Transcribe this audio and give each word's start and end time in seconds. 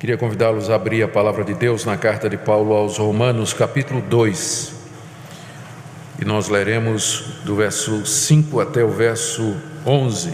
Queria 0.00 0.16
convidá-los 0.16 0.70
a 0.70 0.76
abrir 0.76 1.02
a 1.02 1.08
palavra 1.08 1.44
de 1.44 1.52
Deus 1.52 1.84
na 1.84 1.94
carta 1.94 2.26
de 2.26 2.38
Paulo 2.38 2.72
aos 2.72 2.96
Romanos, 2.96 3.52
capítulo 3.52 4.00
2. 4.00 4.72
E 6.18 6.24
nós 6.24 6.48
leremos 6.48 7.34
do 7.44 7.54
verso 7.54 8.06
5 8.06 8.60
até 8.60 8.82
o 8.82 8.88
verso 8.88 9.54
11, 9.84 10.32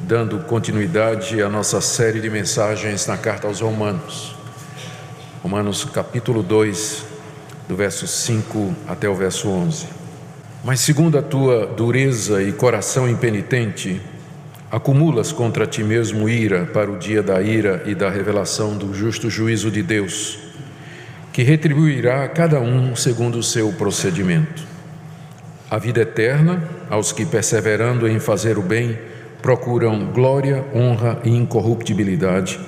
dando 0.00 0.40
continuidade 0.40 1.42
à 1.42 1.48
nossa 1.48 1.80
série 1.80 2.20
de 2.20 2.28
mensagens 2.28 3.06
na 3.06 3.16
carta 3.16 3.46
aos 3.46 3.60
Romanos. 3.60 4.36
Romanos, 5.42 5.82
capítulo 5.86 6.42
2, 6.42 7.02
do 7.70 7.76
verso 7.76 8.06
5 8.06 8.74
até 8.86 9.08
o 9.08 9.14
verso 9.14 9.48
11. 9.48 9.86
Mas 10.62 10.80
segundo 10.80 11.16
a 11.16 11.22
tua 11.22 11.64
dureza 11.64 12.42
e 12.42 12.52
coração 12.52 13.08
impenitente, 13.08 13.98
acumulas 14.70 15.32
contra 15.32 15.66
ti 15.66 15.82
mesmo 15.82 16.28
ira 16.28 16.64
para 16.64 16.90
o 16.90 16.96
dia 16.96 17.22
da 17.22 17.42
ira 17.42 17.82
e 17.86 17.94
da 17.94 18.08
revelação 18.08 18.76
do 18.76 18.94
justo 18.94 19.28
juízo 19.28 19.70
de 19.70 19.82
Deus, 19.82 20.38
que 21.32 21.42
retribuirá 21.42 22.24
a 22.24 22.28
cada 22.28 22.60
um 22.60 22.94
segundo 22.94 23.38
o 23.38 23.42
seu 23.42 23.72
procedimento. 23.72 24.62
A 25.68 25.76
vida 25.76 26.02
eterna 26.02 26.62
aos 26.88 27.10
que, 27.10 27.26
perseverando 27.26 28.06
em 28.08 28.20
fazer 28.20 28.58
o 28.58 28.62
bem, 28.62 28.96
procuram 29.42 30.06
glória, 30.12 30.64
honra 30.74 31.18
e 31.24 31.30
incorruptibilidade, 31.30 32.60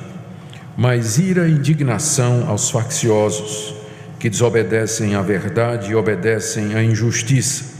mas 0.77 1.19
ira 1.19 1.47
e 1.47 1.53
indignação 1.53 2.49
aos 2.49 2.71
facciosos, 2.71 3.75
que 4.19 4.31
desobedecem 4.31 5.15
à 5.15 5.23
verdade 5.23 5.91
e 5.91 5.95
obedecem 5.95 6.75
à 6.75 6.83
injustiça 6.83 7.72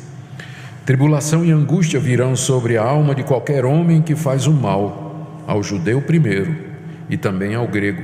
Tribulação 0.85 1.45
e 1.45 1.53
angústia 1.53 2.01
virão 2.01 2.35
sobre 2.35 2.77
a 2.77 2.83
alma 2.83 3.15
de 3.15 3.23
qualquer 3.23 3.65
homem 3.65 4.03
que 4.03 4.17
faz 4.17 4.49
o 4.49 4.53
mal, 4.53 5.45
ao 5.47 5.63
judeu 5.63 6.03
primeiro 6.03 6.57
e 7.09 7.17
também 7.17 7.55
ao 7.55 7.69
grego. 7.69 8.03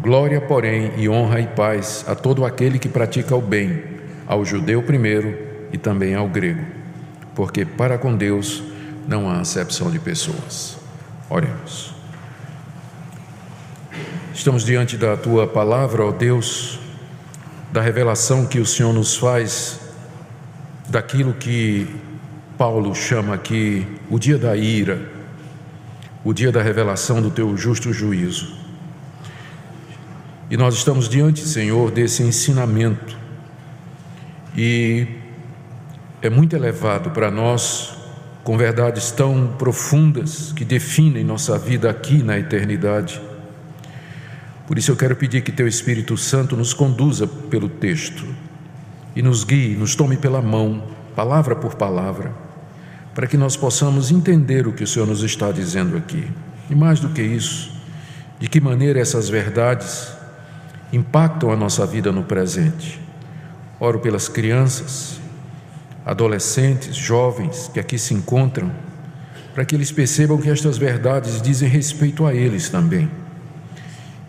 Glória, 0.00 0.40
porém, 0.40 0.90
e 0.96 1.08
honra 1.08 1.40
e 1.40 1.46
paz 1.46 2.04
a 2.08 2.16
todo 2.16 2.44
aquele 2.44 2.80
que 2.80 2.88
pratica 2.88 3.36
o 3.36 3.40
bem, 3.40 3.84
ao 4.26 4.44
judeu 4.44 4.82
primeiro 4.82 5.38
e 5.72 5.78
também 5.78 6.16
ao 6.16 6.28
grego, 6.28 6.64
porque 7.36 7.64
para 7.64 7.96
com 7.96 8.16
Deus 8.16 8.64
não 9.06 9.30
há 9.30 9.38
acepção 9.38 9.88
de 9.88 10.00
pessoas. 10.00 10.78
Oremos. 11.30 11.94
Estamos 14.34 14.64
diante 14.64 14.96
da 14.96 15.16
tua 15.16 15.46
palavra, 15.46 16.04
ó 16.04 16.10
Deus, 16.10 16.80
da 17.70 17.80
revelação 17.80 18.44
que 18.44 18.58
o 18.58 18.66
Senhor 18.66 18.92
nos 18.92 19.16
faz 19.16 19.85
daquilo 20.88 21.34
que 21.34 21.88
Paulo 22.56 22.94
chama 22.94 23.34
aqui 23.34 23.86
o 24.10 24.18
dia 24.18 24.38
da 24.38 24.56
ira, 24.56 25.00
o 26.24 26.32
dia 26.32 26.50
da 26.50 26.62
revelação 26.62 27.20
do 27.20 27.30
teu 27.30 27.56
justo 27.56 27.92
juízo. 27.92 28.56
E 30.50 30.56
nós 30.56 30.74
estamos 30.74 31.08
diante, 31.08 31.40
Senhor, 31.40 31.90
desse 31.90 32.22
ensinamento. 32.22 33.16
E 34.56 35.06
é 36.22 36.30
muito 36.30 36.54
elevado 36.54 37.10
para 37.10 37.30
nós, 37.30 37.96
com 38.44 38.56
verdades 38.56 39.10
tão 39.10 39.54
profundas 39.58 40.52
que 40.52 40.64
definem 40.64 41.24
nossa 41.24 41.58
vida 41.58 41.90
aqui 41.90 42.22
na 42.22 42.38
eternidade. 42.38 43.20
Por 44.66 44.78
isso 44.78 44.92
eu 44.92 44.96
quero 44.96 45.16
pedir 45.16 45.42
que 45.42 45.52
Teu 45.52 45.66
Espírito 45.66 46.16
Santo 46.16 46.56
nos 46.56 46.72
conduza 46.72 47.26
pelo 47.26 47.68
texto 47.68 48.24
e 49.16 49.22
nos 49.22 49.44
guie, 49.44 49.74
nos 49.74 49.96
tome 49.96 50.18
pela 50.18 50.42
mão, 50.42 50.82
palavra 51.16 51.56
por 51.56 51.74
palavra, 51.74 52.34
para 53.14 53.26
que 53.26 53.38
nós 53.38 53.56
possamos 53.56 54.10
entender 54.10 54.66
o 54.66 54.74
que 54.74 54.84
o 54.84 54.86
Senhor 54.86 55.06
nos 55.06 55.22
está 55.22 55.50
dizendo 55.50 55.96
aqui. 55.96 56.30
E 56.68 56.74
mais 56.74 57.00
do 57.00 57.08
que 57.08 57.22
isso, 57.22 57.72
de 58.38 58.46
que 58.46 58.60
maneira 58.60 59.00
essas 59.00 59.30
verdades 59.30 60.12
impactam 60.92 61.50
a 61.50 61.56
nossa 61.56 61.86
vida 61.86 62.12
no 62.12 62.24
presente. 62.24 63.00
Oro 63.80 64.00
pelas 64.00 64.28
crianças, 64.28 65.18
adolescentes, 66.04 66.94
jovens 66.94 67.70
que 67.72 67.80
aqui 67.80 67.98
se 67.98 68.12
encontram, 68.12 68.70
para 69.54 69.64
que 69.64 69.74
eles 69.74 69.90
percebam 69.90 70.36
que 70.36 70.50
estas 70.50 70.76
verdades 70.76 71.40
dizem 71.40 71.70
respeito 71.70 72.26
a 72.26 72.34
eles 72.34 72.68
também. 72.68 73.10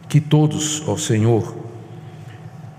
Que 0.08 0.22
todos, 0.22 0.82
ó 0.88 0.96
Senhor, 0.96 1.67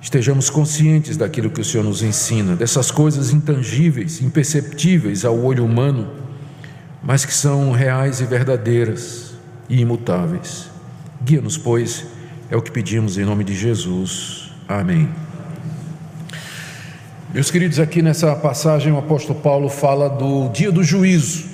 estejamos 0.00 0.48
conscientes 0.48 1.16
daquilo 1.16 1.50
que 1.50 1.60
o 1.60 1.64
Senhor 1.64 1.84
nos 1.84 2.02
ensina, 2.02 2.54
dessas 2.54 2.90
coisas 2.90 3.32
intangíveis, 3.32 4.22
imperceptíveis 4.22 5.24
ao 5.24 5.38
olho 5.38 5.64
humano, 5.64 6.08
mas 7.02 7.24
que 7.24 7.34
são 7.34 7.72
reais 7.72 8.20
e 8.20 8.24
verdadeiras 8.24 9.34
e 9.68 9.80
imutáveis. 9.80 10.70
Guia-nos, 11.22 11.58
pois, 11.58 12.06
é 12.50 12.56
o 12.56 12.62
que 12.62 12.70
pedimos 12.70 13.18
em 13.18 13.24
nome 13.24 13.44
de 13.44 13.54
Jesus. 13.54 14.52
Amém. 14.68 15.08
Meus 17.32 17.50
queridos, 17.50 17.78
aqui 17.78 18.00
nessa 18.00 18.34
passagem 18.36 18.92
o 18.92 18.98
apóstolo 18.98 19.38
Paulo 19.40 19.68
fala 19.68 20.08
do 20.08 20.48
dia 20.48 20.72
do 20.72 20.82
juízo, 20.82 21.46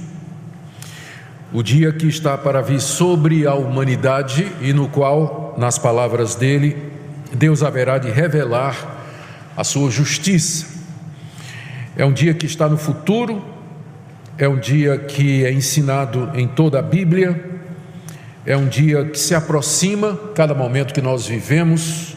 o 1.52 1.62
dia 1.62 1.92
que 1.92 2.06
está 2.06 2.38
para 2.38 2.60
vir 2.60 2.80
sobre 2.80 3.46
a 3.46 3.54
humanidade 3.54 4.46
e 4.60 4.72
no 4.72 4.88
qual, 4.88 5.54
nas 5.58 5.78
palavras 5.78 6.36
dele, 6.36 6.93
Deus 7.34 7.62
haverá 7.62 7.98
de 7.98 8.10
revelar 8.10 9.02
a 9.56 9.64
sua 9.64 9.90
justiça. 9.90 10.66
É 11.96 12.04
um 12.04 12.12
dia 12.12 12.34
que 12.34 12.46
está 12.46 12.68
no 12.68 12.76
futuro, 12.76 13.42
é 14.36 14.48
um 14.48 14.58
dia 14.58 14.98
que 14.98 15.44
é 15.44 15.52
ensinado 15.52 16.30
em 16.34 16.46
toda 16.48 16.78
a 16.78 16.82
Bíblia, 16.82 17.52
é 18.44 18.56
um 18.56 18.66
dia 18.66 19.04
que 19.04 19.18
se 19.18 19.34
aproxima 19.34 20.18
cada 20.34 20.54
momento 20.54 20.92
que 20.92 21.00
nós 21.00 21.26
vivemos, 21.26 22.16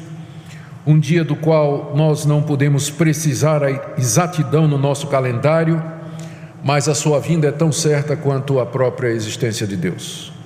um 0.86 1.00
dia 1.00 1.24
do 1.24 1.36
qual 1.36 1.94
nós 1.96 2.26
não 2.26 2.42
podemos 2.42 2.90
precisar 2.90 3.64
a 3.64 3.70
exatidão 3.98 4.68
no 4.68 4.78
nosso 4.78 5.08
calendário, 5.08 5.82
mas 6.64 6.88
a 6.88 6.96
sua 6.96 7.20
vinda 7.20 7.48
é 7.48 7.52
tão 7.52 7.72
certa 7.72 8.16
quanto 8.16 8.60
a 8.60 8.66
própria 8.66 9.10
existência 9.10 9.68
de 9.68 9.76
Deus. 9.78 10.37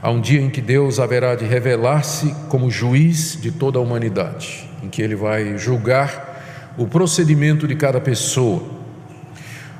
Há 0.00 0.10
um 0.12 0.20
dia 0.20 0.40
em 0.40 0.48
que 0.48 0.60
Deus 0.60 1.00
haverá 1.00 1.34
de 1.34 1.44
revelar-se 1.44 2.32
como 2.48 2.70
juiz 2.70 3.36
de 3.40 3.50
toda 3.50 3.80
a 3.80 3.82
humanidade, 3.82 4.70
em 4.80 4.88
que 4.88 5.02
ele 5.02 5.16
vai 5.16 5.58
julgar 5.58 6.72
o 6.78 6.86
procedimento 6.86 7.66
de 7.66 7.74
cada 7.74 8.00
pessoa. 8.00 8.62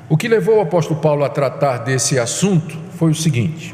O 0.09 0.17
que 0.17 0.27
levou 0.27 0.57
o 0.57 0.61
apóstolo 0.61 0.99
Paulo 0.99 1.23
a 1.23 1.29
tratar 1.29 1.77
desse 1.77 2.19
assunto 2.19 2.77
foi 2.97 3.11
o 3.11 3.15
seguinte: 3.15 3.73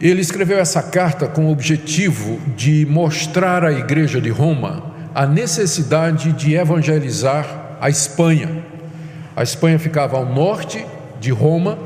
ele 0.00 0.22
escreveu 0.22 0.58
essa 0.58 0.82
carta 0.82 1.26
com 1.26 1.46
o 1.48 1.52
objetivo 1.52 2.40
de 2.56 2.86
mostrar 2.86 3.62
à 3.62 3.72
igreja 3.72 4.22
de 4.22 4.30
Roma 4.30 4.84
a 5.14 5.26
necessidade 5.26 6.32
de 6.32 6.54
evangelizar 6.54 7.76
a 7.78 7.90
Espanha. 7.90 8.64
A 9.36 9.42
Espanha 9.42 9.78
ficava 9.78 10.16
ao 10.16 10.24
norte 10.24 10.86
de 11.20 11.30
Roma, 11.30 11.78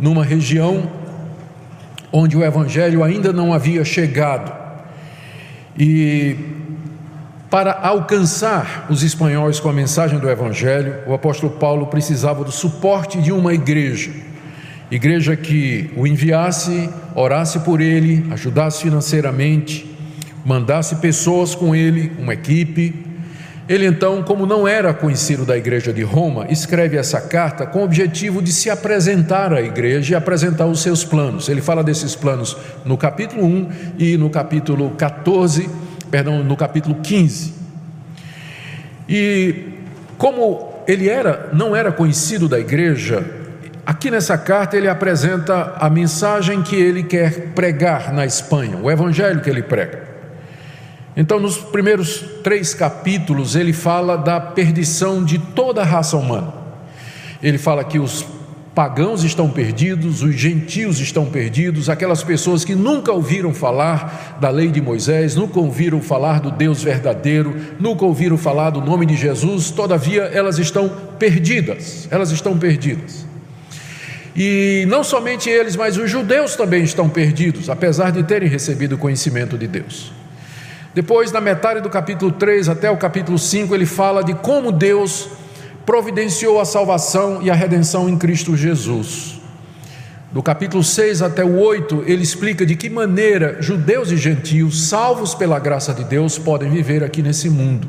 numa 0.00 0.24
região 0.24 0.90
onde 2.12 2.36
o 2.36 2.44
Evangelho 2.44 3.02
ainda 3.02 3.32
não 3.32 3.52
havia 3.52 3.84
chegado. 3.84 4.52
E 5.78 6.36
para 7.50 7.72
alcançar 7.72 8.86
os 8.90 9.02
espanhóis 9.02 9.60
com 9.60 9.68
a 9.68 9.72
mensagem 9.72 10.18
do 10.18 10.28
Evangelho, 10.28 10.96
o 11.06 11.14
apóstolo 11.14 11.52
Paulo 11.52 11.86
precisava 11.86 12.42
do 12.42 12.50
suporte 12.50 13.22
de 13.22 13.30
uma 13.30 13.54
igreja. 13.54 14.10
Igreja 14.90 15.36
que 15.36 15.90
o 15.96 16.06
enviasse, 16.06 16.90
orasse 17.14 17.60
por 17.60 17.80
ele, 17.80 18.26
ajudasse 18.32 18.82
financeiramente, 18.82 19.86
mandasse 20.44 20.96
pessoas 20.96 21.54
com 21.54 21.74
ele, 21.74 22.12
uma 22.18 22.34
equipe, 22.34 23.05
ele 23.68 23.84
então, 23.84 24.22
como 24.22 24.46
não 24.46 24.66
era 24.66 24.94
conhecido 24.94 25.44
da 25.44 25.56
igreja 25.56 25.92
de 25.92 26.02
Roma, 26.02 26.46
escreve 26.48 26.96
essa 26.96 27.20
carta 27.20 27.66
com 27.66 27.80
o 27.80 27.84
objetivo 27.84 28.40
de 28.40 28.52
se 28.52 28.70
apresentar 28.70 29.52
à 29.52 29.60
igreja 29.60 30.12
e 30.12 30.16
apresentar 30.16 30.66
os 30.66 30.80
seus 30.80 31.04
planos. 31.04 31.48
Ele 31.48 31.60
fala 31.60 31.82
desses 31.82 32.14
planos 32.14 32.56
no 32.84 32.96
capítulo 32.96 33.44
1 33.44 33.68
e 33.98 34.16
no 34.16 34.30
capítulo 34.30 34.90
14, 34.90 35.68
perdão, 36.08 36.44
no 36.44 36.56
capítulo 36.56 36.94
15. 37.02 37.54
E 39.08 39.64
como 40.16 40.82
ele 40.86 41.08
era, 41.08 41.50
não 41.52 41.74
era 41.74 41.90
conhecido 41.90 42.48
da 42.48 42.60
igreja, 42.60 43.26
aqui 43.84 44.12
nessa 44.12 44.38
carta 44.38 44.76
ele 44.76 44.88
apresenta 44.88 45.74
a 45.80 45.90
mensagem 45.90 46.62
que 46.62 46.76
ele 46.76 47.02
quer 47.02 47.48
pregar 47.48 48.12
na 48.12 48.24
Espanha, 48.24 48.76
o 48.80 48.88
evangelho 48.88 49.40
que 49.40 49.50
ele 49.50 49.62
prega. 49.62 50.15
Então, 51.16 51.40
nos 51.40 51.56
primeiros 51.56 52.22
três 52.44 52.74
capítulos, 52.74 53.56
ele 53.56 53.72
fala 53.72 54.16
da 54.16 54.38
perdição 54.38 55.24
de 55.24 55.38
toda 55.38 55.80
a 55.80 55.84
raça 55.84 56.16
humana. 56.16 56.52
Ele 57.42 57.56
fala 57.56 57.82
que 57.82 57.98
os 57.98 58.26
pagãos 58.74 59.24
estão 59.24 59.48
perdidos, 59.48 60.22
os 60.22 60.34
gentios 60.34 61.00
estão 61.00 61.24
perdidos, 61.24 61.88
aquelas 61.88 62.22
pessoas 62.22 62.62
que 62.62 62.74
nunca 62.74 63.10
ouviram 63.10 63.54
falar 63.54 64.36
da 64.38 64.50
lei 64.50 64.68
de 64.68 64.82
Moisés, 64.82 65.34
nunca 65.34 65.58
ouviram 65.58 66.02
falar 66.02 66.40
do 66.40 66.50
Deus 66.50 66.82
verdadeiro, 66.82 67.56
nunca 67.80 68.04
ouviram 68.04 68.36
falar 68.36 68.68
do 68.68 68.82
nome 68.82 69.06
de 69.06 69.16
Jesus, 69.16 69.70
todavia 69.70 70.24
elas 70.24 70.58
estão 70.58 70.90
perdidas, 71.18 72.06
elas 72.10 72.30
estão 72.30 72.58
perdidas. 72.58 73.24
E 74.36 74.84
não 74.88 75.02
somente 75.02 75.48
eles, 75.48 75.74
mas 75.74 75.96
os 75.96 76.10
judeus 76.10 76.54
também 76.54 76.84
estão 76.84 77.08
perdidos, 77.08 77.70
apesar 77.70 78.12
de 78.12 78.22
terem 78.24 78.46
recebido 78.46 78.96
o 78.96 78.98
conhecimento 78.98 79.56
de 79.56 79.66
Deus. 79.66 80.12
Depois, 80.96 81.30
na 81.30 81.42
metade 81.42 81.82
do 81.82 81.90
capítulo 81.90 82.32
3 82.32 82.70
até 82.70 82.90
o 82.90 82.96
capítulo 82.96 83.38
5, 83.38 83.74
ele 83.74 83.84
fala 83.84 84.24
de 84.24 84.32
como 84.32 84.72
Deus 84.72 85.28
providenciou 85.84 86.58
a 86.58 86.64
salvação 86.64 87.42
e 87.42 87.50
a 87.50 87.54
redenção 87.54 88.08
em 88.08 88.16
Cristo 88.16 88.56
Jesus. 88.56 89.38
Do 90.32 90.42
capítulo 90.42 90.82
6 90.82 91.20
até 91.20 91.44
o 91.44 91.58
8, 91.58 92.04
ele 92.06 92.22
explica 92.22 92.64
de 92.64 92.74
que 92.76 92.88
maneira 92.88 93.60
judeus 93.60 94.10
e 94.10 94.16
gentios, 94.16 94.88
salvos 94.88 95.34
pela 95.34 95.58
graça 95.58 95.92
de 95.92 96.02
Deus, 96.02 96.38
podem 96.38 96.70
viver 96.70 97.04
aqui 97.04 97.22
nesse 97.22 97.50
mundo. 97.50 97.86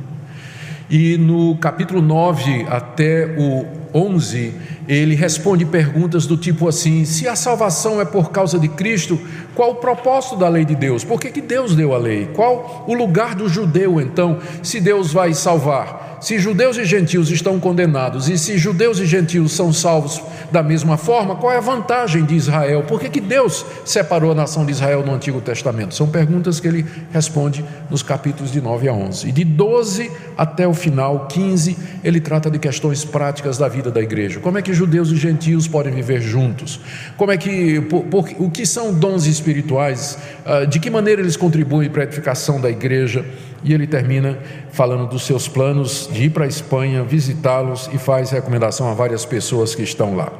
E 0.89 1.17
no 1.17 1.55
capítulo 1.59 2.01
9 2.01 2.65
até 2.69 3.25
o 3.37 3.65
11, 3.93 4.53
ele 4.87 5.15
responde 5.15 5.65
perguntas 5.65 6.25
do 6.25 6.37
tipo 6.37 6.67
assim: 6.67 7.03
se 7.05 7.27
a 7.27 7.35
salvação 7.35 7.99
é 7.99 8.05
por 8.05 8.31
causa 8.31 8.57
de 8.57 8.67
Cristo, 8.69 9.19
qual 9.53 9.71
o 9.71 9.75
propósito 9.75 10.35
da 10.35 10.47
lei 10.47 10.63
de 10.63 10.75
Deus? 10.75 11.03
Por 11.03 11.19
que, 11.19 11.29
que 11.29 11.41
Deus 11.41 11.75
deu 11.75 11.93
a 11.93 11.97
lei? 11.97 12.29
Qual 12.33 12.85
o 12.87 12.93
lugar 12.93 13.35
do 13.35 13.49
judeu, 13.49 13.99
então, 13.99 14.39
se 14.61 14.79
Deus 14.79 15.11
vai 15.11 15.33
salvar? 15.33 16.07
Se 16.21 16.39
judeus 16.39 16.77
e 16.77 16.85
gentios 16.85 17.29
estão 17.29 17.59
condenados 17.59 18.27
e 18.27 18.37
se 18.37 18.57
judeus 18.57 18.99
e 18.99 19.05
gentios 19.05 19.51
são 19.51 19.71
salvos 19.71 20.21
da 20.51 20.63
mesma 20.63 20.97
forma, 20.97 21.35
qual 21.35 21.53
é 21.53 21.57
a 21.57 21.61
vantagem 21.61 22.25
de 22.25 22.35
Israel? 22.35 22.83
Por 22.83 22.99
que, 22.99 23.09
que 23.09 23.21
Deus 23.21 23.65
separou 23.85 24.31
a 24.31 24.35
nação 24.35 24.65
de 24.65 24.71
Israel 24.71 25.05
no 25.05 25.13
Antigo 25.13 25.41
Testamento? 25.41 25.93
São 25.93 26.07
perguntas 26.07 26.59
que 26.59 26.67
ele 26.67 26.85
responde 27.11 27.63
nos 27.89 28.01
capítulos 28.01 28.51
de 28.51 28.59
9 28.59 28.87
a 28.87 28.93
11. 28.93 29.27
E 29.27 29.31
de 29.31 29.43
12 29.43 30.11
até 30.35 30.67
o 30.67 30.73
final, 30.73 31.27
15, 31.27 31.77
ele 32.03 32.19
trata 32.19 32.49
de 32.49 32.57
questões 32.57 33.05
práticas 33.05 33.57
da 33.57 33.67
vida 33.67 33.91
da 33.91 34.01
igreja. 34.01 34.39
Como 34.39 34.57
é 34.57 34.61
que 34.61 34.73
judeus 34.77 35.11
e 35.11 35.15
gentios 35.15 35.67
podem 35.67 35.93
viver 35.93 36.21
juntos? 36.21 36.79
Como 37.17 37.31
é 37.31 37.37
que, 37.37 37.81
por, 37.81 38.03
por, 38.05 38.29
o 38.37 38.49
que 38.49 38.65
são 38.65 38.93
dons 38.93 39.25
espirituais? 39.25 40.17
Ah, 40.45 40.65
de 40.65 40.79
que 40.79 40.89
maneira 40.89 41.21
eles 41.21 41.35
contribuem 41.35 41.89
para 41.89 42.03
a 42.03 42.05
edificação 42.05 42.61
da 42.61 42.69
igreja? 42.69 43.25
E 43.63 43.73
ele 43.73 43.87
termina 43.87 44.37
falando 44.71 45.07
dos 45.07 45.25
seus 45.25 45.47
planos 45.47 46.09
de 46.13 46.25
ir 46.25 46.29
para 46.29 46.45
a 46.45 46.47
Espanha, 46.47 47.03
visitá-los 47.03 47.89
e 47.91 47.97
faz 47.97 48.29
recomendação 48.31 48.89
a 48.89 48.93
várias 48.93 49.25
pessoas 49.25 49.73
que 49.73 49.81
estão 49.81 50.15
lá. 50.15 50.31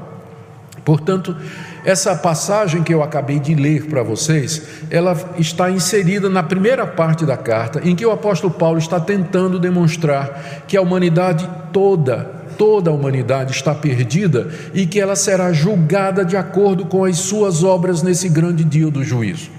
Portanto, 0.88 1.36
essa 1.84 2.16
passagem 2.16 2.82
que 2.82 2.94
eu 2.94 3.04
acabei 3.04 3.40
de 3.40 3.54
ler 3.54 3.88
para 3.88 4.02
vocês, 4.02 4.62
ela 4.90 5.18
está 5.38 5.70
inserida 5.70 6.30
na 6.30 6.42
primeira 6.42 6.88
parte 6.88 7.26
da 7.26 7.36
carta, 7.36 7.82
em 7.84 7.94
que 7.94 8.06
o 8.06 8.12
apóstolo 8.12 8.54
Paulo 8.54 8.78
está 8.78 8.98
tentando 8.98 9.60
demonstrar 9.60 10.64
que 10.66 10.78
a 10.78 10.82
humanidade 10.82 11.50
toda, 11.74 12.37
toda 12.58 12.90
a 12.90 12.94
humanidade 12.94 13.52
está 13.52 13.74
perdida 13.74 14.50
e 14.74 14.86
que 14.86 15.00
ela 15.00 15.16
será 15.16 15.54
julgada 15.54 16.26
de 16.26 16.36
acordo 16.36 16.86
com 16.86 17.06
as 17.06 17.18
suas 17.18 17.64
obras 17.64 18.02
nesse 18.02 18.28
grande 18.28 18.64
dia 18.64 18.90
do 18.90 19.04
juízo. 19.04 19.50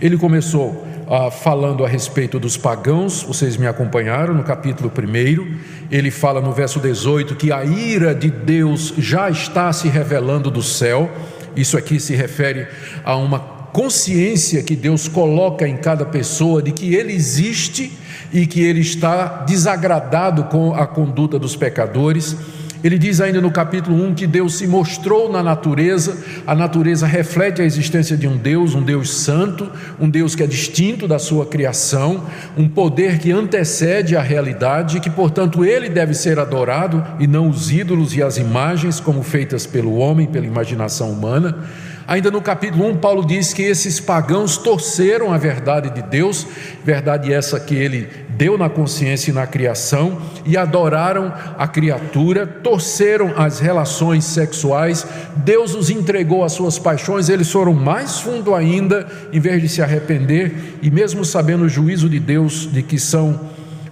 Ele 0.00 0.16
começou 0.16 0.86
ah, 1.08 1.30
falando 1.30 1.84
a 1.84 1.88
respeito 1.88 2.38
dos 2.38 2.56
pagãos, 2.56 3.22
vocês 3.22 3.56
me 3.56 3.66
acompanharam 3.66 4.34
no 4.34 4.44
capítulo 4.44 4.92
1. 4.96 5.56
Ele 5.90 6.10
fala 6.10 6.40
no 6.40 6.52
verso 6.52 6.78
18 6.78 7.34
que 7.34 7.50
a 7.50 7.64
ira 7.64 8.14
de 8.14 8.30
Deus 8.30 8.92
já 8.98 9.30
está 9.30 9.72
se 9.72 9.88
revelando 9.88 10.50
do 10.50 10.62
céu. 10.62 11.10
Isso 11.56 11.76
aqui 11.76 11.98
se 11.98 12.14
refere 12.14 12.68
a 13.04 13.16
uma 13.16 13.57
consciência 13.72 14.62
que 14.62 14.74
Deus 14.76 15.08
coloca 15.08 15.66
em 15.66 15.76
cada 15.76 16.04
pessoa 16.04 16.62
de 16.62 16.72
que 16.72 16.94
Ele 16.94 17.12
existe 17.12 17.92
e 18.32 18.46
que 18.46 18.62
Ele 18.62 18.80
está 18.80 19.44
desagradado 19.46 20.44
com 20.44 20.74
a 20.74 20.86
conduta 20.86 21.38
dos 21.38 21.56
pecadores 21.56 22.36
ele 22.82 22.96
diz 22.96 23.20
ainda 23.20 23.40
no 23.40 23.50
capítulo 23.50 24.00
1 24.04 24.14
que 24.14 24.26
Deus 24.26 24.54
se 24.54 24.66
mostrou 24.66 25.30
na 25.32 25.42
natureza, 25.42 26.16
a 26.46 26.54
natureza 26.54 27.08
reflete 27.08 27.60
a 27.60 27.64
existência 27.64 28.16
de 28.16 28.28
um 28.28 28.36
Deus, 28.36 28.72
um 28.72 28.82
Deus 28.82 29.10
santo, 29.10 29.68
um 29.98 30.08
Deus 30.08 30.36
que 30.36 30.44
é 30.44 30.46
distinto 30.46 31.08
da 31.08 31.18
sua 31.18 31.44
criação, 31.44 32.22
um 32.56 32.68
poder 32.68 33.18
que 33.18 33.32
antecede 33.32 34.16
a 34.16 34.22
realidade 34.22 35.00
que, 35.00 35.10
portanto, 35.10 35.64
ele 35.64 35.88
deve 35.88 36.14
ser 36.14 36.38
adorado 36.38 37.04
e 37.18 37.26
não 37.26 37.48
os 37.48 37.72
ídolos 37.72 38.14
e 38.14 38.22
as 38.22 38.36
imagens 38.36 39.00
como 39.00 39.24
feitas 39.24 39.66
pelo 39.66 39.96
homem, 39.96 40.28
pela 40.28 40.46
imaginação 40.46 41.10
humana. 41.10 41.58
Ainda 42.08 42.30
no 42.30 42.40
capítulo 42.40 42.88
1, 42.88 42.96
Paulo 42.96 43.22
diz 43.22 43.52
que 43.52 43.60
esses 43.60 44.00
pagãos 44.00 44.56
torceram 44.56 45.30
a 45.30 45.36
verdade 45.36 45.90
de 45.90 46.00
Deus, 46.00 46.46
verdade 46.82 47.30
essa 47.30 47.60
que 47.60 47.74
ele 47.74 48.08
deu 48.30 48.56
na 48.56 48.70
consciência 48.70 49.30
e 49.30 49.34
na 49.34 49.46
criação, 49.46 50.16
e 50.42 50.56
adoraram 50.56 51.30
a 51.58 51.68
criatura, 51.68 52.46
torceram 52.46 53.34
as 53.36 53.60
relações 53.60 54.24
sexuais, 54.24 55.06
Deus 55.36 55.74
os 55.74 55.90
entregou 55.90 56.42
às 56.42 56.52
suas 56.52 56.78
paixões, 56.78 57.28
eles 57.28 57.52
foram 57.52 57.74
mais 57.74 58.20
fundo 58.20 58.54
ainda, 58.54 59.06
em 59.30 59.38
vez 59.38 59.60
de 59.60 59.68
se 59.68 59.82
arrepender, 59.82 60.78
e 60.80 60.90
mesmo 60.90 61.26
sabendo 61.26 61.64
o 61.64 61.68
juízo 61.68 62.08
de 62.08 62.18
Deus 62.18 62.72
de 62.72 62.82
que 62.82 62.98
são 62.98 63.38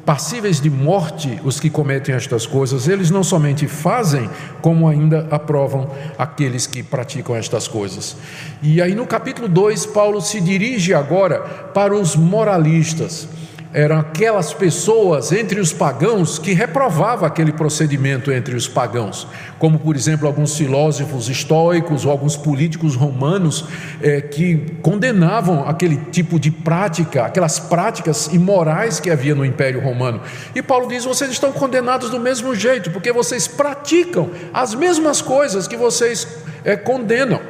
passíveis 0.07 0.61
de 0.61 0.71
morte 0.71 1.41
os 1.45 1.59
que 1.59 1.69
cometem 1.69 2.15
estas 2.15 2.47
coisas, 2.47 2.87
eles 2.87 3.11
não 3.11 3.25
somente 3.25 3.67
fazem, 3.67 4.31
como 4.63 4.89
ainda 4.89 5.27
aprovam 5.33 5.91
aqueles 6.17 6.65
que 6.65 6.81
praticam 6.81 7.35
estas 7.35 7.67
coisas. 7.67 8.17
E 8.63 8.81
aí 8.81 8.95
no 8.95 9.05
capítulo 9.05 9.49
2, 9.49 9.87
Paulo 9.87 10.21
se 10.21 10.41
dirige 10.41 10.95
agora 10.95 11.41
para 11.75 11.93
os 11.93 12.15
moralistas 12.15 13.29
eram 13.77 13.99
aquelas 13.99 14.55
pessoas 14.55 15.33
entre 15.33 15.61
os 15.61 15.71
pagãos 15.71 16.39
que 16.39 16.55
reprovavam 16.55 17.27
aquele 17.27 17.53
procedimento 17.53 18.33
entre 18.33 18.57
os 18.57 18.67
pagãos, 18.67 19.29
como 19.59 19.79
por 19.79 19.95
exemplo 19.95 20.27
alguns 20.27 20.57
filósofos 20.57 21.29
estoicos 21.29 22.07
ou 22.07 22.11
alguns 22.11 22.39
políticos 22.39 22.95
romanos 22.95 23.67
é, 24.01 24.23
que 24.23 24.79
condenavam 24.81 25.69
aquele 25.69 25.99
tipo 26.11 26.41
de 26.41 26.51
prática, 26.51 27.27
aquelas 27.27 27.59
práticas 27.59 28.29
imorais 28.29 28.99
que 28.99 29.11
havia 29.11 29.35
no 29.35 29.45
Império 29.45 29.83
Romano. 29.83 30.23
E 30.55 30.63
Paulo 30.63 30.89
diz: 30.89 31.05
vocês 31.05 31.31
estão 31.31 31.53
condenados 31.53 32.09
do 32.09 32.19
mesmo 32.19 32.55
jeito, 32.55 32.91
porque 32.91 33.13
vocês 33.13 33.47
praticam 33.47 34.31
as 34.55 34.75
mesmas 34.75 35.21
coisas 35.21 35.69
que 35.69 35.77
vocês 35.77 36.27
é, 36.65 36.77
condenam. 36.77 37.43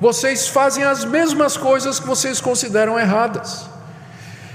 Vocês 0.00 0.48
fazem 0.48 0.82
as 0.82 1.04
mesmas 1.04 1.56
coisas 1.56 2.00
que 2.00 2.06
vocês 2.08 2.40
consideram 2.40 2.98
erradas. 2.98 3.70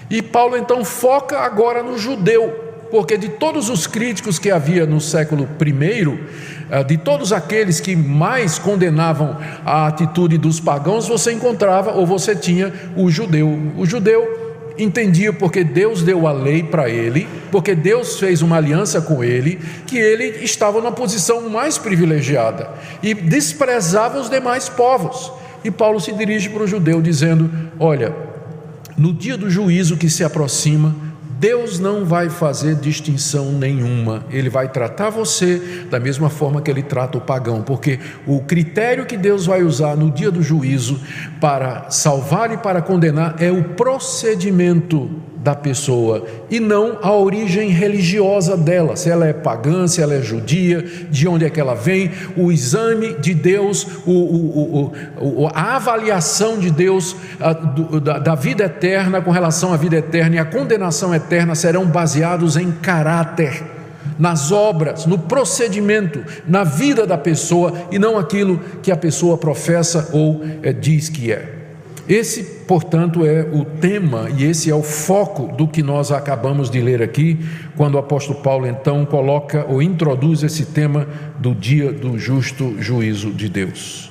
E 0.10 0.22
Paulo 0.22 0.58
então 0.58 0.86
foca 0.86 1.40
agora 1.40 1.84
no 1.84 1.98
judeu, 1.98 2.50
porque 2.90 3.18
de 3.18 3.30
todos 3.30 3.70
os 3.70 3.86
críticos 3.86 4.40
que 4.40 4.50
havia 4.50 4.86
no 4.86 5.02
século 5.02 5.48
I, 5.62 6.20
eh, 6.70 6.84
de 6.84 6.98
todos 6.98 7.34
aqueles 7.34 7.82
que 7.82 7.96
mais 7.96 8.58
condenavam 8.58 9.38
a 9.66 9.88
atitude 9.88 10.38
dos 10.38 10.60
pagãos, 10.60 11.08
você 11.08 11.34
encontrava 11.34 11.92
ou 11.92 12.06
você 12.06 12.36
tinha 12.36 12.74
o 12.96 13.12
judeu. 13.12 13.60
O 13.78 13.86
judeu 13.86 14.48
entendia 14.78 15.34
porque 15.34 15.64
Deus 15.64 16.04
deu 16.04 16.28
a 16.28 16.32
lei 16.32 16.64
para 16.64 16.90
ele, 16.90 17.28
porque 17.52 17.76
Deus 17.76 18.20
fez 18.20 18.42
uma 18.42 18.58
aliança 18.58 19.02
com 19.02 19.24
ele, 19.24 19.60
que 19.86 19.98
ele 19.98 20.44
estava 20.44 20.80
numa 20.80 20.92
posição 20.92 21.50
mais 21.50 21.78
privilegiada 21.78 22.70
e 23.02 23.14
desprezava 23.14 24.20
os 24.20 24.30
demais 24.30 24.70
povos. 24.70 25.32
E 25.64 25.72
Paulo 25.72 26.00
se 26.00 26.14
dirige 26.14 26.50
para 26.50 26.64
o 26.64 26.68
judeu 26.68 27.02
dizendo: 27.02 27.50
Olha, 27.80 28.27
no 28.98 29.14
dia 29.14 29.38
do 29.38 29.50
juízo 29.50 29.96
que 29.96 30.10
se 30.10 30.24
aproxima, 30.24 30.96
Deus 31.40 31.78
não 31.78 32.04
vai 32.04 32.32
fazer 32.32 32.76
distinção 32.76 33.52
nenhuma, 33.52 34.26
Ele 34.32 34.50
vai 34.50 34.70
tratar 34.70 35.12
você 35.12 35.86
da 35.90 36.00
mesma 36.00 36.32
forma 36.32 36.62
que 36.62 36.72
Ele 36.72 36.82
trata 36.82 37.18
o 37.18 37.22
pagão, 37.22 37.62
porque 37.62 38.00
o 38.26 38.42
critério 38.42 39.06
que 39.06 39.16
Deus 39.16 39.46
vai 39.46 39.62
usar 39.62 39.96
no 39.96 40.10
dia 40.10 40.32
do 40.32 40.42
juízo 40.42 41.00
para 41.40 41.92
salvar 41.92 42.52
e 42.52 42.58
para 42.58 42.82
condenar 42.82 43.36
é 43.40 43.52
o 43.52 43.64
procedimento 43.64 45.12
da 45.48 45.56
pessoa 45.56 46.26
e 46.50 46.60
não 46.60 47.00
a 47.02 47.14
origem 47.14 47.70
religiosa 47.70 48.58
dela, 48.58 48.98
se 48.98 49.10
ela 49.10 49.26
é 49.26 49.32
pagã, 49.32 49.88
se 49.88 50.02
ela 50.02 50.14
é 50.14 50.22
judia, 50.22 50.84
de 51.10 51.26
onde 51.26 51.46
é 51.46 51.50
que 51.50 51.58
ela 51.58 51.74
vem, 51.74 52.12
o 52.36 52.52
exame 52.52 53.14
de 53.14 53.34
Deus, 53.34 53.88
o, 54.06 54.12
o, 54.12 54.94
o, 55.22 55.48
a 55.54 55.78
avaliação 55.78 56.60
de 56.60 56.70
Deus 56.70 57.16
a, 57.40 57.54
do, 57.54 58.02
da, 58.02 58.20
da 58.20 58.36
vida 58.36 58.66
eterna 58.66 59.22
com 59.22 59.32
relação 59.32 59.72
à 59.72 59.78
vida 59.78 59.96
eterna 59.96 60.36
e 60.36 60.40
a 60.40 60.44
condenação 60.44 61.16
eterna 61.16 61.56
serão 61.56 61.86
baseados 61.86 62.58
em 62.58 62.70
caráter 62.70 63.64
nas 64.20 64.52
obras, 64.52 65.06
no 65.06 65.18
procedimento, 65.18 66.26
na 66.46 66.66
vida 66.66 67.08
da 67.08 67.18
pessoa 67.18 67.72
e 67.90 67.98
não 67.98 68.18
aquilo 68.18 68.60
que 68.84 68.92
a 68.92 68.98
pessoa 68.98 69.38
professa 69.38 70.10
ou 70.12 70.42
é, 70.62 70.74
diz 70.74 71.08
que 71.08 71.32
é. 71.32 71.57
Esse, 72.08 72.42
portanto, 72.42 73.26
é 73.26 73.42
o 73.42 73.66
tema 73.66 74.30
e 74.30 74.46
esse 74.46 74.70
é 74.72 74.76
o 74.76 74.82
foco 74.82 75.48
do 75.58 75.68
que 75.68 75.84
nós 75.84 76.10
acabamos 76.10 76.70
de 76.70 76.80
ler 76.80 77.02
aqui, 77.02 77.46
quando 77.76 77.96
o 77.96 77.98
apóstolo 77.98 78.40
Paulo 78.40 78.66
então 78.66 79.06
coloca 79.06 79.66
ou 79.68 79.82
introduz 79.82 80.42
esse 80.42 80.68
tema 80.68 81.06
do 81.38 81.54
dia 81.54 81.92
do 81.92 82.18
justo 82.18 82.82
juízo 82.82 83.32
de 83.32 83.50
Deus. 83.50 84.10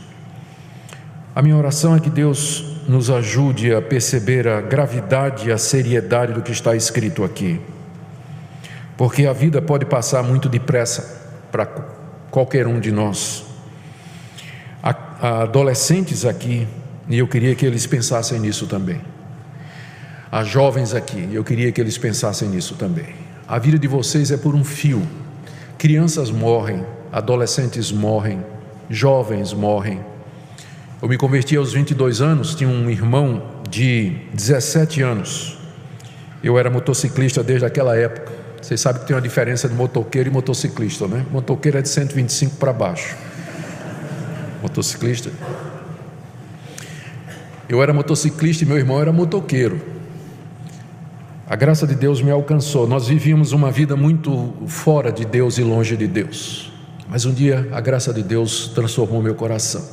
A 1.35 1.41
minha 1.41 1.57
oração 1.57 1.97
é 1.97 2.01
que 2.01 2.11
Deus 2.11 2.83
nos 2.87 3.11
ajude 3.11 3.75
a 3.75 3.81
perceber 3.81 4.47
a 4.47 4.61
gravidade 4.61 5.49
e 5.49 5.53
a 5.53 5.59
seriedade 5.59 6.35
do 6.35 6.43
que 6.43 6.53
está 6.53 6.77
escrito 6.77 7.25
aqui, 7.25 7.59
porque 8.95 9.27
a 9.27 9.33
vida 9.33 9.63
pode 9.63 9.87
passar 9.87 10.23
muito 10.23 10.51
depressa 10.51 11.31
para 11.51 11.67
qualquer 12.31 12.67
um 12.67 12.79
de 12.79 12.93
nós. 12.93 13.45
Há 14.83 15.43
adolescentes 15.43 16.27
aqui 16.27 16.69
e 17.09 17.19
eu 17.19 17.29
queria 17.29 17.55
que 17.55 17.65
eles 17.65 17.87
pensassem 17.87 18.39
nisso 18.39 18.67
também. 18.67 19.01
a 20.31 20.43
jovens 20.43 20.93
aqui, 20.93 21.29
eu 21.33 21.45
queria 21.45 21.71
que 21.71 21.81
eles 21.81 21.97
pensassem 21.97 22.49
nisso 22.49 22.75
também. 22.75 23.15
A 23.49 23.59
vida 23.59 23.79
de 23.79 23.87
vocês 23.87 24.31
é 24.31 24.37
por 24.37 24.55
um 24.55 24.65
fio. 24.65 25.01
Crianças 25.79 26.31
morrem, 26.31 26.85
adolescentes 27.13 27.93
morrem, 27.93 28.45
jovens 28.91 29.53
morrem. 29.53 30.01
Eu 31.01 31.09
me 31.09 31.17
converti 31.17 31.57
aos 31.57 31.73
22 31.73 32.21
anos, 32.21 32.55
tinha 32.55 32.69
um 32.69 32.91
irmão 32.91 33.43
de 33.71 34.17
17 34.35 35.01
anos. 35.03 35.57
Eu 36.43 36.59
era 36.59 36.69
motociclista 36.69 37.43
desde 37.43 37.65
aquela 37.65 37.97
época. 37.97 38.33
Vocês 38.61 38.81
sabem 38.81 39.03
que 39.03 39.07
tem 39.07 39.15
uma 39.15 39.23
diferença 39.23 39.69
de 39.69 39.75
motoqueiro 39.75 40.29
e 40.29 40.33
motociclista, 40.33 41.07
né? 41.07 41.25
Motoqueiro 41.31 41.79
é 41.79 41.83
de 41.83 41.89
125 41.89 42.57
para 42.57 42.73
baixo. 42.73 43.17
Motociclista. 44.61 45.31
Eu 47.69 47.83
era 47.83 47.93
motociclista 47.93 48.65
e 48.65 48.67
meu 48.67 48.77
irmão 48.77 49.01
era 49.01 49.13
motoqueiro. 49.13 49.81
A 51.49 51.57
graça 51.57 51.87
de 51.87 51.95
Deus 51.95 52.23
me 52.23 52.31
alcançou. 52.31 52.87
Nós 52.87 53.09
vivíamos 53.09 53.53
uma 53.53 53.71
vida 53.71 53.97
muito 53.97 54.53
fora 54.67 55.13
de 55.13 55.25
Deus 55.25 55.59
e 55.59 55.63
longe 55.63 55.97
de 55.97 56.07
Deus. 56.07 56.73
Mas 57.09 57.25
um 57.25 57.33
dia 57.33 57.69
a 57.73 57.81
graça 57.81 58.13
de 58.13 58.23
Deus 58.23 58.69
transformou 58.75 59.23
meu 59.23 59.35
coração. 59.35 59.85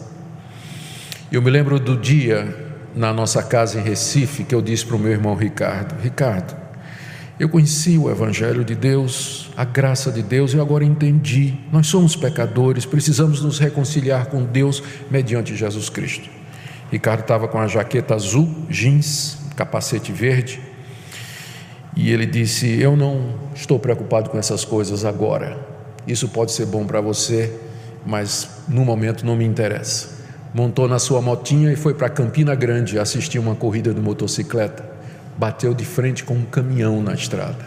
Eu 1.32 1.42
me 1.42 1.50
lembro 1.50 1.80
do 1.80 1.98
dia 1.98 2.74
na 2.96 3.12
nossa 3.14 3.42
casa 3.42 3.80
em 3.80 3.84
Recife 3.84 4.44
que 4.44 4.54
eu 4.54 4.62
disse 4.62 4.86
para 4.86 4.96
o 4.96 5.00
meu 5.00 5.12
irmão 5.12 5.36
Ricardo: 5.36 6.00
Ricardo, 6.02 6.56
eu 7.40 7.50
conheci 7.50 7.98
o 7.98 8.10
Evangelho 8.10 8.64
de 8.64 8.76
Deus, 8.76 9.50
a 9.58 9.66
graça 9.66 10.12
de 10.12 10.22
Deus, 10.22 10.54
e 10.54 10.60
agora 10.60 10.84
entendi. 10.84 11.56
Nós 11.72 11.88
somos 11.88 12.16
pecadores, 12.16 12.86
precisamos 12.86 13.42
nos 13.42 13.58
reconciliar 13.58 14.28
com 14.28 14.44
Deus 14.44 14.84
mediante 15.10 15.56
Jesus 15.56 15.90
Cristo. 15.90 16.43
Ricardo 16.94 17.22
estava 17.22 17.48
com 17.48 17.60
a 17.60 17.68
jaqueta 17.68 18.16
azul, 18.16 18.66
jeans, 18.70 19.38
capacete 19.56 20.12
verde, 20.12 20.62
e 21.96 22.12
ele 22.12 22.26
disse: 22.26 22.80
Eu 22.80 22.96
não 22.96 23.38
estou 23.54 23.80
preocupado 23.80 24.30
com 24.30 24.38
essas 24.38 24.64
coisas 24.64 25.04
agora. 25.04 25.58
Isso 26.08 26.30
pode 26.30 26.52
ser 26.52 26.66
bom 26.66 26.86
para 26.86 27.02
você, 27.02 27.54
mas 28.06 28.50
no 28.68 28.86
momento 28.86 29.26
não 29.26 29.36
me 29.36 29.46
interessa 29.46 30.24
montou 30.54 30.88
na 30.88 31.00
sua 31.00 31.22
motinha 31.22 31.72
e 31.72 31.76
foi 31.76 31.94
para 31.94 32.08
Campina 32.10 32.54
Grande 32.54 33.00
assistir 33.00 33.40
uma 33.40 33.56
corrida 33.56 33.94
de 33.94 34.00
motocicleta. 34.00 34.86
Bateu 35.36 35.74
de 35.74 35.84
frente 35.84 36.24
com 36.24 36.36
um 36.36 36.46
caminhão 36.46 37.02
na 37.02 37.14
estrada 37.14 37.66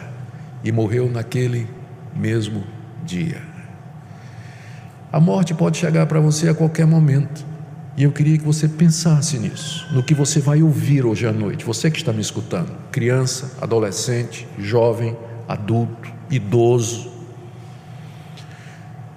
e 0.62 0.71
morreu 0.71 1.11
naquele 1.11 1.68
mesmo 2.14 2.62
dia. 3.04 3.42
A 5.12 5.18
morte 5.18 5.52
pode 5.52 5.78
chegar 5.78 6.06
para 6.06 6.21
você 6.21 6.49
a 6.49 6.54
qualquer 6.54 6.87
momento. 6.87 7.45
E 7.97 8.03
eu 8.03 8.12
queria 8.12 8.37
que 8.37 8.45
você 8.45 8.69
pensasse 8.69 9.38
nisso, 9.38 9.87
no 9.91 10.03
que 10.03 10.15
você 10.15 10.38
vai 10.38 10.62
ouvir 10.62 11.07
hoje 11.07 11.26
à 11.26 11.33
noite. 11.33 11.65
Você 11.65 11.91
que 11.91 11.97
está 11.97 12.12
me 12.12 12.21
escutando, 12.21 12.71
criança, 12.93 13.53
adolescente, 13.61 14.47
jovem, 14.59 15.17
adulto, 15.49 16.12
idoso, 16.31 17.17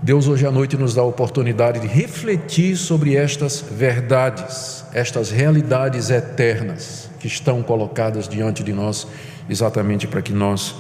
Deus 0.02 0.30
hoje 0.30 0.46
à 0.46 0.52
noite 0.52 0.78
nos 0.78 0.96
dá 0.96 1.02
a 1.02 1.06
oportunidade 1.06 1.82
de 1.82 1.88
refletir 1.88 2.78
sobre 2.78 3.18
estas 3.18 3.62
verdades, 3.70 4.86
estas 4.94 5.30
realidades 5.30 6.10
eternas 6.10 7.10
que 7.20 7.28
estão 7.28 7.62
colocadas 7.62 8.26
diante 8.26 8.64
de 8.64 8.72
nós, 8.72 9.06
exatamente 9.50 10.08
para 10.08 10.22
que 10.22 10.32
nós 10.32 10.74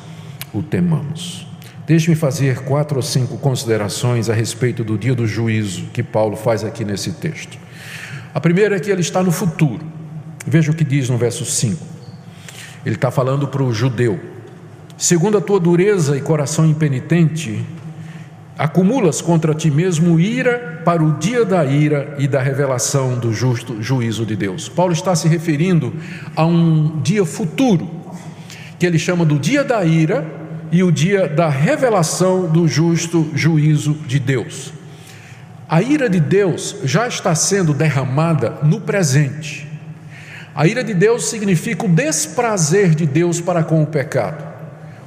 o 0.53 0.63
temamos. 0.63 1.45
Deixe-me 1.89 2.15
fazer 2.15 2.59
quatro 2.59 2.97
ou 2.97 3.01
cinco 3.01 3.35
considerações 3.39 4.29
a 4.29 4.33
respeito 4.35 4.83
do 4.83 4.95
dia 4.95 5.15
do 5.15 5.25
juízo 5.25 5.85
que 5.91 6.03
Paulo 6.03 6.35
faz 6.35 6.63
aqui 6.63 6.85
nesse 6.85 7.13
texto. 7.13 7.57
A 8.31 8.39
primeira 8.39 8.75
é 8.75 8.79
que 8.79 8.91
ele 8.91 9.01
está 9.01 9.23
no 9.23 9.31
futuro. 9.31 9.83
Veja 10.45 10.71
o 10.71 10.75
que 10.75 10.83
diz 10.83 11.09
no 11.09 11.17
verso 11.17 11.43
5. 11.43 11.83
Ele 12.85 12.93
está 12.93 13.09
falando 13.09 13.47
para 13.47 13.63
o 13.63 13.73
judeu: 13.73 14.19
segundo 14.99 15.39
a 15.39 15.41
tua 15.41 15.59
dureza 15.59 16.15
e 16.15 16.21
coração 16.21 16.63
impenitente, 16.63 17.65
acumulas 18.55 19.19
contra 19.19 19.55
ti 19.55 19.71
mesmo 19.71 20.19
ira 20.19 20.83
para 20.85 21.03
o 21.03 21.17
dia 21.17 21.43
da 21.43 21.65
ira 21.65 22.15
e 22.19 22.27
da 22.27 22.39
revelação 22.39 23.17
do 23.17 23.33
justo 23.33 23.81
juízo 23.81 24.27
de 24.27 24.35
Deus. 24.35 24.69
Paulo 24.69 24.93
está 24.93 25.15
se 25.15 25.27
referindo 25.27 25.91
a 26.35 26.45
um 26.45 27.01
dia 27.01 27.25
futuro, 27.25 27.89
que 28.77 28.85
ele 28.85 28.99
chama 28.99 29.25
do 29.25 29.39
dia 29.39 29.63
da 29.63 29.83
ira 29.83 30.37
e 30.71 30.83
o 30.83 30.91
dia 30.91 31.27
da 31.27 31.49
revelação 31.49 32.47
do 32.47 32.67
justo 32.67 33.29
juízo 33.33 33.93
de 34.05 34.19
Deus. 34.19 34.73
A 35.67 35.81
ira 35.81 36.09
de 36.09 36.19
Deus 36.19 36.77
já 36.83 37.07
está 37.07 37.35
sendo 37.35 37.73
derramada 37.73 38.57
no 38.63 38.81
presente. 38.81 39.67
A 40.55 40.67
ira 40.67 40.83
de 40.83 40.93
Deus 40.93 41.29
significa 41.29 41.85
o 41.85 41.89
desprazer 41.89 42.95
de 42.95 43.05
Deus 43.05 43.39
para 43.39 43.63
com 43.63 43.83
o 43.83 43.87
pecado. 43.87 44.43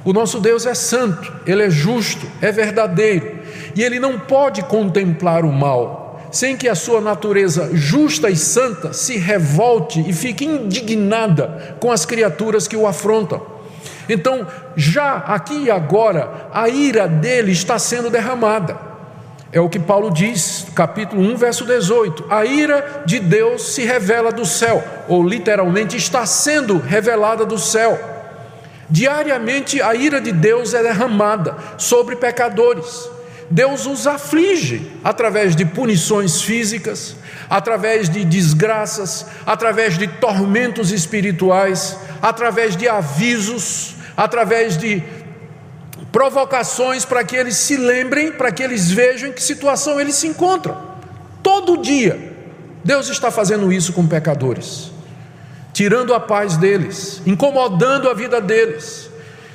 O 0.05 0.13
nosso 0.13 0.39
Deus 0.39 0.65
é 0.65 0.73
santo, 0.73 1.31
ele 1.45 1.63
é 1.63 1.69
justo, 1.69 2.27
é 2.41 2.51
verdadeiro 2.51 3.39
e 3.75 3.81
ele 3.81 3.99
não 3.99 4.19
pode 4.19 4.61
contemplar 4.63 5.45
o 5.45 5.51
mal 5.51 6.03
sem 6.33 6.57
que 6.57 6.67
a 6.67 6.73
sua 6.73 6.99
natureza 6.99 7.69
justa 7.73 8.27
e 8.27 8.35
santa 8.35 8.91
se 8.91 9.17
revolte 9.17 10.03
e 10.07 10.11
fique 10.11 10.43
indignada 10.43 11.77
com 11.79 11.91
as 11.91 12.07
criaturas 12.07 12.67
que 12.67 12.75
o 12.75 12.87
afrontam. 12.87 13.52
Então, 14.07 14.45
já 14.75 15.15
aqui 15.15 15.63
e 15.63 15.71
agora, 15.71 16.49
a 16.53 16.67
ira 16.67 17.07
dele 17.07 17.51
está 17.51 17.79
sendo 17.79 18.09
derramada. 18.09 18.77
É 19.51 19.59
o 19.59 19.69
que 19.69 19.77
Paulo 19.77 20.09
diz, 20.09 20.65
capítulo 20.73 21.21
1, 21.21 21.37
verso 21.37 21.65
18: 21.65 22.25
a 22.29 22.43
ira 22.43 23.03
de 23.05 23.19
Deus 23.19 23.75
se 23.75 23.83
revela 23.83 24.31
do 24.31 24.45
céu, 24.45 24.83
ou 25.07 25.23
literalmente 25.23 25.95
está 25.95 26.25
sendo 26.25 26.79
revelada 26.79 27.45
do 27.45 27.59
céu. 27.59 27.99
Diariamente 28.89 29.81
a 29.81 29.93
ira 29.93 30.19
de 30.19 30.31
Deus 30.31 30.73
é 30.73 30.81
derramada 30.81 31.55
sobre 31.77 32.15
pecadores. 32.15 33.09
Deus 33.49 33.85
os 33.85 34.07
aflige 34.07 34.91
através 35.03 35.55
de 35.55 35.65
punições 35.65 36.41
físicas, 36.41 37.15
através 37.47 38.09
de 38.09 38.25
desgraças, 38.25 39.27
através 39.45 39.97
de 39.97 40.07
tormentos 40.07 40.91
espirituais, 40.91 41.97
através 42.21 42.75
de 42.75 42.87
avisos, 42.87 43.92
através 44.15 44.77
de 44.77 45.03
provocações 46.11 47.05
para 47.05 47.23
que 47.23 47.35
eles 47.35 47.55
se 47.55 47.75
lembrem, 47.75 48.31
para 48.31 48.51
que 48.51 48.61
eles 48.61 48.91
vejam 48.91 49.29
em 49.29 49.33
que 49.33 49.41
situação 49.41 49.99
eles 49.99 50.15
se 50.15 50.27
encontram. 50.27 50.77
Todo 51.41 51.77
dia, 51.77 52.33
Deus 52.83 53.09
está 53.09 53.31
fazendo 53.31 53.71
isso 53.71 53.93
com 53.93 54.05
pecadores, 54.07 54.91
tirando 55.73 56.13
a 56.13 56.19
paz 56.19 56.57
deles, 56.57 57.21
incomodando 57.25 58.09
a 58.09 58.13
vida 58.13 58.39
deles. 58.39 59.09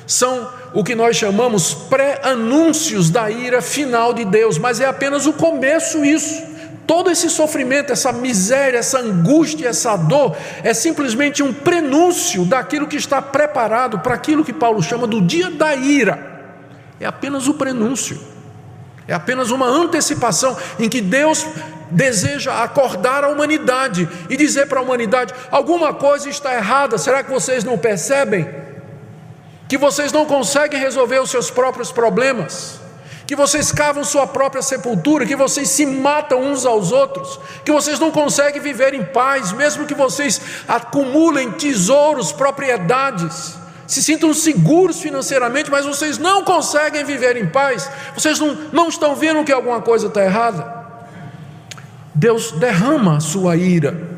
São 0.06 0.48
o 0.72 0.82
que 0.82 0.94
nós 0.94 1.16
chamamos 1.16 1.74
pré-anúncios 1.74 3.10
da 3.10 3.30
ira 3.30 3.62
final 3.62 4.12
de 4.12 4.24
Deus, 4.24 4.58
mas 4.58 4.80
é 4.80 4.86
apenas 4.86 5.26
o 5.26 5.32
começo 5.32 6.04
isso. 6.04 6.47
Todo 6.88 7.10
esse 7.10 7.28
sofrimento, 7.28 7.92
essa 7.92 8.10
miséria, 8.10 8.78
essa 8.78 8.98
angústia, 8.98 9.68
essa 9.68 9.94
dor, 9.94 10.34
é 10.64 10.72
simplesmente 10.72 11.42
um 11.42 11.52
prenúncio 11.52 12.46
daquilo 12.46 12.88
que 12.88 12.96
está 12.96 13.20
preparado 13.20 13.98
para 13.98 14.14
aquilo 14.14 14.42
que 14.42 14.54
Paulo 14.54 14.82
chama 14.82 15.06
do 15.06 15.20
dia 15.20 15.50
da 15.50 15.74
ira. 15.74 16.18
É 16.98 17.04
apenas 17.04 17.46
o 17.46 17.52
prenúncio, 17.52 18.18
é 19.06 19.12
apenas 19.12 19.50
uma 19.50 19.66
antecipação 19.66 20.56
em 20.80 20.88
que 20.88 21.02
Deus 21.02 21.46
deseja 21.90 22.64
acordar 22.64 23.22
a 23.22 23.28
humanidade 23.28 24.08
e 24.30 24.34
dizer 24.34 24.66
para 24.66 24.80
a 24.80 24.82
humanidade: 24.82 25.34
alguma 25.50 25.92
coisa 25.92 26.30
está 26.30 26.54
errada, 26.54 26.96
será 26.96 27.22
que 27.22 27.30
vocês 27.30 27.64
não 27.64 27.76
percebem? 27.76 28.48
que 29.68 29.76
vocês 29.76 30.10
não 30.10 30.24
conseguem 30.24 30.80
resolver 30.80 31.18
os 31.18 31.30
seus 31.30 31.50
próprios 31.50 31.92
problemas, 31.92 32.80
que 33.28 33.36
vocês 33.36 33.70
cavam 33.70 34.02
sua 34.04 34.26
própria 34.26 34.62
sepultura, 34.62 35.26
que 35.26 35.36
vocês 35.36 35.68
se 35.68 35.84
matam 35.84 36.40
uns 36.40 36.64
aos 36.64 36.92
outros, 36.92 37.38
que 37.62 37.70
vocês 37.70 37.98
não 37.98 38.10
conseguem 38.10 38.58
viver 38.58 38.94
em 38.94 39.04
paz, 39.04 39.52
mesmo 39.52 39.84
que 39.84 39.94
vocês 39.94 40.40
acumulem 40.66 41.50
tesouros, 41.50 42.32
propriedades, 42.32 43.54
se 43.86 44.02
sintam 44.02 44.32
seguros 44.32 45.02
financeiramente, 45.02 45.70
mas 45.70 45.84
vocês 45.84 46.16
não 46.16 46.42
conseguem 46.42 47.04
viver 47.04 47.36
em 47.36 47.46
paz, 47.46 47.90
vocês 48.14 48.40
não, 48.40 48.54
não 48.72 48.88
estão 48.88 49.14
vendo 49.14 49.44
que 49.44 49.52
alguma 49.52 49.82
coisa 49.82 50.06
está 50.06 50.24
errada. 50.24 50.86
Deus 52.14 52.52
derrama 52.52 53.18
a 53.18 53.20
sua 53.20 53.56
ira 53.56 54.08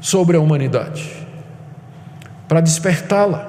sobre 0.00 0.36
a 0.36 0.40
humanidade 0.40 1.24
para 2.48 2.60
despertá-la, 2.60 3.46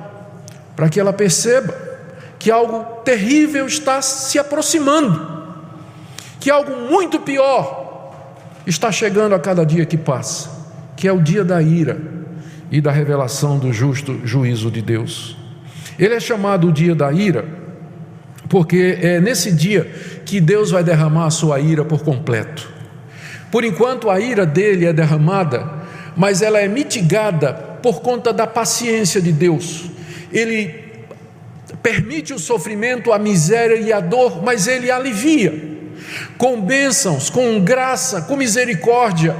para 0.75 0.89
que 0.89 0.99
ela 0.99 1.11
perceba 1.11 1.86
que 2.39 2.51
algo 2.51 3.01
terrível 3.03 3.65
está 3.65 4.01
se 4.01 4.37
aproximando, 4.37 5.37
que 6.39 6.49
algo 6.51 6.89
muito 6.89 7.19
pior 7.19 8.13
está 8.65 8.91
chegando 8.91 9.33
a 9.33 9.39
cada 9.39 9.65
dia 9.65 9.85
que 9.85 9.97
passa, 9.97 10.49
que 10.95 11.07
é 11.07 11.11
o 11.11 11.21
dia 11.21 11.43
da 11.43 11.61
ira 11.61 11.97
e 12.71 12.81
da 12.81 12.91
revelação 12.91 13.57
do 13.57 13.71
justo 13.71 14.21
juízo 14.23 14.69
de 14.69 14.81
Deus. 14.81 15.37
Ele 15.97 16.13
é 16.13 16.19
chamado 16.19 16.67
o 16.67 16.71
dia 16.71 16.93
da 16.93 17.11
ira, 17.11 17.45
porque 18.49 18.97
é 19.01 19.19
nesse 19.19 19.51
dia 19.51 19.89
que 20.25 20.39
Deus 20.39 20.71
vai 20.71 20.83
derramar 20.83 21.25
a 21.25 21.31
sua 21.31 21.59
ira 21.59 21.83
por 21.83 22.03
completo. 22.03 22.69
Por 23.51 23.63
enquanto 23.63 24.09
a 24.09 24.19
ira 24.19 24.45
dele 24.45 24.85
é 24.85 24.93
derramada, 24.93 25.67
mas 26.15 26.41
ela 26.41 26.59
é 26.59 26.67
mitigada 26.67 27.53
por 27.81 28.01
conta 28.01 28.33
da 28.33 28.45
paciência 28.45 29.21
de 29.21 29.31
Deus. 29.31 29.85
Ele 30.31 30.86
permite 31.87 32.33
o 32.33 32.39
sofrimento, 32.39 33.13
a 33.13 33.17
miséria 33.17 33.75
e 33.75 33.93
a 33.93 34.01
dor, 34.01 34.43
mas 34.43 34.67
ele 34.67 34.91
alivia. 34.91 35.77
Com 36.37 36.59
bênçãos, 36.59 37.29
com 37.29 37.61
graça, 37.61 38.23
com 38.23 38.35
misericórdia, 38.35 39.33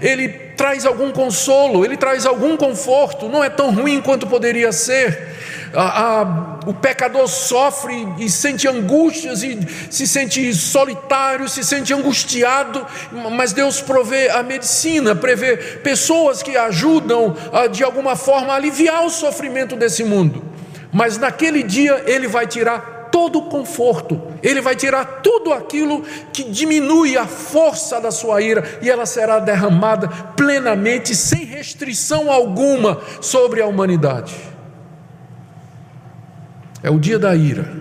ele 0.00 0.28
traz 0.56 0.84
algum 0.84 1.12
consolo, 1.12 1.84
ele 1.84 1.96
traz 1.96 2.26
algum 2.26 2.56
conforto, 2.56 3.28
não 3.28 3.44
é 3.44 3.48
tão 3.48 3.72
ruim 3.72 4.00
quanto 4.00 4.26
poderia 4.26 4.72
ser 4.72 5.32
a, 5.74 6.02
a, 6.02 6.22
o 6.66 6.74
pecador 6.74 7.26
sofre 7.28 8.06
e 8.18 8.28
sente 8.28 8.68
angústias 8.68 9.42
e 9.42 9.58
se 9.90 10.06
sente 10.06 10.52
solitário, 10.54 11.48
se 11.48 11.64
sente 11.64 11.94
angustiado, 11.94 12.86
mas 13.32 13.52
Deus 13.52 13.80
provê 13.80 14.28
a 14.30 14.42
medicina, 14.42 15.14
prevê 15.14 15.56
pessoas 15.56 16.42
que 16.42 16.56
ajudam 16.56 17.34
a, 17.52 17.66
de 17.66 17.82
alguma 17.82 18.16
forma 18.16 18.52
a 18.52 18.56
aliviar 18.56 19.04
o 19.04 19.10
sofrimento 19.10 19.76
desse 19.76 20.04
mundo. 20.04 20.51
Mas 20.92 21.16
naquele 21.16 21.62
dia 21.62 22.04
ele 22.06 22.28
vai 22.28 22.46
tirar 22.46 23.08
todo 23.10 23.38
o 23.38 23.42
conforto, 23.42 24.20
ele 24.42 24.60
vai 24.60 24.76
tirar 24.76 25.04
tudo 25.22 25.52
aquilo 25.52 26.02
que 26.32 26.44
diminui 26.44 27.16
a 27.16 27.26
força 27.26 28.00
da 28.00 28.10
sua 28.10 28.40
ira 28.42 28.78
e 28.82 28.90
ela 28.90 29.06
será 29.06 29.38
derramada 29.38 30.08
plenamente, 30.08 31.14
sem 31.14 31.44
restrição 31.44 32.30
alguma 32.30 33.00
sobre 33.20 33.60
a 33.60 33.66
humanidade. 33.66 34.34
É 36.82 36.90
o 36.90 36.98
dia 36.98 37.18
da 37.18 37.34
ira, 37.34 37.72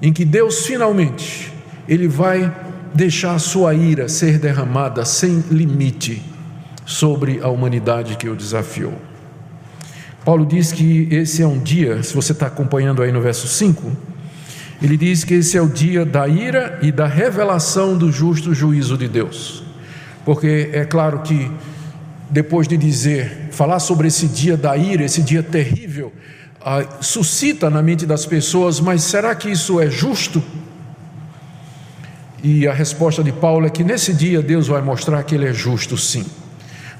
em 0.00 0.12
que 0.12 0.24
Deus 0.24 0.64
finalmente 0.66 1.52
ele 1.88 2.08
vai 2.08 2.54
deixar 2.94 3.34
a 3.34 3.38
sua 3.38 3.74
ira 3.74 4.08
ser 4.08 4.38
derramada 4.38 5.04
sem 5.04 5.40
limite 5.50 6.22
sobre 6.86 7.40
a 7.42 7.48
humanidade 7.48 8.16
que 8.16 8.28
o 8.28 8.36
desafiou. 8.36 9.07
Paulo 10.28 10.44
diz 10.44 10.72
que 10.72 11.08
esse 11.10 11.42
é 11.42 11.46
um 11.46 11.58
dia, 11.58 12.02
se 12.02 12.14
você 12.14 12.32
está 12.32 12.48
acompanhando 12.48 13.02
aí 13.02 13.10
no 13.10 13.18
verso 13.18 13.48
5, 13.48 13.90
ele 14.82 14.94
diz 14.94 15.24
que 15.24 15.32
esse 15.32 15.56
é 15.56 15.62
o 15.62 15.66
dia 15.66 16.04
da 16.04 16.28
ira 16.28 16.78
e 16.82 16.92
da 16.92 17.06
revelação 17.06 17.96
do 17.96 18.12
justo 18.12 18.52
juízo 18.52 18.98
de 18.98 19.08
Deus. 19.08 19.62
Porque 20.26 20.68
é 20.74 20.84
claro 20.84 21.20
que 21.20 21.50
depois 22.28 22.68
de 22.68 22.76
dizer, 22.76 23.48
falar 23.52 23.78
sobre 23.78 24.08
esse 24.08 24.26
dia 24.26 24.54
da 24.54 24.76
ira, 24.76 25.02
esse 25.02 25.22
dia 25.22 25.42
terrível, 25.42 26.12
ah, 26.60 26.84
suscita 27.00 27.70
na 27.70 27.80
mente 27.80 28.04
das 28.04 28.26
pessoas, 28.26 28.80
mas 28.80 29.04
será 29.04 29.34
que 29.34 29.48
isso 29.48 29.80
é 29.80 29.88
justo? 29.88 30.42
E 32.44 32.68
a 32.68 32.74
resposta 32.74 33.24
de 33.24 33.32
Paulo 33.32 33.66
é 33.66 33.70
que 33.70 33.82
nesse 33.82 34.12
dia 34.12 34.42
Deus 34.42 34.68
vai 34.68 34.82
mostrar 34.82 35.22
que 35.22 35.34
ele 35.34 35.46
é 35.46 35.54
justo, 35.54 35.96
sim. 35.96 36.26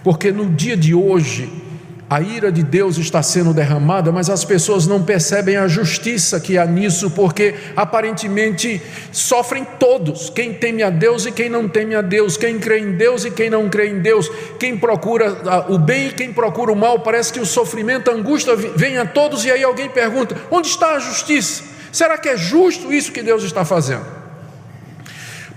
Porque 0.02 0.32
no 0.32 0.48
dia 0.48 0.78
de 0.78 0.94
hoje, 0.94 1.67
a 2.10 2.22
ira 2.22 2.50
de 2.50 2.62
Deus 2.62 2.96
está 2.96 3.22
sendo 3.22 3.52
derramada, 3.52 4.10
mas 4.10 4.30
as 4.30 4.42
pessoas 4.42 4.86
não 4.86 5.02
percebem 5.02 5.58
a 5.58 5.68
justiça 5.68 6.40
que 6.40 6.56
há 6.56 6.64
nisso, 6.64 7.10
porque 7.10 7.54
aparentemente 7.76 8.80
sofrem 9.12 9.66
todos: 9.78 10.30
quem 10.30 10.54
teme 10.54 10.82
a 10.82 10.88
Deus 10.88 11.26
e 11.26 11.32
quem 11.32 11.50
não 11.50 11.68
teme 11.68 11.94
a 11.94 12.00
Deus, 12.00 12.38
quem 12.38 12.58
crê 12.58 12.78
em 12.78 12.92
Deus 12.92 13.26
e 13.26 13.30
quem 13.30 13.50
não 13.50 13.68
crê 13.68 13.90
em 13.90 13.98
Deus, 13.98 14.30
quem 14.58 14.78
procura 14.78 15.42
ah, 15.44 15.66
o 15.68 15.78
bem 15.78 16.06
e 16.08 16.12
quem 16.12 16.32
procura 16.32 16.72
o 16.72 16.76
mal. 16.76 17.00
Parece 17.00 17.30
que 17.30 17.40
o 17.40 17.46
sofrimento, 17.46 18.10
a 18.10 18.14
angústia 18.14 18.56
vem 18.56 18.96
a 18.96 19.04
todos, 19.04 19.44
e 19.44 19.50
aí 19.50 19.62
alguém 19.62 19.90
pergunta: 19.90 20.34
onde 20.50 20.68
está 20.68 20.94
a 20.94 20.98
justiça? 20.98 21.62
Será 21.92 22.16
que 22.16 22.30
é 22.30 22.36
justo 22.38 22.90
isso 22.90 23.12
que 23.12 23.22
Deus 23.22 23.42
está 23.42 23.66
fazendo? 23.66 24.06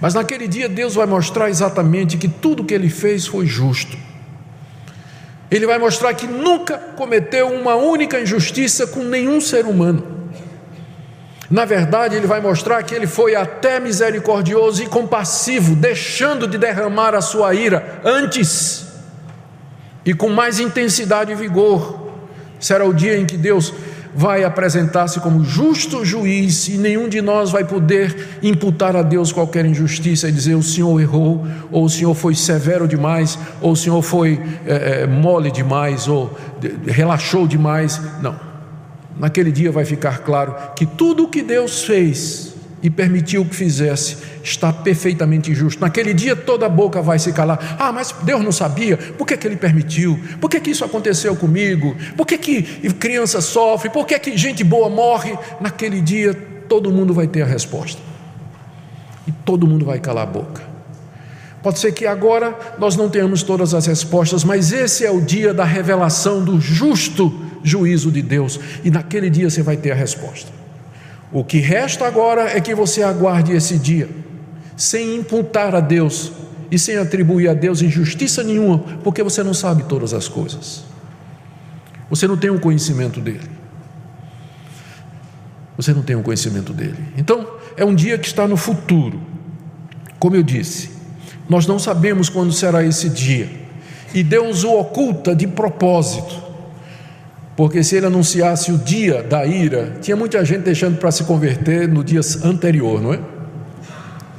Mas 0.01 0.13
naquele 0.13 0.48
dia 0.48 0.67
Deus 0.67 0.96
vai 0.96 1.05
mostrar 1.05 1.50
exatamente 1.50 2.17
que 2.17 2.27
tudo 2.27 2.65
que 2.65 2.74
ele 2.74 2.89
fez 2.89 3.25
foi 3.25 3.46
justo 3.46 4.11
ele 5.51 5.67
vai 5.67 5.77
mostrar 5.77 6.13
que 6.13 6.25
nunca 6.25 6.77
cometeu 6.96 7.50
uma 7.50 7.75
única 7.75 8.17
injustiça 8.17 8.88
com 8.88 9.03
nenhum 9.03 9.41
ser 9.41 9.65
humano. 9.65 10.31
Na 11.50 11.66
verdade, 11.66 12.16
ele 12.16 12.25
vai 12.25 12.40
mostrar 12.40 12.81
que 12.83 12.96
ele 12.96 13.05
foi 13.05 13.35
até 13.35 13.77
misericordioso 13.77 14.81
e 14.81 14.87
compassivo, 14.87 15.75
deixando 15.75 16.48
de 16.48 16.57
derramar 16.57 17.14
a 17.14 17.20
sua 17.20 17.53
ira 17.53 18.00
antes 18.05 18.85
e 20.05 20.14
com 20.14 20.29
mais 20.29 20.61
intensidade 20.61 21.33
e 21.33 21.35
vigor. 21.35 22.00
Será 22.57 22.85
o 22.85 22.94
dia 22.94 23.18
em 23.18 23.25
que 23.25 23.35
Deus 23.35 23.74
vai 24.13 24.43
apresentar-se 24.43 25.19
como 25.19 25.43
justo 25.43 26.03
juiz 26.03 26.67
e 26.67 26.77
nenhum 26.77 27.07
de 27.07 27.21
nós 27.21 27.51
vai 27.51 27.63
poder 27.63 28.39
imputar 28.43 28.95
a 28.95 29.01
Deus 29.01 29.31
qualquer 29.31 29.65
injustiça 29.65 30.27
e 30.27 30.31
dizer 30.31 30.55
o 30.55 30.63
Senhor 30.63 31.00
errou, 31.00 31.45
ou 31.71 31.85
o 31.85 31.89
Senhor 31.89 32.13
foi 32.13 32.35
severo 32.35 32.87
demais, 32.87 33.37
ou 33.61 33.71
o 33.71 33.75
Senhor 33.75 34.01
foi 34.01 34.41
é, 34.65 35.03
é, 35.03 35.07
mole 35.07 35.51
demais, 35.51 36.07
ou 36.07 36.35
relaxou 36.85 37.47
demais. 37.47 38.01
Não. 38.21 38.35
Naquele 39.17 39.51
dia 39.51 39.71
vai 39.71 39.85
ficar 39.85 40.19
claro 40.19 40.55
que 40.75 40.85
tudo 40.85 41.24
o 41.24 41.27
que 41.27 41.41
Deus 41.41 41.83
fez 41.83 42.50
e 42.83 42.89
permitiu 42.89 43.46
que 43.46 43.55
fizesse 43.55 44.17
está 44.44 44.74
perfeitamente 44.74 45.53
justo. 45.53 45.79
Naquele 45.79 46.13
dia 46.13 46.35
toda 46.35 46.65
a 46.65 46.70
boca 46.70 47.01
vai 47.01 47.20
se 47.20 47.31
calar. 47.31 47.77
Ah, 47.79 47.91
mas 47.91 48.13
Deus 48.24 48.44
não 48.44 48.51
sabia. 48.51 48.98
Por 48.98 49.25
que, 49.25 49.37
que 49.37 49.48
Ele 49.48 49.55
permitiu? 49.55 50.20
Por 50.39 50.50
que, 50.50 50.59
que 50.59 50.72
isso 50.72 50.83
aconteceu 50.83 51.35
comigo? 51.35 51.96
Por 52.17 52.25
que, 52.25 52.37
que 52.37 52.63
criança 52.94 53.41
sofre? 53.41 53.89
Por 53.89 54.05
que, 54.05 54.17
que 54.17 54.37
gente 54.37 54.63
boa 54.63 54.89
morre? 54.89 55.37
Naquele 55.59 56.01
dia 56.01 56.33
todo 56.67 56.91
mundo 56.91 57.13
vai 57.13 57.27
ter 57.27 57.44
a 57.44 57.46
resposta. 57.46 58.01
E 59.27 59.31
todo 59.31 59.67
mundo 59.67 59.85
vai 59.85 60.00
calar 60.00 60.24
a 60.24 60.27
boca. 60.27 60.72
Pode 61.61 61.77
ser 61.77 61.91
que 61.91 62.07
agora 62.07 62.57
nós 62.79 62.96
não 62.96 63.07
tenhamos 63.07 63.44
todas 63.44 63.75
as 63.75 63.85
respostas, 63.85 64.44
mas 64.44 64.72
esse 64.72 65.05
é 65.05 65.11
o 65.11 65.22
dia 65.22 65.53
da 65.53 65.63
revelação 65.63 66.44
do 66.44 66.59
justo 66.59 67.31
juízo 67.63 68.11
de 68.11 68.24
Deus. 68.24 68.59
E 68.83 68.89
naquele 68.89 69.29
dia 69.29 69.48
você 69.48 69.61
vai 69.61 69.77
ter 69.77 69.91
a 69.91 69.96
resposta. 69.96 70.60
O 71.31 71.44
que 71.44 71.59
resta 71.59 72.05
agora 72.05 72.50
é 72.55 72.59
que 72.59 72.75
você 72.75 73.03
aguarde 73.03 73.53
esse 73.53 73.77
dia 73.77 74.09
sem 74.75 75.15
imputar 75.15 75.75
a 75.75 75.79
Deus 75.79 76.31
e 76.72 76.79
sem 76.79 76.98
atribuir 76.98 77.48
a 77.48 77.53
Deus 77.53 77.81
injustiça 77.81 78.41
nenhuma, 78.44 78.79
porque 79.03 79.22
você 79.22 79.44
não 79.44 79.53
sabe 79.53 79.83
todas 79.83 80.13
as 80.13 80.27
coisas. 80.27 80.83
Você 82.09 82.27
não 82.27 82.35
tem 82.35 82.50
o 82.50 82.55
um 82.55 82.59
conhecimento 82.59 83.22
dele. 83.22 83.50
Você 85.77 85.94
não 85.94 86.01
tem 86.01 86.15
o 86.15 86.20
um 86.20 86.24
conhecimento 86.24 86.74
dele. 86.74 86.98
Então, 87.17 87.48
é 87.77 87.85
um 87.85 87.94
dia 87.94 88.17
que 88.17 88.27
está 88.27 88.48
no 88.48 88.57
futuro. 88.57 89.22
Como 90.20 90.35
eu 90.35 90.44
disse, 90.44 90.91
nós 91.48 91.65
não 91.65 91.79
sabemos 91.79 92.29
quando 92.29 92.51
será 92.51 92.83
esse 92.83 93.09
dia. 93.09 93.50
E 94.13 94.24
Deus 94.24 94.63
o 94.63 94.77
oculta 94.77 95.35
de 95.35 95.48
propósito. 95.48 96.50
Porque 97.61 97.83
se 97.83 97.95
ele 97.95 98.07
anunciasse 98.07 98.71
o 98.71 98.77
dia 98.79 99.21
da 99.21 99.45
ira, 99.45 99.95
tinha 100.01 100.17
muita 100.17 100.43
gente 100.43 100.63
deixando 100.63 100.97
para 100.97 101.11
se 101.11 101.25
converter 101.25 101.87
no 101.87 102.03
dia 102.03 102.19
anterior, 102.43 103.00
não 103.00 103.13
é? 103.13 103.19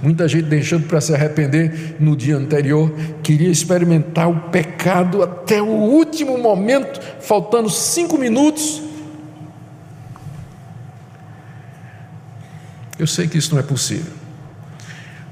Muita 0.03 0.27
gente 0.27 0.47
deixando 0.47 0.89
para 0.89 1.01
se 1.01 1.15
arrepender 1.15 1.99
no 2.01 2.17
dia 2.17 2.37
anterior, 2.37 2.93
queria 3.23 3.49
experimentar 3.49 4.29
o 4.29 4.51
pecado 4.51 5.23
até 5.23 5.63
o 5.63 5.69
último 5.69 6.37
momento, 6.37 7.01
faltando 7.21 7.71
cinco 7.71 8.19
minutos. 8.19 8.83
Eu 12.99 13.07
sei 13.07 13.29
que 13.29 13.39
isso 13.39 13.55
não 13.55 13.61
é 13.61 13.63
possível, 13.63 14.13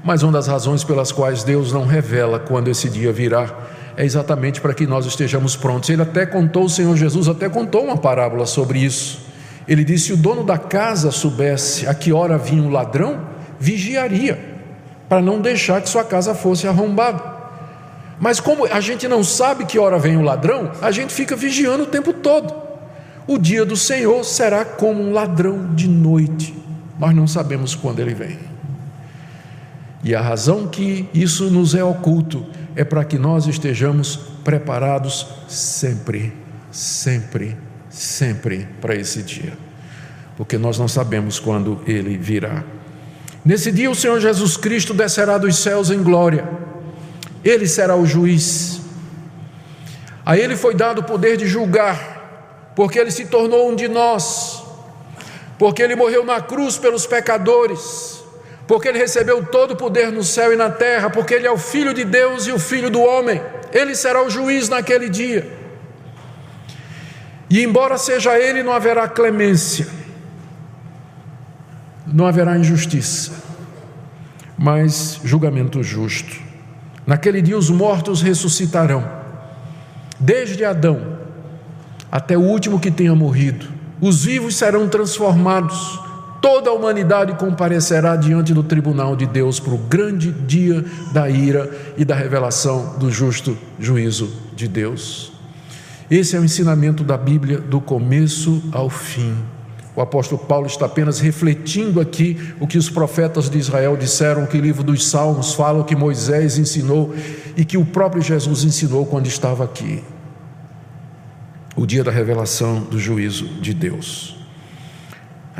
mas 0.01 0.23
uma 0.23 0.31
das 0.31 0.47
razões 0.47 0.81
pelas 0.85 1.11
quais 1.11 1.43
Deus 1.43 1.73
não 1.73 1.85
revela 1.85 2.39
quando 2.39 2.69
esse 2.69 2.89
dia 2.89 3.11
virá 3.11 3.53
é 3.95 4.05
exatamente 4.05 4.61
para 4.61 4.73
que 4.73 4.87
nós 4.87 5.05
estejamos 5.05 5.55
prontos. 5.55 5.89
Ele 5.89 6.01
até 6.01 6.25
contou, 6.25 6.65
o 6.65 6.69
Senhor 6.69 6.95
Jesus 6.95 7.27
até 7.27 7.49
contou 7.49 7.83
uma 7.83 7.97
parábola 7.97 8.45
sobre 8.45 8.79
isso. 8.79 9.19
Ele 9.67 9.83
disse: 9.83 10.05
se 10.05 10.13
o 10.13 10.17
dono 10.17 10.43
da 10.43 10.57
casa 10.57 11.11
soubesse 11.11 11.87
a 11.87 11.93
que 11.93 12.11
hora 12.11 12.37
vinha 12.37 12.63
o 12.63 12.69
ladrão, 12.69 13.21
vigiaria 13.59 14.51
para 15.07 15.21
não 15.21 15.41
deixar 15.41 15.81
que 15.81 15.89
sua 15.89 16.03
casa 16.03 16.33
fosse 16.33 16.67
arrombada. 16.67 17.21
Mas 18.19 18.39
como 18.39 18.65
a 18.65 18.79
gente 18.79 19.07
não 19.07 19.23
sabe 19.23 19.65
que 19.65 19.79
hora 19.79 19.97
vem 19.97 20.15
o 20.15 20.21
ladrão, 20.21 20.71
a 20.81 20.91
gente 20.91 21.11
fica 21.11 21.35
vigiando 21.35 21.83
o 21.83 21.87
tempo 21.87 22.13
todo. 22.13 22.53
O 23.27 23.37
dia 23.37 23.65
do 23.65 23.75
Senhor 23.75 24.23
será 24.23 24.63
como 24.63 25.01
um 25.01 25.11
ladrão 25.11 25.73
de 25.73 25.87
noite. 25.87 26.55
Nós 26.99 27.15
não 27.15 27.27
sabemos 27.27 27.75
quando 27.75 27.99
ele 27.99 28.13
vem. 28.13 28.37
E 30.03 30.15
a 30.15 30.21
razão 30.21 30.67
que 30.67 31.07
isso 31.13 31.49
nos 31.49 31.75
é 31.75 31.83
oculto 31.83 32.45
é 32.75 32.83
para 32.83 33.03
que 33.03 33.17
nós 33.17 33.47
estejamos 33.47 34.15
preparados 34.43 35.27
sempre, 35.47 36.33
sempre, 36.71 37.57
sempre 37.89 38.67
para 38.79 38.95
esse 38.95 39.21
dia. 39.21 39.57
Porque 40.37 40.57
nós 40.57 40.79
não 40.79 40.87
sabemos 40.87 41.39
quando 41.39 41.81
ele 41.85 42.17
virá. 42.17 42.63
Nesse 43.43 43.71
dia, 43.71 43.89
o 43.89 43.95
Senhor 43.95 44.19
Jesus 44.19 44.55
Cristo 44.55 44.93
descerá 44.93 45.37
dos 45.37 45.57
céus 45.57 45.89
em 45.89 46.01
glória, 46.01 46.47
ele 47.43 47.67
será 47.67 47.95
o 47.95 48.05
juiz. 48.05 48.79
A 50.25 50.37
ele 50.37 50.55
foi 50.55 50.75
dado 50.75 50.99
o 50.99 51.03
poder 51.03 51.37
de 51.37 51.47
julgar, 51.47 52.71
porque 52.75 52.99
ele 52.99 53.11
se 53.11 53.25
tornou 53.25 53.69
um 53.69 53.75
de 53.75 53.87
nós, 53.87 54.63
porque 55.57 55.81
ele 55.81 55.95
morreu 55.95 56.23
na 56.23 56.39
cruz 56.39 56.77
pelos 56.77 57.07
pecadores, 57.07 58.20
porque 58.71 58.87
ele 58.87 58.99
recebeu 58.99 59.43
todo 59.43 59.71
o 59.71 59.75
poder 59.75 60.13
no 60.13 60.23
céu 60.23 60.53
e 60.53 60.55
na 60.55 60.69
terra, 60.69 61.09
porque 61.09 61.33
ele 61.33 61.45
é 61.45 61.51
o 61.51 61.57
Filho 61.57 61.93
de 61.93 62.05
Deus 62.05 62.47
e 62.47 62.53
o 62.53 62.57
Filho 62.57 62.89
do 62.89 63.01
homem, 63.01 63.41
ele 63.73 63.93
será 63.93 64.25
o 64.25 64.29
juiz 64.29 64.69
naquele 64.69 65.09
dia. 65.09 65.45
E 67.49 67.61
embora 67.61 67.97
seja 67.97 68.39
ele, 68.39 68.63
não 68.63 68.71
haverá 68.71 69.09
clemência, 69.09 69.89
não 72.07 72.25
haverá 72.25 72.57
injustiça, 72.57 73.33
mas 74.57 75.19
julgamento 75.21 75.83
justo. 75.83 76.33
Naquele 77.05 77.41
dia 77.41 77.57
os 77.57 77.69
mortos 77.69 78.21
ressuscitarão, 78.21 79.05
desde 80.17 80.63
Adão 80.63 81.17
até 82.09 82.37
o 82.37 82.41
último 82.41 82.79
que 82.79 82.89
tenha 82.89 83.13
morrido. 83.13 83.67
Os 83.99 84.23
vivos 84.23 84.55
serão 84.55 84.87
transformados, 84.87 85.99
toda 86.41 86.71
a 86.71 86.73
humanidade 86.73 87.33
comparecerá 87.35 88.15
diante 88.15 88.53
do 88.53 88.63
tribunal 88.63 89.15
de 89.15 89.27
Deus 89.27 89.59
para 89.59 89.73
o 89.73 89.77
grande 89.77 90.31
dia 90.31 90.83
da 91.13 91.29
ira 91.29 91.69
e 91.95 92.03
da 92.03 92.15
revelação 92.15 92.97
do 92.97 93.11
justo 93.11 93.55
juízo 93.79 94.29
de 94.55 94.67
Deus. 94.67 95.31
Esse 96.09 96.35
é 96.35 96.39
o 96.39 96.43
ensinamento 96.43 97.03
da 97.03 97.17
Bíblia 97.17 97.59
do 97.59 97.79
começo 97.79 98.61
ao 98.73 98.89
fim. 98.89 99.37
O 99.95 100.01
apóstolo 100.01 100.41
Paulo 100.43 100.65
está 100.65 100.85
apenas 100.85 101.19
refletindo 101.19 102.01
aqui 102.01 102.53
o 102.59 102.67
que 102.67 102.77
os 102.77 102.89
profetas 102.89 103.49
de 103.49 103.57
Israel 103.57 103.95
disseram, 103.95 104.45
que 104.45 104.57
o 104.57 104.61
livro 104.61 104.83
dos 104.83 105.07
Salmos 105.07 105.53
fala, 105.53 105.81
o 105.81 105.83
que 105.83 105.95
Moisés 105.95 106.57
ensinou 106.57 107.13
e 107.55 107.63
que 107.63 107.77
o 107.77 107.85
próprio 107.85 108.21
Jesus 108.21 108.63
ensinou 108.63 109.05
quando 109.05 109.27
estava 109.27 109.63
aqui. 109.63 110.03
O 111.75 111.85
dia 111.85 112.03
da 112.03 112.11
revelação 112.11 112.81
do 112.81 112.97
juízo 112.97 113.45
de 113.61 113.73
Deus. 113.73 114.40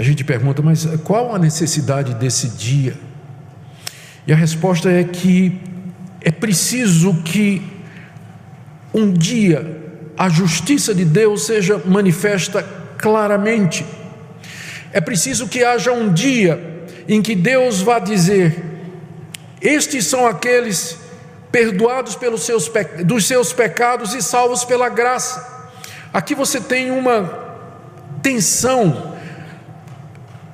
A 0.02 0.04
gente 0.04 0.24
pergunta, 0.24 0.64
mas 0.64 0.84
qual 1.04 1.36
a 1.36 1.38
necessidade 1.38 2.16
desse 2.16 2.48
dia? 2.48 2.96
E 4.26 4.34
a 4.34 4.36
resposta 4.36 4.90
é 4.90 5.04
que 5.04 5.62
é 6.20 6.32
preciso 6.32 7.22
que 7.22 7.62
um 8.92 9.14
dia 9.14 9.80
a 10.18 10.28
justiça 10.28 10.96
de 10.96 11.06
Deus 11.06 11.46
seja 11.46 11.80
manifesta 11.86 12.64
claramente. 12.98 13.86
É 14.92 15.00
preciso 15.00 15.48
que 15.48 15.64
haja 15.64 15.92
um 15.92 16.12
dia 16.12 16.88
em 17.08 17.22
que 17.22 17.36
Deus 17.36 17.80
vá 17.84 18.00
dizer: 18.00 18.60
Estes 19.62 20.08
são 20.08 20.26
aqueles 20.26 20.98
perdoados 21.52 22.16
pelos 22.16 22.42
seus, 22.42 22.72
dos 23.06 23.28
seus 23.28 23.54
pecados 23.54 24.16
e 24.16 24.22
salvos 24.24 24.66
pela 24.66 24.90
graça. 24.90 25.70
Aqui 26.12 26.34
você 26.34 26.60
tem 26.60 26.90
uma 26.90 27.30
tensão 28.24 29.11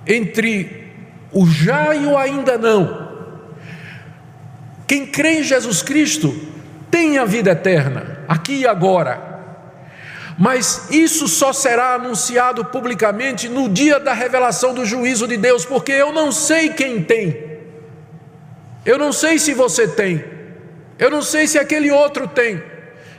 entre 0.08 0.92
o 1.32 1.46
já 1.46 1.96
e 1.96 2.06
o 2.06 2.18
ainda 2.18 2.58
não. 2.58 3.08
Quem 4.88 5.06
crê 5.06 5.40
em 5.40 5.44
Jesus 5.44 5.82
Cristo 5.82 6.34
tem 6.90 7.18
a 7.18 7.26
vida 7.26 7.52
eterna, 7.52 8.20
aqui 8.28 8.60
e 8.60 8.68
agora. 8.68 9.36
Mas 10.38 10.88
isso 10.92 11.28
só 11.28 11.52
será 11.52 11.96
anunciado 11.96 12.64
publicamente 12.64 13.50
no 13.50 13.68
dia 13.68 14.00
da 14.00 14.14
revelação 14.14 14.74
do 14.74 14.86
juízo 14.86 15.28
de 15.28 15.36
Deus, 15.36 15.66
porque 15.66 15.92
eu 15.92 16.12
não 16.12 16.32
sei 16.32 16.70
quem 16.70 17.04
tem, 17.04 17.58
eu 18.86 18.98
não 18.98 19.12
sei 19.12 19.40
se 19.40 19.54
você 19.54 19.88
tem, 19.88 20.24
eu 21.00 21.10
não 21.10 21.24
sei 21.24 21.48
se 21.48 21.58
aquele 21.58 21.90
outro 21.90 22.28
tem, 22.28 22.62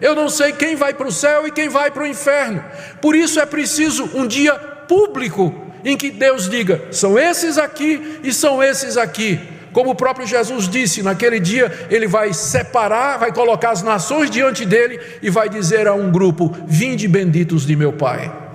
eu 0.01 0.15
não 0.15 0.29
sei 0.29 0.53
quem 0.53 0.77
vai 0.77 0.95
para 0.95 1.09
o 1.09 1.13
céu 1.13 1.47
e 1.47 1.51
quem 1.51 1.69
vai 1.69 1.91
para 1.91 2.05
o 2.05 2.07
inferno, 2.07 2.65
por 3.03 3.17
isso 3.17 3.41
é 3.41 3.45
preciso 3.45 4.09
um 4.15 4.25
dia 4.25 4.55
público 4.55 5.68
em 5.85 5.97
que 5.97 6.11
Deus 6.11 6.49
diga: 6.49 6.83
são 6.91 7.19
esses 7.19 7.59
aqui 7.59 8.21
e 8.23 8.33
são 8.33 8.63
esses 8.63 8.97
aqui. 8.97 9.41
Como 9.73 9.91
o 9.91 9.95
próprio 9.95 10.27
Jesus 10.27 10.69
disse, 10.69 11.03
naquele 11.03 11.39
dia 11.39 11.87
ele 11.91 12.07
vai 12.07 12.33
separar, 12.33 13.19
vai 13.19 13.33
colocar 13.33 13.71
as 13.71 13.83
nações 13.83 14.31
diante 14.31 14.65
dele 14.65 14.99
e 15.23 15.31
vai 15.31 15.49
dizer 15.49 15.87
a 15.87 15.95
um 15.95 16.11
grupo: 16.11 16.55
Vinde 16.67 17.07
benditos 17.07 17.67
de 17.67 17.77
meu 17.77 17.93
Pai. 17.93 18.49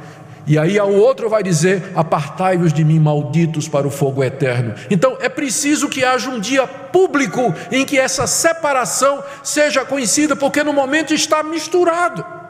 E 0.45 0.57
aí 0.59 0.77
ao 0.77 0.91
outro 0.91 1.29
vai 1.29 1.41
dizer: 1.41 1.91
Apartai-vos 1.95 2.73
de 2.73 2.83
mim, 2.83 2.99
malditos, 2.99 3.67
para 3.67 3.87
o 3.87 3.91
fogo 3.91 4.23
eterno. 4.23 4.73
Então 4.89 5.17
é 5.21 5.29
preciso 5.29 5.87
que 5.87 6.03
haja 6.03 6.29
um 6.29 6.39
dia 6.39 6.67
público 6.67 7.53
em 7.71 7.85
que 7.85 7.97
essa 7.97 8.27
separação 8.27 9.23
seja 9.41 9.85
conhecida, 9.85 10.35
porque 10.35 10.63
no 10.63 10.73
momento 10.73 11.13
está 11.13 11.41
misturado. 11.41 12.42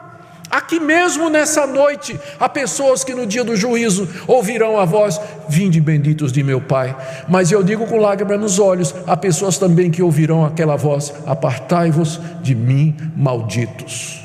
Aqui 0.54 0.78
mesmo 0.78 1.28
nessa 1.28 1.66
noite, 1.66 2.16
há 2.38 2.48
pessoas 2.48 3.02
que 3.02 3.12
no 3.12 3.26
dia 3.26 3.42
do 3.42 3.56
juízo 3.56 4.08
ouvirão 4.24 4.78
a 4.78 4.84
voz: 4.84 5.20
Vinde 5.48 5.80
benditos 5.80 6.30
de 6.30 6.44
meu 6.44 6.60
Pai. 6.60 6.96
Mas 7.28 7.50
eu 7.50 7.60
digo 7.60 7.88
com 7.88 7.98
lágrimas 7.98 8.38
nos 8.38 8.60
olhos: 8.60 8.94
há 9.04 9.16
pessoas 9.16 9.58
também 9.58 9.90
que 9.90 10.00
ouvirão 10.00 10.44
aquela 10.44 10.76
voz: 10.76 11.12
Apartai-vos 11.26 12.20
de 12.40 12.54
mim, 12.54 12.96
malditos, 13.16 14.22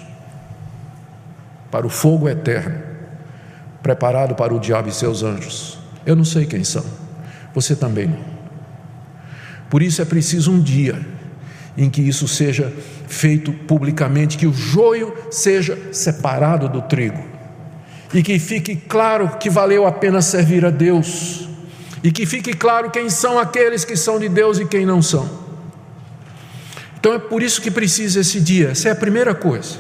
para 1.72 1.88
o 1.88 1.90
fogo 1.90 2.30
eterno, 2.30 2.80
preparado 3.82 4.36
para 4.36 4.54
o 4.54 4.60
diabo 4.60 4.88
e 4.88 4.92
seus 4.92 5.24
anjos. 5.24 5.80
Eu 6.06 6.16
não 6.16 6.24
sei 6.24 6.46
quem 6.46 6.64
são, 6.64 6.86
você 7.56 7.76
também 7.76 8.06
não. 8.06 8.24
Por 9.68 9.82
isso 9.82 10.00
é 10.00 10.06
preciso 10.06 10.52
um 10.52 10.62
dia 10.62 11.04
em 11.76 11.90
que 11.90 12.04
isso 12.04 12.28
seja 12.28 12.72
feito 13.10 13.52
publicamente, 13.52 14.38
que 14.38 14.46
o 14.46 14.54
joio 14.54 15.14
seja 15.32 15.78
separado 15.92 16.70
do 16.70 16.84
trigo, 16.84 17.22
e 18.14 18.22
que 18.22 18.38
fique 18.38 18.76
claro 18.76 19.38
que 19.40 19.50
valeu 19.50 19.86
a 19.86 19.92
pena 19.92 20.22
servir 20.22 20.64
a 20.64 20.70
Deus, 20.70 21.50
e 22.04 22.12
que 22.12 22.26
fique 22.26 22.54
claro 22.54 22.92
quem 22.92 23.10
são 23.10 23.40
aqueles 23.40 23.84
que 23.84 23.98
são 23.98 24.20
de 24.20 24.30
Deus 24.30 24.60
e 24.60 24.66
quem 24.66 24.86
não 24.86 25.02
são. 25.02 25.28
Então 27.00 27.14
é 27.14 27.20
por 27.20 27.42
isso 27.42 27.62
que 27.62 27.72
precisa 27.72 28.20
esse 28.22 28.40
dia, 28.40 28.70
essa 28.70 28.90
é 28.90 28.92
a 28.92 28.96
primeira 28.96 29.34
coisa. 29.34 29.80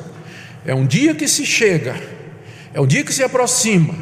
É 0.65 0.74
um 0.74 0.86
dia 0.86 1.13
que 1.13 1.28
se 1.28 1.46
chega, 1.46 1.96
é 2.74 2.82
um 2.82 2.88
dia 2.88 3.04
que 3.04 3.13
se 3.13 3.24
aproxima, 3.24 3.94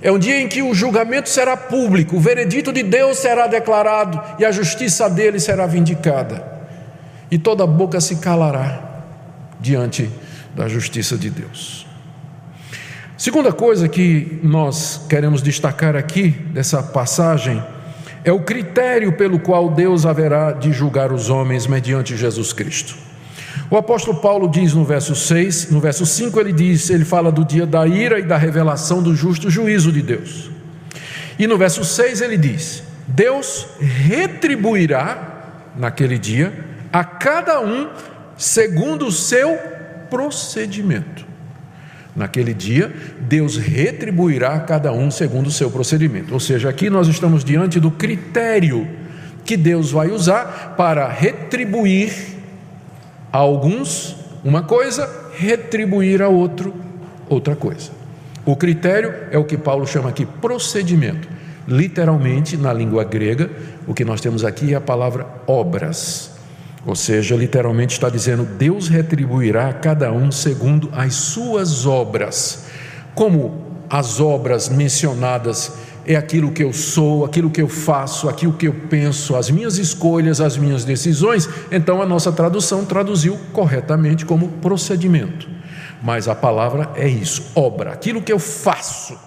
é 0.00 0.12
um 0.12 0.18
dia 0.18 0.40
em 0.40 0.46
que 0.46 0.62
o 0.62 0.72
julgamento 0.72 1.28
será 1.28 1.56
público, 1.56 2.16
o 2.16 2.20
veredito 2.20 2.72
de 2.72 2.82
Deus 2.84 3.18
será 3.18 3.46
declarado 3.48 4.20
e 4.38 4.44
a 4.44 4.52
justiça 4.52 5.10
dele 5.10 5.40
será 5.40 5.66
vindicada 5.66 6.59
e 7.30 7.38
toda 7.38 7.66
boca 7.66 8.00
se 8.00 8.16
calará 8.16 9.02
diante 9.60 10.10
da 10.54 10.68
justiça 10.68 11.16
de 11.16 11.30
Deus. 11.30 11.86
Segunda 13.16 13.52
coisa 13.52 13.88
que 13.88 14.40
nós 14.42 15.02
queremos 15.08 15.42
destacar 15.42 15.94
aqui 15.94 16.30
dessa 16.30 16.82
passagem 16.82 17.62
é 18.24 18.32
o 18.32 18.40
critério 18.40 19.12
pelo 19.12 19.38
qual 19.38 19.70
Deus 19.70 20.06
haverá 20.06 20.52
de 20.52 20.72
julgar 20.72 21.12
os 21.12 21.28
homens 21.28 21.66
mediante 21.66 22.16
Jesus 22.16 22.52
Cristo. 22.52 22.96
O 23.70 23.76
apóstolo 23.76 24.20
Paulo 24.20 24.48
diz 24.48 24.74
no 24.74 24.84
verso 24.84 25.14
6, 25.14 25.70
no 25.70 25.80
verso 25.80 26.04
5 26.04 26.40
ele 26.40 26.52
diz, 26.52 26.90
ele 26.90 27.04
fala 27.04 27.30
do 27.30 27.44
dia 27.44 27.66
da 27.66 27.86
ira 27.86 28.18
e 28.18 28.22
da 28.22 28.36
revelação 28.36 29.02
do 29.02 29.14
justo 29.14 29.50
juízo 29.50 29.92
de 29.92 30.02
Deus. 30.02 30.50
E 31.38 31.46
no 31.46 31.56
verso 31.56 31.84
6 31.84 32.20
ele 32.20 32.36
diz: 32.36 32.82
Deus 33.06 33.66
retribuirá 33.78 35.70
naquele 35.76 36.18
dia 36.18 36.52
a 36.92 37.04
cada 37.04 37.60
um 37.60 37.90
segundo 38.36 39.06
o 39.06 39.12
seu 39.12 39.58
procedimento. 40.08 41.24
Naquele 42.14 42.52
dia, 42.52 42.92
Deus 43.20 43.56
retribuirá 43.56 44.54
a 44.54 44.60
cada 44.60 44.92
um 44.92 45.10
segundo 45.10 45.46
o 45.46 45.52
seu 45.52 45.70
procedimento. 45.70 46.34
Ou 46.34 46.40
seja, 46.40 46.68
aqui 46.68 46.90
nós 46.90 47.06
estamos 47.06 47.44
diante 47.44 47.78
do 47.78 47.90
critério 47.90 48.86
que 49.44 49.56
Deus 49.56 49.90
vai 49.92 50.10
usar 50.10 50.74
para 50.76 51.08
retribuir 51.08 52.12
a 53.32 53.38
alguns 53.38 54.16
uma 54.44 54.62
coisa, 54.62 55.08
retribuir 55.36 56.20
a 56.22 56.28
outro 56.28 56.74
outra 57.28 57.54
coisa. 57.54 57.92
O 58.44 58.56
critério 58.56 59.14
é 59.30 59.38
o 59.38 59.44
que 59.44 59.56
Paulo 59.56 59.86
chama 59.86 60.08
aqui 60.08 60.26
procedimento. 60.26 61.28
Literalmente, 61.68 62.56
na 62.56 62.72
língua 62.72 63.04
grega, 63.04 63.48
o 63.86 63.94
que 63.94 64.04
nós 64.04 64.20
temos 64.20 64.44
aqui 64.44 64.74
é 64.74 64.76
a 64.76 64.80
palavra 64.80 65.26
obras. 65.46 66.29
Ou 66.86 66.94
seja, 66.94 67.36
literalmente 67.36 67.92
está 67.94 68.08
dizendo: 68.08 68.44
Deus 68.44 68.88
retribuirá 68.88 69.68
a 69.68 69.72
cada 69.72 70.12
um 70.12 70.30
segundo 70.30 70.88
as 70.92 71.14
suas 71.14 71.86
obras. 71.86 72.64
Como 73.14 73.70
as 73.88 74.20
obras 74.20 74.68
mencionadas 74.68 75.72
é 76.06 76.16
aquilo 76.16 76.52
que 76.52 76.64
eu 76.64 76.72
sou, 76.72 77.24
aquilo 77.24 77.50
que 77.50 77.60
eu 77.60 77.68
faço, 77.68 78.28
aquilo 78.28 78.52
que 78.54 78.66
eu 78.66 78.72
penso, 78.88 79.36
as 79.36 79.50
minhas 79.50 79.78
escolhas, 79.78 80.40
as 80.40 80.56
minhas 80.56 80.84
decisões, 80.84 81.48
então 81.70 82.00
a 82.00 82.06
nossa 82.06 82.32
tradução 82.32 82.84
traduziu 82.84 83.38
corretamente 83.52 84.24
como 84.24 84.48
procedimento. 84.48 85.48
Mas 86.02 86.28
a 86.28 86.34
palavra 86.34 86.90
é 86.94 87.06
isso, 87.06 87.52
obra, 87.54 87.92
aquilo 87.92 88.22
que 88.22 88.32
eu 88.32 88.38
faço, 88.38 89.18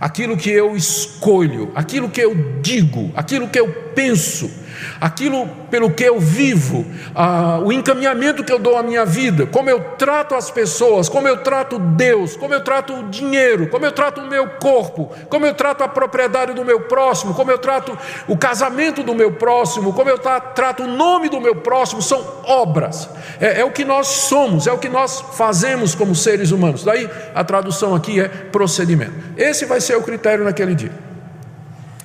aquilo 0.00 0.36
que 0.36 0.48
eu 0.48 0.74
escolho, 0.74 1.70
aquilo 1.74 2.08
que 2.08 2.20
eu 2.20 2.34
digo, 2.62 3.12
aquilo 3.14 3.48
que 3.48 3.60
eu 3.60 3.70
penso 3.94 4.63
aquilo 5.00 5.46
pelo 5.70 5.90
que 5.90 6.04
eu 6.04 6.18
vivo, 6.18 6.86
ah, 7.14 7.60
o 7.62 7.72
encaminhamento 7.72 8.44
que 8.44 8.52
eu 8.52 8.58
dou 8.58 8.76
à 8.76 8.82
minha 8.82 9.04
vida, 9.04 9.46
como 9.46 9.68
eu 9.68 9.80
trato 9.98 10.34
as 10.34 10.50
pessoas, 10.50 11.08
como 11.08 11.28
eu 11.28 11.38
trato 11.38 11.78
Deus, 11.78 12.36
como 12.36 12.54
eu 12.54 12.62
trato 12.62 12.94
o 12.94 13.02
dinheiro, 13.08 13.68
como 13.68 13.84
eu 13.84 13.92
trato 13.92 14.20
o 14.20 14.28
meu 14.28 14.48
corpo, 14.48 15.12
como 15.28 15.46
eu 15.46 15.54
trato 15.54 15.82
a 15.82 15.88
propriedade 15.88 16.52
do 16.52 16.64
meu 16.64 16.82
próximo, 16.82 17.34
como 17.34 17.50
eu 17.50 17.58
trato 17.58 17.96
o 18.28 18.36
casamento 18.36 19.02
do 19.02 19.14
meu 19.14 19.32
próximo, 19.32 19.92
como 19.92 20.10
eu 20.10 20.18
trato 20.18 20.84
o 20.84 20.86
nome 20.86 21.28
do 21.28 21.40
meu 21.40 21.56
próximo, 21.56 22.02
são 22.02 22.24
obras, 22.44 23.08
é, 23.40 23.60
é 23.60 23.64
o 23.64 23.70
que 23.70 23.84
nós 23.84 24.06
somos, 24.06 24.66
é 24.66 24.72
o 24.72 24.78
que 24.78 24.88
nós 24.88 25.20
fazemos 25.32 25.94
como 25.94 26.14
seres 26.14 26.50
humanos. 26.50 26.84
Daí 26.84 27.08
a 27.34 27.44
tradução 27.44 27.94
aqui 27.94 28.20
é 28.20 28.28
procedimento. 28.28 29.12
Esse 29.36 29.64
vai 29.64 29.80
ser 29.80 29.96
o 29.96 30.02
critério 30.02 30.44
naquele 30.44 30.74
dia. 30.74 30.92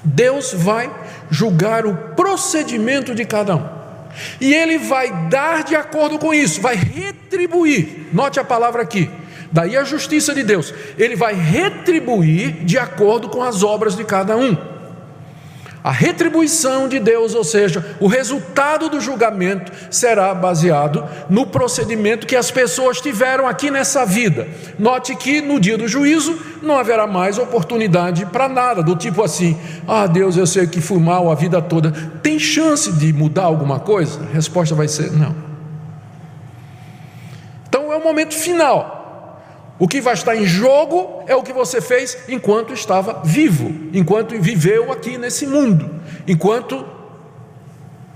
Deus 0.03 0.53
vai 0.53 0.89
julgar 1.29 1.85
o 1.85 1.95
procedimento 2.15 3.13
de 3.13 3.25
cada 3.25 3.55
um. 3.55 3.79
E 4.41 4.53
ele 4.53 4.77
vai 4.77 5.29
dar 5.29 5.63
de 5.63 5.75
acordo 5.75 6.17
com 6.17 6.33
isso, 6.33 6.61
vai 6.61 6.75
retribuir. 6.75 8.07
Note 8.11 8.39
a 8.39 8.43
palavra 8.43 8.81
aqui. 8.81 9.09
Daí 9.51 9.75
a 9.75 9.83
justiça 9.83 10.33
de 10.33 10.43
Deus. 10.43 10.73
Ele 10.97 11.15
vai 11.15 11.33
retribuir 11.33 12.63
de 12.63 12.77
acordo 12.77 13.29
com 13.29 13.41
as 13.41 13.63
obras 13.63 13.95
de 13.95 14.03
cada 14.03 14.37
um. 14.37 14.78
A 15.81 15.91
retribuição 15.91 16.89
de 16.89 16.99
Deus, 16.99 17.33
ou 17.33 17.43
seja, 17.43 17.95
o 18.01 18.07
resultado 18.07 18.89
do 18.89 18.99
julgamento, 18.99 19.71
será 19.89 20.33
baseado 20.33 21.07
no 21.29 21.47
procedimento 21.47 22.27
que 22.27 22.35
as 22.35 22.51
pessoas 22.51 22.99
tiveram 22.99 23.47
aqui 23.47 23.71
nessa 23.71 24.05
vida. 24.05 24.47
Note 24.77 25.15
que 25.15 25.41
no 25.41 25.57
dia 25.57 25.77
do 25.77 25.87
juízo 25.87 26.37
não 26.61 26.77
haverá 26.77 27.07
mais 27.07 27.37
oportunidade 27.37 28.25
para 28.25 28.49
nada, 28.49 28.83
do 28.83 28.95
tipo 28.95 29.23
assim: 29.23 29.57
ah, 29.87 30.05
Deus, 30.05 30.35
eu 30.35 30.45
sei 30.45 30.67
que 30.67 30.81
fui 30.81 30.99
mal 30.99 31.31
a 31.31 31.35
vida 31.35 31.61
toda. 31.61 31.91
Tem 32.21 32.37
chance 32.37 32.91
de 32.91 33.13
mudar 33.13 33.43
alguma 33.43 33.79
coisa? 33.79 34.19
A 34.21 34.33
resposta 34.33 34.75
vai 34.75 34.89
ser: 34.89 35.13
não. 35.13 35.33
Então 37.69 37.93
é 37.93 37.95
o 37.95 38.03
momento 38.03 38.33
final. 38.33 38.98
O 39.79 39.87
que 39.87 40.01
vai 40.01 40.13
estar 40.13 40.35
em 40.35 40.45
jogo 40.45 41.23
é 41.25 41.33
o 41.33 41.41
que 41.41 41.53
você 41.53 41.79
fez 41.79 42.25
enquanto 42.27 42.73
estava 42.73 43.21
vivo, 43.23 43.73
enquanto 43.93 44.39
viveu 44.39 44.91
aqui 44.91 45.17
nesse 45.17 45.47
mundo, 45.47 45.89
enquanto 46.27 46.85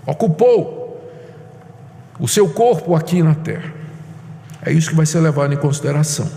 ocupou 0.06 1.02
o 2.20 2.28
seu 2.28 2.50
corpo 2.50 2.94
aqui 2.94 3.24
na 3.24 3.34
terra. 3.34 3.74
É 4.66 4.74
isso 4.74 4.90
que 4.90 4.96
vai 4.96 5.06
ser 5.06 5.22
levado 5.22 5.54
em 5.54 5.58
consideração. 5.58 6.30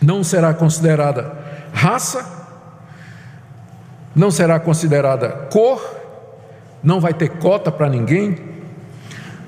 Não 0.00 0.22
será 0.22 0.54
considerada 0.54 1.36
raça, 1.72 2.24
não 4.14 4.30
será 4.30 4.60
considerada 4.60 5.30
cor, 5.52 5.96
não 6.82 7.00
vai 7.00 7.12
ter 7.12 7.28
cota 7.38 7.72
para 7.72 7.88
ninguém, 7.88 8.38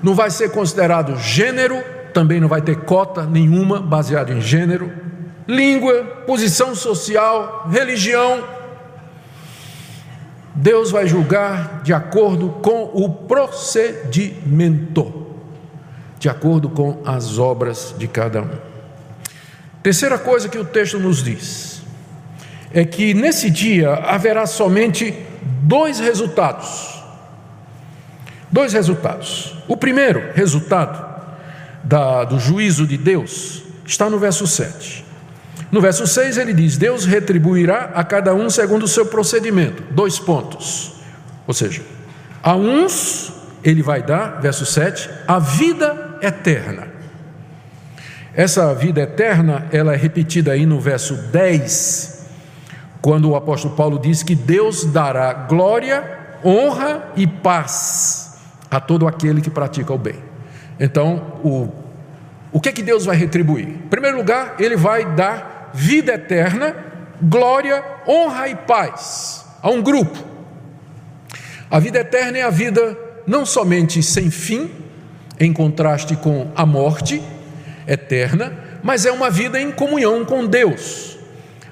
não 0.02 0.14
vai 0.14 0.30
ser 0.30 0.50
considerado 0.50 1.16
gênero, 1.16 1.80
também 2.12 2.40
não 2.40 2.48
vai 2.48 2.62
ter 2.62 2.80
cota 2.80 3.24
nenhuma 3.24 3.80
baseada 3.80 4.32
em 4.32 4.40
gênero, 4.40 4.92
língua, 5.46 6.02
posição 6.26 6.74
social, 6.74 7.68
religião. 7.70 8.42
Deus 10.54 10.90
vai 10.90 11.06
julgar 11.06 11.82
de 11.82 11.92
acordo 11.92 12.50
com 12.62 12.90
o 12.92 13.08
procedimento, 13.08 15.26
de 16.18 16.28
acordo 16.28 16.68
com 16.68 17.00
as 17.04 17.38
obras 17.38 17.94
de 17.96 18.06
cada 18.06 18.42
um. 18.42 18.50
Terceira 19.82 20.18
coisa 20.18 20.48
que 20.48 20.58
o 20.58 20.64
texto 20.64 20.98
nos 20.98 21.22
diz 21.22 21.82
é 22.72 22.84
que 22.84 23.14
nesse 23.14 23.50
dia 23.50 23.94
haverá 23.94 24.46
somente 24.46 25.14
dois 25.62 25.98
resultados. 25.98 27.00
Dois 28.50 28.72
resultados. 28.72 29.56
O 29.68 29.76
primeiro 29.76 30.32
resultado 30.34 31.09
da, 31.84 32.24
do 32.24 32.38
juízo 32.38 32.86
de 32.86 32.96
Deus 32.96 33.62
está 33.86 34.08
no 34.08 34.18
verso 34.18 34.46
7. 34.46 35.04
No 35.70 35.80
verso 35.80 36.06
6 36.06 36.38
ele 36.38 36.52
diz: 36.52 36.76
Deus 36.76 37.04
retribuirá 37.04 37.90
a 37.94 38.04
cada 38.04 38.34
um 38.34 38.50
segundo 38.50 38.84
o 38.84 38.88
seu 38.88 39.06
procedimento. 39.06 39.82
Dois 39.90 40.18
pontos. 40.18 40.92
Ou 41.46 41.54
seja, 41.54 41.82
a 42.42 42.54
uns 42.54 43.32
ele 43.62 43.82
vai 43.82 44.02
dar, 44.02 44.40
verso 44.40 44.64
7, 44.64 45.10
a 45.26 45.38
vida 45.38 46.18
eterna. 46.22 46.88
Essa 48.34 48.72
vida 48.74 49.00
eterna, 49.00 49.66
ela 49.72 49.92
é 49.92 49.96
repetida 49.96 50.52
aí 50.52 50.64
no 50.64 50.80
verso 50.80 51.14
10, 51.14 52.26
quando 53.02 53.30
o 53.30 53.36
apóstolo 53.36 53.74
Paulo 53.74 53.98
diz 53.98 54.22
que 54.22 54.34
Deus 54.34 54.84
dará 54.84 55.32
glória, 55.32 56.18
honra 56.44 57.10
e 57.16 57.26
paz 57.26 58.38
a 58.70 58.80
todo 58.80 59.06
aquele 59.06 59.40
que 59.40 59.50
pratica 59.50 59.92
o 59.92 59.98
bem. 59.98 60.29
Então, 60.80 61.38
o, 61.44 61.68
o 62.50 62.58
que 62.58 62.70
é 62.70 62.72
que 62.72 62.82
Deus 62.82 63.04
vai 63.04 63.14
retribuir? 63.14 63.68
Em 63.68 63.88
primeiro 63.88 64.16
lugar, 64.16 64.56
Ele 64.58 64.76
vai 64.76 65.04
dar 65.14 65.70
vida 65.74 66.14
eterna, 66.14 66.74
glória, 67.20 67.84
honra 68.08 68.48
e 68.48 68.56
paz 68.56 69.44
a 69.62 69.68
um 69.68 69.82
grupo. 69.82 70.18
A 71.70 71.78
vida 71.78 72.00
eterna 72.00 72.38
é 72.38 72.42
a 72.42 72.50
vida 72.50 72.98
não 73.26 73.44
somente 73.44 74.02
sem 74.02 74.30
fim, 74.30 74.70
em 75.38 75.52
contraste 75.52 76.16
com 76.16 76.50
a 76.56 76.64
morte 76.64 77.22
eterna, 77.86 78.52
mas 78.82 79.04
é 79.04 79.12
uma 79.12 79.30
vida 79.30 79.60
em 79.60 79.70
comunhão 79.70 80.24
com 80.24 80.46
Deus. 80.46 81.18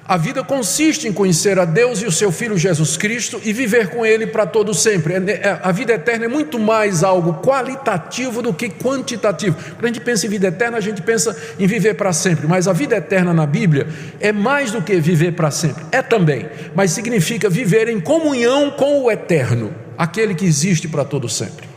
A 0.09 0.16
vida 0.16 0.42
consiste 0.42 1.07
em 1.07 1.12
conhecer 1.12 1.59
a 1.59 1.66
Deus 1.66 2.01
e 2.01 2.07
o 2.07 2.11
seu 2.11 2.33
Filho 2.33 2.57
Jesus 2.57 2.97
Cristo 2.97 3.38
e 3.44 3.53
viver 3.53 3.90
com 3.90 4.07
Ele 4.07 4.27
para 4.27 4.47
todo 4.47 4.73
sempre. 4.73 5.12
É, 5.12 5.18
é, 5.18 5.61
a 5.62 5.71
vida 5.71 5.92
eterna 5.92 6.25
é 6.25 6.29
muito 6.29 6.59
mais 6.59 7.05
algo 7.05 7.42
qualitativo 7.47 8.40
do 8.40 8.55
que 8.55 8.71
quantitativo. 8.71 9.55
Quando 9.75 9.85
a 9.85 9.88
gente 9.88 10.01
pensa 10.01 10.25
em 10.25 10.31
vida 10.31 10.49
eterna, 10.49 10.79
a 10.79 10.81
gente 10.81 11.03
pensa 11.03 11.37
em 11.59 11.66
viver 11.66 11.92
para 11.92 12.11
sempre. 12.14 12.47
Mas 12.47 12.66
a 12.66 12.73
vida 12.73 12.97
eterna 12.97 13.35
na 13.35 13.44
Bíblia 13.44 13.87
é 14.18 14.33
mais 14.33 14.71
do 14.71 14.81
que 14.81 14.99
viver 14.99 15.33
para 15.33 15.51
sempre. 15.51 15.85
É 15.92 16.01
também, 16.01 16.49
mas 16.75 16.92
significa 16.92 17.51
viver 17.51 17.87
em 17.90 18.01
comunhão 18.01 18.71
com 18.71 19.03
o 19.03 19.11
eterno, 19.11 19.75
aquele 19.99 20.35
que 20.35 20.47
existe 20.47 20.88
para 20.88 21.05
todo 21.05 21.29
sempre. 21.29 21.68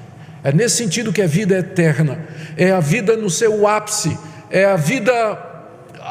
É 0.42 0.54
nesse 0.54 0.78
sentido 0.78 1.12
que 1.12 1.22
é 1.22 1.28
vida 1.28 1.58
eterna. 1.58 2.18
É 2.56 2.72
a 2.72 2.80
vida 2.80 3.18
no 3.18 3.30
seu 3.30 3.68
ápice. 3.68 4.18
É 4.50 4.64
a 4.64 4.78
vida 4.78 5.51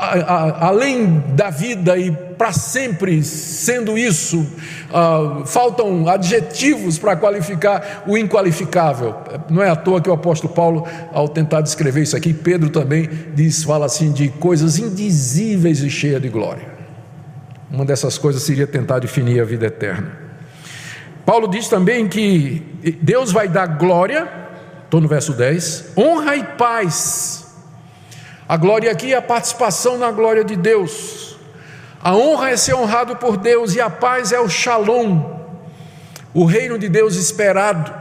a, 0.00 0.66
além 0.68 1.22
da 1.34 1.50
vida 1.50 1.98
e 1.98 2.10
para 2.10 2.52
sempre 2.52 3.22
sendo 3.22 3.98
isso, 3.98 4.40
uh, 4.40 5.44
faltam 5.44 6.08
adjetivos 6.08 6.98
para 6.98 7.14
qualificar 7.14 8.04
o 8.06 8.16
inqualificável. 8.16 9.14
Não 9.50 9.62
é 9.62 9.68
à 9.68 9.76
toa 9.76 10.00
que 10.00 10.08
o 10.08 10.12
apóstolo 10.12 10.54
Paulo, 10.54 10.86
ao 11.12 11.28
tentar 11.28 11.60
descrever 11.60 12.02
isso 12.02 12.16
aqui, 12.16 12.32
Pedro 12.32 12.70
também 12.70 13.08
diz, 13.34 13.62
fala 13.62 13.84
assim 13.84 14.10
de 14.10 14.30
coisas 14.30 14.78
indizíveis 14.78 15.82
e 15.82 15.90
cheias 15.90 16.22
de 16.22 16.30
glória. 16.30 16.64
Uma 17.70 17.84
dessas 17.84 18.16
coisas 18.16 18.42
seria 18.42 18.66
tentar 18.66 19.00
definir 19.00 19.40
a 19.40 19.44
vida 19.44 19.66
eterna. 19.66 20.10
Paulo 21.26 21.46
diz 21.46 21.68
também 21.68 22.08
que 22.08 22.62
Deus 23.02 23.30
vai 23.30 23.48
dar 23.48 23.66
glória, 23.66 24.26
estou 24.84 25.00
no 25.00 25.06
verso 25.06 25.34
10, 25.34 25.92
honra 25.96 26.36
e 26.36 26.42
paz 26.42 27.39
a 28.50 28.56
glória 28.56 28.90
aqui 28.90 29.14
é 29.14 29.16
a 29.16 29.22
participação 29.22 29.96
na 29.96 30.10
glória 30.10 30.42
de 30.42 30.56
Deus. 30.56 31.36
A 32.02 32.16
honra 32.16 32.50
é 32.50 32.56
ser 32.56 32.74
honrado 32.74 33.14
por 33.14 33.36
Deus 33.36 33.76
e 33.76 33.80
a 33.80 33.88
paz 33.88 34.32
é 34.32 34.40
o 34.40 34.48
shalom, 34.48 35.38
o 36.34 36.44
reino 36.44 36.76
de 36.76 36.88
Deus 36.88 37.14
esperado, 37.14 37.94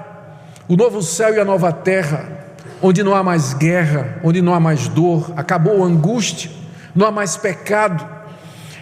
o 0.67 0.75
novo 0.75 1.03
céu 1.03 1.35
e 1.35 1.39
a 1.39 1.45
nova 1.45 1.71
terra, 1.71 2.47
onde 2.81 3.03
não 3.03 3.13
há 3.13 3.21
mais 3.21 3.53
guerra, 3.53 4.19
onde 4.23 4.41
não 4.41 4.55
há 4.55 4.59
mais 4.59 4.88
dor, 4.88 5.31
acabou 5.38 5.83
a 5.83 5.85
angústia, 5.85 6.49
não 6.95 7.05
há 7.05 7.12
mais 7.12 7.38
pecado, 7.38 8.03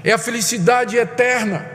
é 0.05 0.13
a 0.13 0.17
felicidade 0.17 0.95
eterna. 0.95 1.65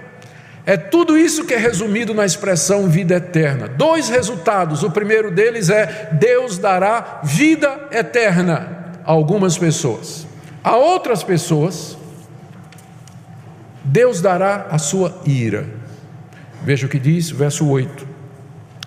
É 0.65 0.79
tudo 0.79 1.19
isso 1.19 1.45
que 1.45 1.53
é 1.53 1.59
resumido 1.59 2.15
na 2.15 2.25
expressão 2.25 2.89
vida 2.89 3.17
eterna. 3.17 3.69
Dois 3.69 4.09
resultados. 4.09 4.83
O 4.83 4.91
primeiro 4.91 5.31
deles 5.31 5.69
é 5.69 6.09
Deus 6.13 6.57
dará 6.57 7.21
vida 7.23 7.89
eterna 7.91 8.81
algumas 9.05 9.59
pessoas. 9.59 10.27
A 10.63 10.77
outras 10.77 11.23
pessoas, 11.23 11.97
Deus 13.85 14.21
dará 14.21 14.67
a 14.71 14.79
sua 14.79 15.21
ira. 15.27 15.67
Veja 16.65 16.87
o 16.87 16.89
que 16.89 16.99
diz, 16.99 17.31
verso 17.31 17.67
8. 17.69 18.07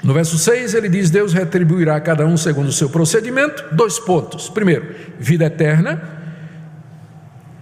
No 0.04 0.13
verso 0.13 0.38
6 0.38 0.73
ele 0.73 0.88
diz: 0.88 1.10
Deus 1.10 1.34
retribuirá 1.34 1.95
a 1.95 2.01
cada 2.01 2.25
um 2.25 2.38
segundo 2.38 2.69
o 2.69 2.73
seu 2.73 2.89
procedimento. 2.89 3.63
Dois 3.75 3.99
pontos. 3.99 4.49
Primeiro, 4.49 4.95
vida 5.19 5.45
eterna. 5.45 6.01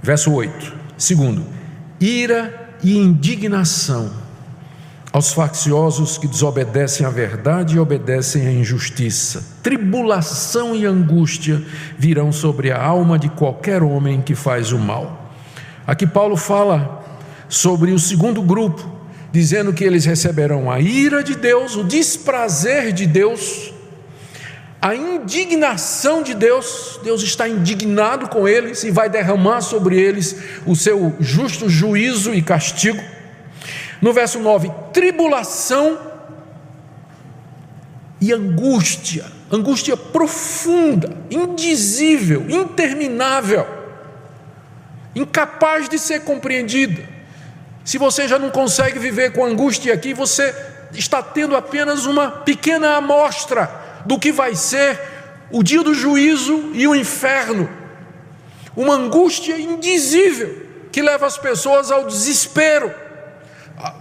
Verso 0.01 0.31
8. 0.31 0.73
Segundo, 0.97 1.45
ira 1.99 2.71
e 2.83 2.97
indignação 2.97 4.22
aos 5.13 5.31
facciosos 5.31 6.17
que 6.17 6.27
desobedecem 6.27 7.05
à 7.05 7.09
verdade 7.11 7.75
e 7.75 7.79
obedecem 7.79 8.47
à 8.47 8.51
injustiça. 8.51 9.45
Tribulação 9.61 10.75
e 10.75 10.87
angústia 10.87 11.63
virão 11.95 12.31
sobre 12.31 12.71
a 12.71 12.83
alma 12.83 13.19
de 13.19 13.29
qualquer 13.29 13.83
homem 13.83 14.23
que 14.23 14.33
faz 14.33 14.71
o 14.71 14.79
mal. 14.79 15.31
Aqui 15.85 16.07
Paulo 16.07 16.35
fala 16.35 17.05
sobre 17.47 17.91
o 17.91 17.99
segundo 17.99 18.41
grupo 18.41 18.91
dizendo 19.31 19.71
que 19.71 19.83
eles 19.83 20.05
receberão 20.05 20.69
a 20.69 20.79
ira 20.79 21.23
de 21.23 21.35
Deus, 21.35 21.75
o 21.75 21.83
desprazer 21.83 22.91
de 22.91 23.05
Deus, 23.05 23.71
a 24.81 24.95
indignação 24.95 26.21
de 26.21 26.33
Deus, 26.33 26.99
Deus 27.03 27.21
está 27.21 27.47
indignado 27.47 28.27
com 28.29 28.47
eles 28.47 28.83
e 28.83 28.91
vai 28.91 29.09
derramar 29.09 29.61
sobre 29.61 29.99
eles 29.99 30.35
o 30.65 30.75
seu 30.75 31.15
justo 31.19 31.69
juízo 31.69 32.33
e 32.33 32.41
castigo. 32.41 33.01
No 34.03 34.11
verso 34.11 34.37
9, 34.37 34.69
tribulação 34.91 35.97
e 38.19 38.33
angústia, 38.33 39.23
angústia 39.49 39.95
profunda, 39.95 41.15
indizível, 41.31 42.45
interminável, 42.49 43.65
incapaz 45.15 45.87
de 45.87 45.97
ser 45.97 46.25
compreendida. 46.25 47.01
Se 47.85 47.97
você 47.97 48.27
já 48.27 48.37
não 48.37 48.49
consegue 48.49 48.99
viver 48.99 49.31
com 49.31 49.45
angústia 49.45 49.93
aqui, 49.93 50.13
você 50.13 50.53
está 50.91 51.23
tendo 51.23 51.55
apenas 51.55 52.05
uma 52.05 52.29
pequena 52.29 52.97
amostra 52.97 53.71
do 54.05 54.19
que 54.19 54.33
vai 54.33 54.53
ser 54.53 54.99
o 55.49 55.63
dia 55.63 55.81
do 55.81 55.93
juízo 55.93 56.71
e 56.73 56.85
o 56.85 56.93
inferno. 56.93 57.69
Uma 58.75 58.95
angústia 58.95 59.57
indizível 59.57 60.61
que 60.91 61.01
leva 61.01 61.25
as 61.25 61.37
pessoas 61.37 61.89
ao 61.89 62.05
desespero, 62.05 63.02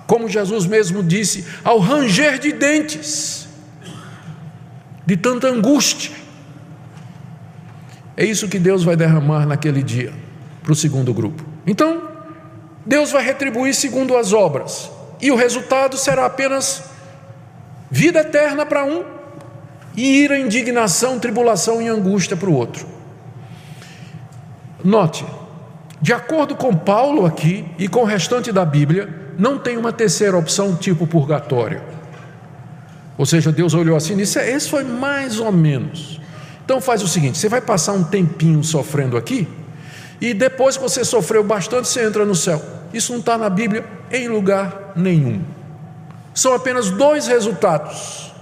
como 0.07 0.29
Jesus 0.29 0.67
mesmo 0.67 1.03
disse, 1.03 1.45
ao 1.65 1.79
ranger 1.79 2.39
de 2.39 2.53
dentes, 2.53 3.49
de 5.05 5.17
tanta 5.17 5.49
angústia. 5.49 6.13
É 8.17 8.25
isso 8.25 8.49
que 8.49 8.59
Deus 8.59 8.85
vai 8.85 8.97
derramar 8.97 9.47
naquele 9.47 9.83
dia 9.83 10.13
para 10.63 10.73
o 10.73 10.77
segundo 10.77 11.13
grupo. 11.13 11.45
Então, 11.67 12.03
Deus 12.85 13.11
vai 13.11 13.25
retribuir 13.25 13.75
segundo 13.75 14.17
as 14.17 14.33
obras, 14.33 14.91
e 15.21 15.31
o 15.31 15.37
resultado 15.37 15.97
será 15.97 16.27
apenas 16.27 16.85
vida 17.91 18.21
eterna 18.21 18.67
para 18.67 18.85
um 18.85 19.05
e 19.97 20.23
ira, 20.23 20.39
indignação, 20.39 21.19
tribulação 21.19 21.81
e 21.81 21.89
angústia 21.89 22.37
para 22.37 22.49
o 22.49 22.55
outro. 22.55 22.87
Note, 24.83 25.25
de 26.01 26.13
acordo 26.13 26.57
com 26.57 26.75
Paulo 26.75 27.25
aqui 27.25 27.65
e 27.79 27.87
com 27.87 28.01
o 28.01 28.05
restante 28.05 28.51
da 28.51 28.65
Bíblia, 28.65 29.22
não 29.39 29.59
tem 29.59 29.77
uma 29.77 29.93
terceira 29.93 30.37
opção 30.37 30.77
tipo 30.77 31.07
purgatório. 31.07 31.83
Ou 33.17 33.27
seja, 33.27 33.53
Deus 33.53 33.75
olhou 33.75 33.97
assim 33.97 34.15
e 34.15 34.17
disse: 34.17 34.39
é, 34.39 34.51
esse 34.51 34.69
foi 34.69 34.85
mais 34.85 35.39
ou 35.39 35.53
menos. 35.53 36.21
Então 36.65 36.81
faz 36.81 37.03
o 37.03 37.09
seguinte: 37.09 37.39
você 37.39 37.49
vai 37.49 37.61
passar 37.61 37.93
um 37.93 38.05
tempinho 38.05 38.63
sofrendo 38.65 39.17
aqui, 39.17 39.49
e 40.21 40.33
depois 40.33 40.77
que 40.77 40.83
você 40.83 41.05
sofreu 41.05 41.43
bastante, 41.45 41.89
você 41.89 42.05
entra 42.05 42.25
no 42.25 42.35
céu. 42.35 42.63
Isso 42.93 43.13
não 43.13 43.21
está 43.21 43.37
na 43.37 43.49
Bíblia 43.49 43.85
em 44.11 44.29
lugar 44.29 44.93
nenhum. 44.97 45.43
São 46.35 46.55
apenas 46.55 46.91
dois 46.91 47.27
resultados: 47.27 48.33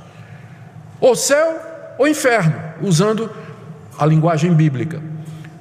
ou 1.01 1.17
céu 1.17 1.69
ou 1.99 2.09
inferno, 2.09 2.55
usando 2.81 3.31
a 3.99 4.07
linguagem 4.07 4.55
bíblica. 4.55 5.03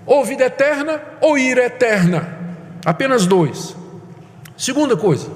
Ou 0.06 0.24
vida 0.24 0.46
eterna 0.46 1.02
ou 1.22 1.38
ira 1.38 1.66
eterna. 1.66 2.38
Apenas 2.86 3.26
dois. 3.26 3.76
Segunda 4.60 4.98
coisa, 4.98 5.32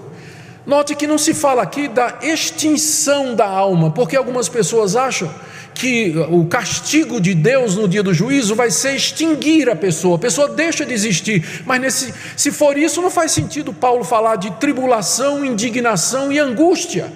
note 0.65 0.95
que 0.95 1.07
não 1.07 1.17
se 1.17 1.33
fala 1.33 1.63
aqui 1.63 1.87
da 1.87 2.19
extinção 2.21 3.33
da 3.33 3.47
alma, 3.47 3.89
porque 3.89 4.17
algumas 4.17 4.49
pessoas 4.49 4.97
acham 4.97 5.33
que 5.73 6.13
o 6.29 6.45
castigo 6.45 7.21
de 7.21 7.33
Deus 7.33 7.77
no 7.77 7.87
dia 7.87 8.03
do 8.03 8.13
juízo 8.13 8.53
vai 8.53 8.69
ser 8.69 8.95
extinguir 8.97 9.69
a 9.69 9.77
pessoa, 9.77 10.17
a 10.17 10.19
pessoa 10.19 10.49
deixa 10.49 10.85
de 10.85 10.93
existir, 10.93 11.63
mas 11.65 11.79
nesse, 11.79 12.13
se 12.35 12.51
for 12.51 12.77
isso, 12.77 13.01
não 13.01 13.09
faz 13.09 13.31
sentido 13.31 13.73
Paulo 13.73 14.03
falar 14.03 14.35
de 14.35 14.51
tribulação, 14.55 15.45
indignação 15.45 16.29
e 16.29 16.37
angústia, 16.37 17.09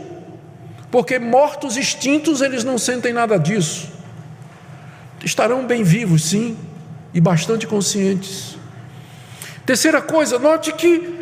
porque 0.89 1.20
mortos 1.20 1.76
extintos 1.76 2.39
eles 2.39 2.63
não 2.63 2.78
sentem 2.78 3.12
nada 3.12 3.38
disso, 3.38 3.89
estarão 5.26 5.67
bem 5.67 5.84
vivos, 5.84 6.24
sim, 6.24 6.58
e 7.13 7.20
bastante 7.20 7.67
conscientes. 7.67 8.56
Terceira 9.67 10.02
coisa, 10.02 10.39
note 10.39 10.72
que 10.72 11.16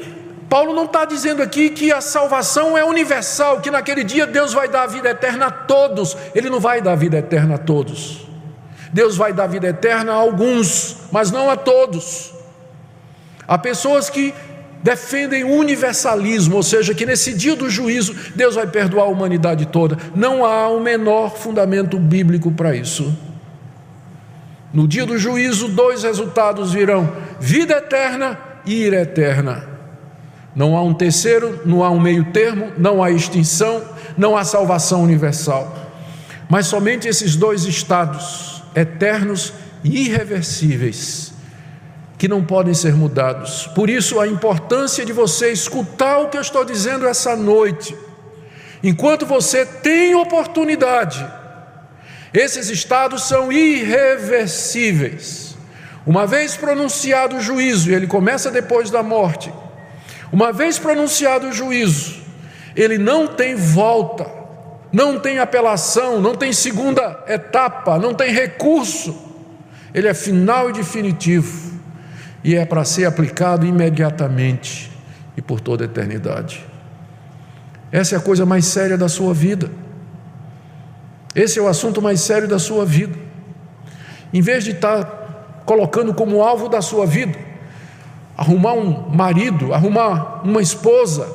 Paulo 0.49 0.73
não 0.73 0.85
está 0.85 1.05
dizendo 1.05 1.41
aqui 1.41 1.69
que 1.69 1.91
a 1.91 2.01
salvação 2.01 2.77
é 2.77 2.83
universal, 2.83 3.61
que 3.61 3.71
naquele 3.71 4.03
dia 4.03 4.27
Deus 4.27 4.53
vai 4.53 4.67
dar 4.67 4.83
a 4.83 4.87
vida 4.87 5.09
eterna 5.09 5.47
a 5.47 5.51
todos. 5.51 6.15
Ele 6.33 6.49
não 6.49 6.59
vai 6.59 6.81
dar 6.81 6.93
a 6.93 6.95
vida 6.95 7.17
eterna 7.17 7.55
a 7.55 7.57
todos. 7.57 8.27
Deus 8.93 9.17
vai 9.17 9.33
dar 9.33 9.45
a 9.45 9.47
vida 9.47 9.67
eterna 9.67 10.13
a 10.13 10.15
alguns, 10.15 10.97
mas 11.11 11.31
não 11.31 11.49
a 11.49 11.57
todos. 11.57 12.31
Há 13.47 13.57
pessoas 13.57 14.09
que 14.09 14.33
defendem 14.81 15.43
o 15.43 15.55
universalismo, 15.55 16.57
ou 16.57 16.63
seja, 16.63 16.93
que 16.93 17.05
nesse 17.05 17.33
dia 17.33 17.55
do 17.55 17.69
juízo 17.69 18.15
Deus 18.35 18.55
vai 18.55 18.67
perdoar 18.67 19.05
a 19.05 19.09
humanidade 19.09 19.65
toda. 19.65 19.97
Não 20.15 20.45
há 20.45 20.69
o 20.69 20.79
menor 20.79 21.35
fundamento 21.35 21.97
bíblico 21.97 22.51
para 22.51 22.75
isso. 22.75 23.17
No 24.71 24.87
dia 24.87 25.05
do 25.05 25.17
juízo, 25.17 25.67
dois 25.69 26.03
resultados 26.03 26.71
virão: 26.71 27.11
vida 27.39 27.73
eterna 27.77 28.37
e 28.65 28.75
ira 28.75 29.01
eterna. 29.01 29.74
Não 30.55 30.77
há 30.77 30.81
um 30.81 30.93
terceiro, 30.93 31.61
não 31.65 31.83
há 31.83 31.89
um 31.89 31.99
meio 31.99 32.31
termo, 32.31 32.71
não 32.77 33.03
há 33.03 33.11
extinção, 33.11 33.83
não 34.17 34.37
há 34.37 34.45
salvação 34.45 35.03
universal. 35.03 35.85
Mas 36.47 36.67
somente 36.67 37.07
esses 37.07 37.35
dois 37.35 37.65
estados, 37.65 38.63
eternos 38.73 39.51
e 39.83 40.05
irreversíveis, 40.05 41.33
que 42.17 42.27
não 42.27 42.43
podem 42.43 42.73
ser 42.73 42.93
mudados. 42.93 43.67
Por 43.75 43.89
isso, 43.89 44.19
a 44.19 44.27
importância 44.27 45.05
de 45.05 45.11
você 45.11 45.51
escutar 45.51 46.19
o 46.19 46.29
que 46.29 46.37
eu 46.37 46.41
estou 46.41 46.63
dizendo 46.63 47.05
essa 47.05 47.35
noite. 47.35 47.95
Enquanto 48.81 49.25
você 49.25 49.65
tem 49.65 50.15
oportunidade, 50.15 51.25
esses 52.33 52.69
estados 52.69 53.27
são 53.27 53.51
irreversíveis. 53.51 55.57
Uma 56.05 56.25
vez 56.25 56.55
pronunciado 56.55 57.35
o 57.35 57.41
juízo, 57.41 57.89
e 57.89 57.93
ele 57.93 58.07
começa 58.07 58.51
depois 58.51 58.89
da 58.89 59.03
morte, 59.03 59.51
uma 60.35 60.51
vez 60.51 60.77
pronunciado 60.77 61.47
o 61.47 61.53
juízo, 61.53 62.17
ele 62.75 62.97
não 62.97 63.25
tem 63.25 63.55
volta, 63.55 64.29
não 64.91 65.17
tem 65.17 65.39
apelação, 65.39 66.19
não 66.19 66.35
tem 66.35 66.51
segunda 66.51 67.23
etapa, 67.25 67.97
não 67.97 68.13
tem 68.13 68.33
recurso. 68.33 69.17
Ele 69.93 70.09
é 70.09 70.13
final 70.13 70.69
e 70.69 70.73
definitivo 70.73 71.79
e 72.43 72.53
é 72.53 72.65
para 72.65 72.83
ser 72.83 73.05
aplicado 73.05 73.65
imediatamente 73.65 74.91
e 75.37 75.41
por 75.41 75.61
toda 75.61 75.85
a 75.85 75.87
eternidade. 75.87 76.65
Essa 77.89 78.15
é 78.15 78.17
a 78.17 78.21
coisa 78.21 78.45
mais 78.45 78.65
séria 78.65 78.97
da 78.97 79.07
sua 79.07 79.33
vida. 79.33 79.71
Esse 81.33 81.59
é 81.59 81.61
o 81.61 81.67
assunto 81.69 82.01
mais 82.01 82.19
sério 82.19 82.45
da 82.45 82.59
sua 82.59 82.85
vida. 82.85 83.17
Em 84.33 84.41
vez 84.41 84.65
de 84.65 84.71
estar 84.71 85.63
colocando 85.65 86.13
como 86.13 86.43
alvo 86.43 86.67
da 86.67 86.81
sua 86.81 87.05
vida 87.05 87.44
arrumar 88.37 88.73
um 88.73 89.09
marido, 89.09 89.73
arrumar 89.73 90.41
uma 90.43 90.61
esposa, 90.61 91.27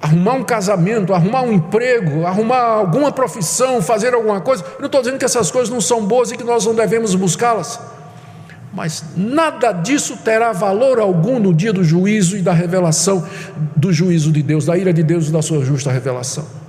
arrumar 0.00 0.34
um 0.34 0.42
casamento, 0.42 1.14
arrumar 1.14 1.42
um 1.42 1.52
emprego, 1.52 2.26
arrumar 2.26 2.60
alguma 2.60 3.12
profissão, 3.12 3.80
fazer 3.82 4.14
alguma 4.14 4.40
coisa. 4.40 4.64
Eu 4.64 4.80
não 4.80 4.86
estou 4.86 5.00
dizendo 5.00 5.18
que 5.18 5.24
essas 5.24 5.50
coisas 5.50 5.70
não 5.70 5.80
são 5.80 6.04
boas 6.04 6.30
e 6.30 6.36
que 6.36 6.44
nós 6.44 6.64
não 6.66 6.74
devemos 6.74 7.14
buscá-las, 7.14 7.78
mas 8.72 9.04
nada 9.16 9.72
disso 9.72 10.16
terá 10.18 10.52
valor 10.52 10.98
algum 10.98 11.38
no 11.38 11.52
dia 11.52 11.72
do 11.72 11.84
juízo 11.84 12.36
e 12.36 12.42
da 12.42 12.52
revelação 12.52 13.26
do 13.76 13.92
juízo 13.92 14.32
de 14.32 14.42
Deus, 14.42 14.64
da 14.64 14.76
ira 14.76 14.92
de 14.92 15.02
Deus 15.02 15.28
e 15.28 15.32
da 15.32 15.42
sua 15.42 15.64
justa 15.64 15.90
revelação. 15.90 16.59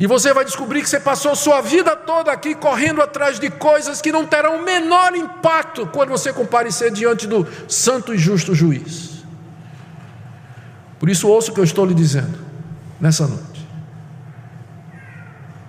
E 0.00 0.06
você 0.06 0.32
vai 0.32 0.44
descobrir 0.44 0.82
que 0.82 0.88
você 0.88 1.00
passou 1.00 1.34
sua 1.34 1.60
vida 1.60 1.96
toda 1.96 2.30
aqui 2.30 2.54
correndo 2.54 3.02
atrás 3.02 3.40
de 3.40 3.50
coisas 3.50 4.00
que 4.00 4.12
não 4.12 4.24
terão 4.24 4.58
o 4.58 4.62
menor 4.62 5.14
impacto 5.16 5.86
quando 5.86 6.10
você 6.10 6.32
comparecer 6.32 6.92
diante 6.92 7.26
do 7.26 7.46
santo 7.66 8.14
e 8.14 8.18
justo 8.18 8.54
juiz. 8.54 9.24
Por 11.00 11.08
isso, 11.08 11.28
ouça 11.28 11.50
o 11.50 11.54
que 11.54 11.60
eu 11.60 11.64
estou 11.64 11.84
lhe 11.84 11.94
dizendo 11.94 12.38
nessa 13.00 13.26
noite. 13.26 13.66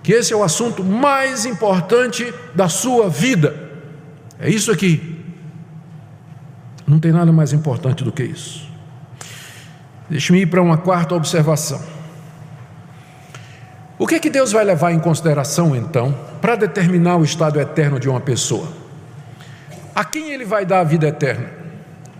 Que 0.02 0.12
esse 0.12 0.32
é 0.32 0.36
o 0.36 0.44
assunto 0.44 0.84
mais 0.84 1.44
importante 1.44 2.32
da 2.54 2.68
sua 2.68 3.08
vida. 3.08 3.70
É 4.38 4.48
isso 4.48 4.70
aqui. 4.70 5.24
Não 6.86 6.98
tem 6.98 7.12
nada 7.12 7.32
mais 7.32 7.52
importante 7.52 8.02
do 8.02 8.12
que 8.12 8.22
isso. 8.22 8.68
Deixe-me 10.08 10.40
ir 10.42 10.46
para 10.46 10.62
uma 10.62 10.78
quarta 10.78 11.14
observação. 11.14 11.99
O 14.00 14.06
que 14.06 14.14
é 14.14 14.18
que 14.18 14.30
Deus 14.30 14.50
vai 14.50 14.64
levar 14.64 14.92
em 14.92 14.98
consideração 14.98 15.76
então 15.76 16.16
para 16.40 16.56
determinar 16.56 17.18
o 17.18 17.22
estado 17.22 17.60
eterno 17.60 18.00
de 18.00 18.08
uma 18.08 18.18
pessoa? 18.18 18.66
A 19.94 20.02
quem 20.02 20.30
ele 20.30 20.46
vai 20.46 20.64
dar 20.64 20.80
a 20.80 20.84
vida 20.84 21.06
eterna? 21.06 21.50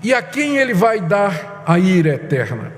E 0.02 0.12
a 0.12 0.20
quem 0.20 0.58
ele 0.58 0.74
vai 0.74 1.00
dar 1.00 1.62
a 1.66 1.78
ira 1.78 2.10
eterna? 2.10 2.70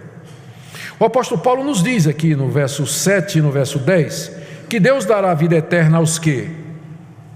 O 1.00 1.04
apóstolo 1.04 1.40
Paulo 1.40 1.64
nos 1.64 1.82
diz 1.82 2.06
aqui 2.06 2.36
no 2.36 2.48
verso 2.48 2.86
7 2.86 3.38
e 3.38 3.42
no 3.42 3.50
verso 3.50 3.80
10 3.80 4.36
que 4.68 4.78
Deus 4.78 5.04
dará 5.04 5.32
a 5.32 5.34
vida 5.34 5.56
eterna 5.56 5.98
aos 5.98 6.16
que 6.16 6.48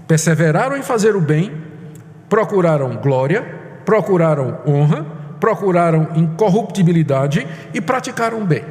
perseveraram 0.07 0.77
em 0.77 0.81
fazer 0.81 1.17
o 1.17 1.21
bem, 1.21 1.51
procuraram 2.29 2.95
glória, 2.95 3.41
procuraram 3.83 4.59
honra, 4.65 5.05
procuraram 5.37 6.11
incorruptibilidade 6.15 7.45
e 7.73 7.81
praticaram 7.81 8.39
o 8.39 8.45
bem. 8.45 8.63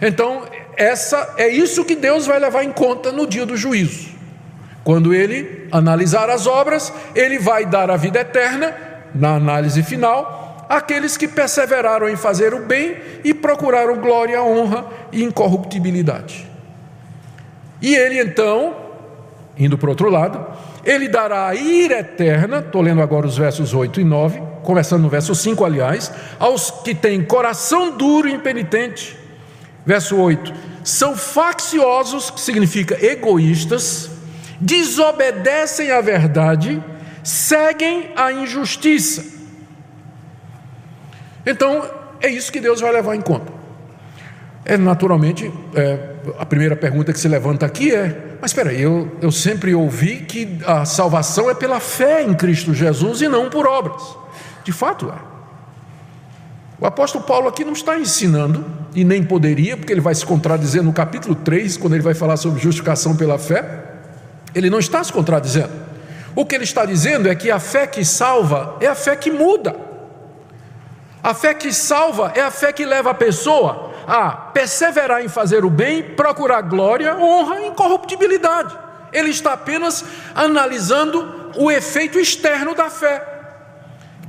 Então, 0.00 0.44
essa 0.80 1.34
é 1.36 1.46
isso 1.46 1.84
que 1.84 1.94
Deus 1.94 2.26
vai 2.26 2.38
levar 2.38 2.64
em 2.64 2.72
conta 2.72 3.12
no 3.12 3.26
dia 3.26 3.44
do 3.44 3.54
juízo. 3.54 4.08
Quando 4.82 5.12
ele 5.12 5.68
analisar 5.70 6.30
as 6.30 6.46
obras, 6.46 6.90
ele 7.14 7.38
vai 7.38 7.66
dar 7.66 7.90
a 7.90 7.98
vida 7.98 8.20
eterna 8.20 8.74
na 9.14 9.34
análise 9.34 9.82
final 9.82 10.66
àqueles 10.70 11.18
que 11.18 11.28
perseveraram 11.28 12.08
em 12.08 12.16
fazer 12.16 12.54
o 12.54 12.64
bem 12.64 12.96
e 13.22 13.34
procuraram 13.34 13.98
glória, 13.98 14.42
honra 14.42 14.86
e 15.12 15.22
incorruptibilidade. 15.22 16.48
E 17.82 17.94
ele 17.94 18.18
então, 18.18 18.74
indo 19.58 19.76
para 19.76 19.88
o 19.88 19.90
outro 19.90 20.08
lado, 20.08 20.46
ele 20.82 21.08
dará 21.08 21.48
a 21.48 21.54
ira 21.54 21.98
eterna, 21.98 22.60
estou 22.60 22.80
lendo 22.80 23.02
agora 23.02 23.26
os 23.26 23.36
versos 23.36 23.74
8 23.74 24.00
e 24.00 24.04
9, 24.04 24.40
começando 24.62 25.02
no 25.02 25.10
verso 25.10 25.34
5, 25.34 25.62
aliás, 25.62 26.10
aos 26.38 26.70
que 26.70 26.94
têm 26.94 27.22
coração 27.22 27.98
duro 27.98 28.28
e 28.28 28.32
impenitente. 28.32 29.20
Verso 29.84 30.16
8: 30.16 30.69
são 30.82 31.16
facciosos, 31.16 32.30
que 32.30 32.40
significa 32.40 32.96
egoístas, 33.04 34.10
desobedecem 34.60 35.90
à 35.90 36.00
verdade, 36.00 36.82
seguem 37.22 38.12
a 38.16 38.32
injustiça. 38.32 39.24
Então, 41.44 41.88
é 42.20 42.28
isso 42.28 42.52
que 42.52 42.60
Deus 42.60 42.80
vai 42.80 42.92
levar 42.92 43.14
em 43.14 43.20
conta. 43.20 43.52
É 44.64 44.76
naturalmente, 44.76 45.50
é, 45.74 45.98
a 46.38 46.44
primeira 46.44 46.76
pergunta 46.76 47.12
que 47.12 47.18
se 47.18 47.28
levanta 47.28 47.64
aqui 47.64 47.94
é: 47.94 48.36
mas 48.40 48.50
espera 48.50 48.70
aí, 48.70 48.80
eu, 48.80 49.16
eu 49.20 49.32
sempre 49.32 49.74
ouvi 49.74 50.16
que 50.20 50.58
a 50.66 50.84
salvação 50.84 51.50
é 51.50 51.54
pela 51.54 51.80
fé 51.80 52.22
em 52.22 52.34
Cristo 52.34 52.74
Jesus 52.74 53.20
e 53.22 53.28
não 53.28 53.48
por 53.48 53.66
obras. 53.66 54.02
De 54.62 54.72
fato 54.72 55.08
é. 55.08 55.30
O 56.78 56.86
apóstolo 56.86 57.24
Paulo 57.24 57.48
aqui 57.48 57.64
não 57.64 57.72
está 57.72 57.98
ensinando, 57.98 58.64
e 58.94 59.04
nem 59.04 59.22
poderia, 59.22 59.76
porque 59.76 59.92
ele 59.92 60.00
vai 60.00 60.14
se 60.14 60.24
contradizer 60.24 60.82
no 60.82 60.92
capítulo 60.92 61.34
3, 61.34 61.76
quando 61.76 61.94
ele 61.94 62.02
vai 62.02 62.14
falar 62.14 62.36
sobre 62.36 62.60
justificação 62.60 63.16
pela 63.16 63.38
fé. 63.38 63.84
Ele 64.54 64.68
não 64.68 64.78
está 64.78 65.02
se 65.04 65.12
contradizendo. 65.12 65.70
O 66.34 66.44
que 66.44 66.54
ele 66.54 66.64
está 66.64 66.84
dizendo 66.84 67.28
é 67.28 67.34
que 67.34 67.50
a 67.50 67.58
fé 67.58 67.86
que 67.86 68.04
salva 68.04 68.76
é 68.80 68.86
a 68.86 68.94
fé 68.94 69.16
que 69.16 69.30
muda. 69.30 69.76
A 71.22 71.34
fé 71.34 71.52
que 71.54 71.72
salva 71.72 72.32
é 72.34 72.40
a 72.40 72.50
fé 72.50 72.72
que 72.72 72.84
leva 72.84 73.10
a 73.10 73.14
pessoa 73.14 73.92
a 74.06 74.30
perseverar 74.30 75.22
em 75.24 75.28
fazer 75.28 75.64
o 75.64 75.70
bem, 75.70 76.02
procurar 76.02 76.62
glória, 76.62 77.16
honra 77.16 77.60
e 77.60 77.68
incorruptibilidade. 77.68 78.76
Ele 79.12 79.30
está 79.30 79.52
apenas 79.52 80.04
analisando 80.34 81.52
o 81.56 81.70
efeito 81.70 82.18
externo 82.18 82.74
da 82.74 82.88
fé. 82.88 83.39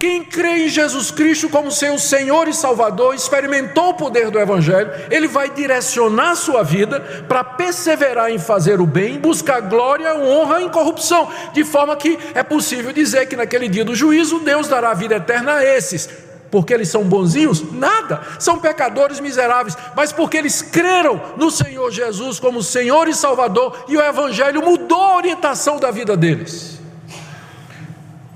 Quem 0.02 0.24
crê 0.24 0.66
em 0.66 0.68
Jesus 0.68 1.12
Cristo 1.12 1.48
como 1.48 1.70
seu 1.70 2.00
Senhor 2.00 2.48
e 2.48 2.56
Salvador, 2.56 3.14
experimentou 3.14 3.90
o 3.90 3.94
poder 3.94 4.32
do 4.32 4.40
Evangelho, 4.40 4.90
ele 5.12 5.28
vai 5.28 5.48
direcionar 5.48 6.34
sua 6.34 6.64
vida 6.64 7.00
para 7.28 7.44
perseverar 7.44 8.32
em 8.32 8.40
fazer 8.40 8.82
o 8.82 8.88
bem, 8.88 9.20
buscar 9.20 9.60
glória, 9.60 10.16
honra 10.16 10.60
e 10.60 10.66
incorrupção, 10.66 11.30
de 11.54 11.64
forma 11.64 11.96
que 11.96 12.18
é 12.34 12.42
possível 12.42 12.92
dizer 12.92 13.28
que 13.28 13.36
naquele 13.36 13.70
dia 13.70 13.86
do 13.86 13.94
juízo 13.94 14.40
Deus 14.40 14.68
dará 14.68 14.92
vida 14.96 15.18
eterna 15.18 15.58
a 15.58 15.64
esses, 15.64 16.10
porque 16.50 16.74
eles 16.74 16.90
são 16.90 17.04
bonzinhos? 17.04 17.72
Nada, 17.72 18.24
são 18.40 18.58
pecadores 18.58 19.20
miseráveis, 19.20 19.78
mas 19.96 20.12
porque 20.12 20.36
eles 20.36 20.64
creram 20.64 21.22
no 21.38 21.52
Senhor 21.52 21.92
Jesus 21.92 22.40
como 22.40 22.64
Senhor 22.64 23.08
e 23.08 23.14
Salvador, 23.14 23.86
e 23.88 23.96
o 23.98 24.02
Evangelho 24.02 24.64
mudou 24.64 25.00
a 25.00 25.18
orientação 25.18 25.78
da 25.78 25.92
vida 25.92 26.18
deles. 26.18 26.81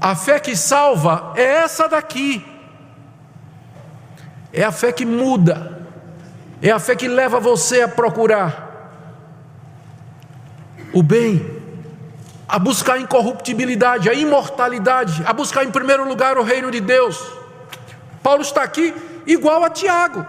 A 0.06 0.14
fé 0.14 0.40
que 0.40 0.56
salva 0.56 1.34
é 1.36 1.42
essa 1.42 1.88
daqui, 1.90 2.46
é 4.54 4.64
a 4.64 4.72
fé 4.72 4.92
que 4.92 5.04
muda, 5.04 5.82
é 6.62 6.70
a 6.70 6.78
fé 6.78 6.96
que 6.96 7.08
leva 7.08 7.40
você 7.40 7.82
a 7.82 7.88
procurar 7.88 8.92
o 10.94 11.02
bem, 11.02 11.44
a 12.48 12.60
buscar 12.60 12.94
a 12.94 13.00
incorruptibilidade, 13.00 14.08
a 14.08 14.14
imortalidade, 14.14 15.24
a 15.26 15.34
buscar 15.34 15.64
em 15.64 15.72
primeiro 15.72 16.08
lugar 16.08 16.38
o 16.38 16.44
reino 16.44 16.70
de 16.70 16.82
Deus. 16.82 17.20
Paulo 18.22 18.44
está 18.44 18.62
aqui 18.62 18.94
igual 19.26 19.64
a 19.64 19.72
Tiago. 19.72 20.24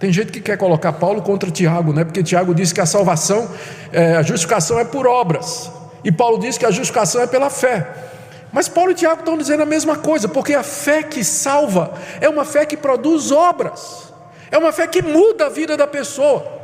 Tem 0.00 0.12
gente 0.12 0.32
que 0.32 0.40
quer 0.40 0.56
colocar 0.56 0.94
Paulo 0.94 1.22
contra 1.22 1.48
Tiago, 1.48 1.92
né? 1.92 2.02
porque 2.02 2.24
Tiago 2.24 2.52
diz 2.52 2.72
que 2.72 2.80
a 2.80 2.86
salvação, 2.86 3.48
é, 3.92 4.16
a 4.16 4.22
justificação 4.22 4.80
é 4.80 4.84
por 4.84 5.06
obras, 5.06 5.70
e 6.02 6.10
Paulo 6.10 6.40
diz 6.40 6.58
que 6.58 6.66
a 6.66 6.72
justificação 6.72 7.22
é 7.22 7.28
pela 7.28 7.50
fé. 7.50 8.09
Mas 8.52 8.68
Paulo 8.68 8.90
e 8.90 8.94
Tiago 8.94 9.20
estão 9.20 9.38
dizendo 9.38 9.62
a 9.62 9.66
mesma 9.66 9.96
coisa, 9.96 10.28
porque 10.28 10.54
a 10.54 10.62
fé 10.62 11.02
que 11.02 11.22
salva 11.22 11.94
é 12.20 12.28
uma 12.28 12.44
fé 12.44 12.66
que 12.66 12.76
produz 12.76 13.30
obras, 13.30 14.12
é 14.50 14.58
uma 14.58 14.72
fé 14.72 14.86
que 14.86 15.02
muda 15.02 15.46
a 15.46 15.48
vida 15.48 15.76
da 15.76 15.86
pessoa. 15.86 16.60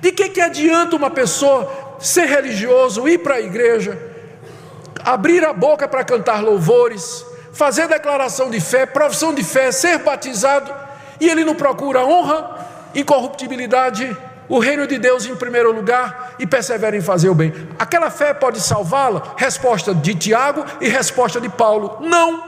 De 0.00 0.12
que, 0.12 0.28
que 0.28 0.40
adianta 0.40 0.94
uma 0.94 1.10
pessoa 1.10 1.96
ser 1.98 2.26
religioso, 2.26 3.08
ir 3.08 3.18
para 3.18 3.36
a 3.36 3.40
igreja, 3.40 3.98
abrir 5.02 5.42
a 5.44 5.52
boca 5.52 5.88
para 5.88 6.04
cantar 6.04 6.42
louvores, 6.42 7.24
fazer 7.54 7.88
declaração 7.88 8.50
de 8.50 8.60
fé, 8.60 8.84
profissão 8.84 9.32
de 9.32 9.42
fé, 9.42 9.72
ser 9.72 9.98
batizado, 9.98 10.70
e 11.18 11.28
ele 11.28 11.44
não 11.44 11.54
procura 11.54 12.04
honra, 12.04 12.66
incorruptibilidade, 12.94 14.14
o 14.48 14.58
reino 14.58 14.86
de 14.86 14.98
Deus 14.98 15.26
em 15.26 15.34
primeiro 15.34 15.72
lugar 15.72 16.34
e 16.38 16.46
persevera 16.46 16.96
em 16.96 17.00
fazer 17.00 17.28
o 17.28 17.34
bem. 17.34 17.52
Aquela 17.78 18.10
fé 18.10 18.34
pode 18.34 18.60
salvá-la? 18.60 19.34
Resposta 19.36 19.94
de 19.94 20.14
Tiago 20.14 20.64
e 20.80 20.88
resposta 20.88 21.40
de 21.40 21.48
Paulo: 21.48 21.98
não, 22.00 22.44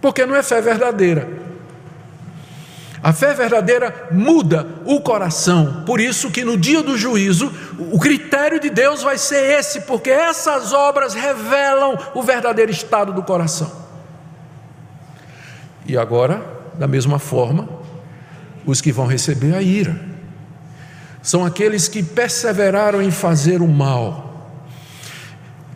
porque 0.00 0.26
não 0.26 0.36
é 0.36 0.42
fé 0.42 0.60
verdadeira. 0.60 1.50
A 3.02 3.14
fé 3.14 3.32
verdadeira 3.32 4.08
muda 4.10 4.66
o 4.84 5.00
coração. 5.00 5.84
Por 5.86 5.98
isso 6.00 6.30
que 6.30 6.44
no 6.44 6.58
dia 6.58 6.82
do 6.82 6.98
juízo, 6.98 7.50
o 7.90 7.98
critério 7.98 8.60
de 8.60 8.68
Deus 8.68 9.02
vai 9.02 9.16
ser 9.16 9.58
esse, 9.58 9.82
porque 9.82 10.10
essas 10.10 10.74
obras 10.74 11.14
revelam 11.14 11.98
o 12.14 12.22
verdadeiro 12.22 12.70
estado 12.70 13.14
do 13.14 13.22
coração. 13.22 13.72
E 15.86 15.96
agora, 15.96 16.44
da 16.74 16.86
mesma 16.86 17.18
forma, 17.18 17.66
os 18.66 18.82
que 18.82 18.92
vão 18.92 19.06
receber 19.06 19.54
a 19.54 19.62
ira 19.62 20.09
são 21.22 21.44
aqueles 21.44 21.88
que 21.88 22.02
perseveraram 22.02 23.02
em 23.02 23.10
fazer 23.10 23.60
o 23.60 23.68
mal 23.68 24.30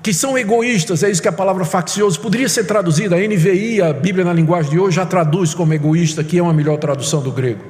que 0.04 0.12
são 0.12 0.36
egoístas, 0.36 1.02
é 1.02 1.10
isso 1.10 1.22
que 1.22 1.28
a 1.28 1.32
palavra 1.32 1.64
faccioso 1.64 2.20
poderia 2.20 2.46
ser 2.46 2.64
traduzida, 2.64 3.16
a 3.16 3.18
NVI, 3.18 3.80
a 3.80 3.90
Bíblia 3.90 4.22
na 4.22 4.34
linguagem 4.34 4.72
de 4.72 4.78
hoje, 4.78 4.96
já 4.96 5.06
traduz 5.06 5.54
como 5.54 5.72
egoísta, 5.72 6.22
que 6.22 6.36
é 6.36 6.42
uma 6.42 6.52
melhor 6.52 6.76
tradução 6.76 7.22
do 7.22 7.32
grego. 7.32 7.64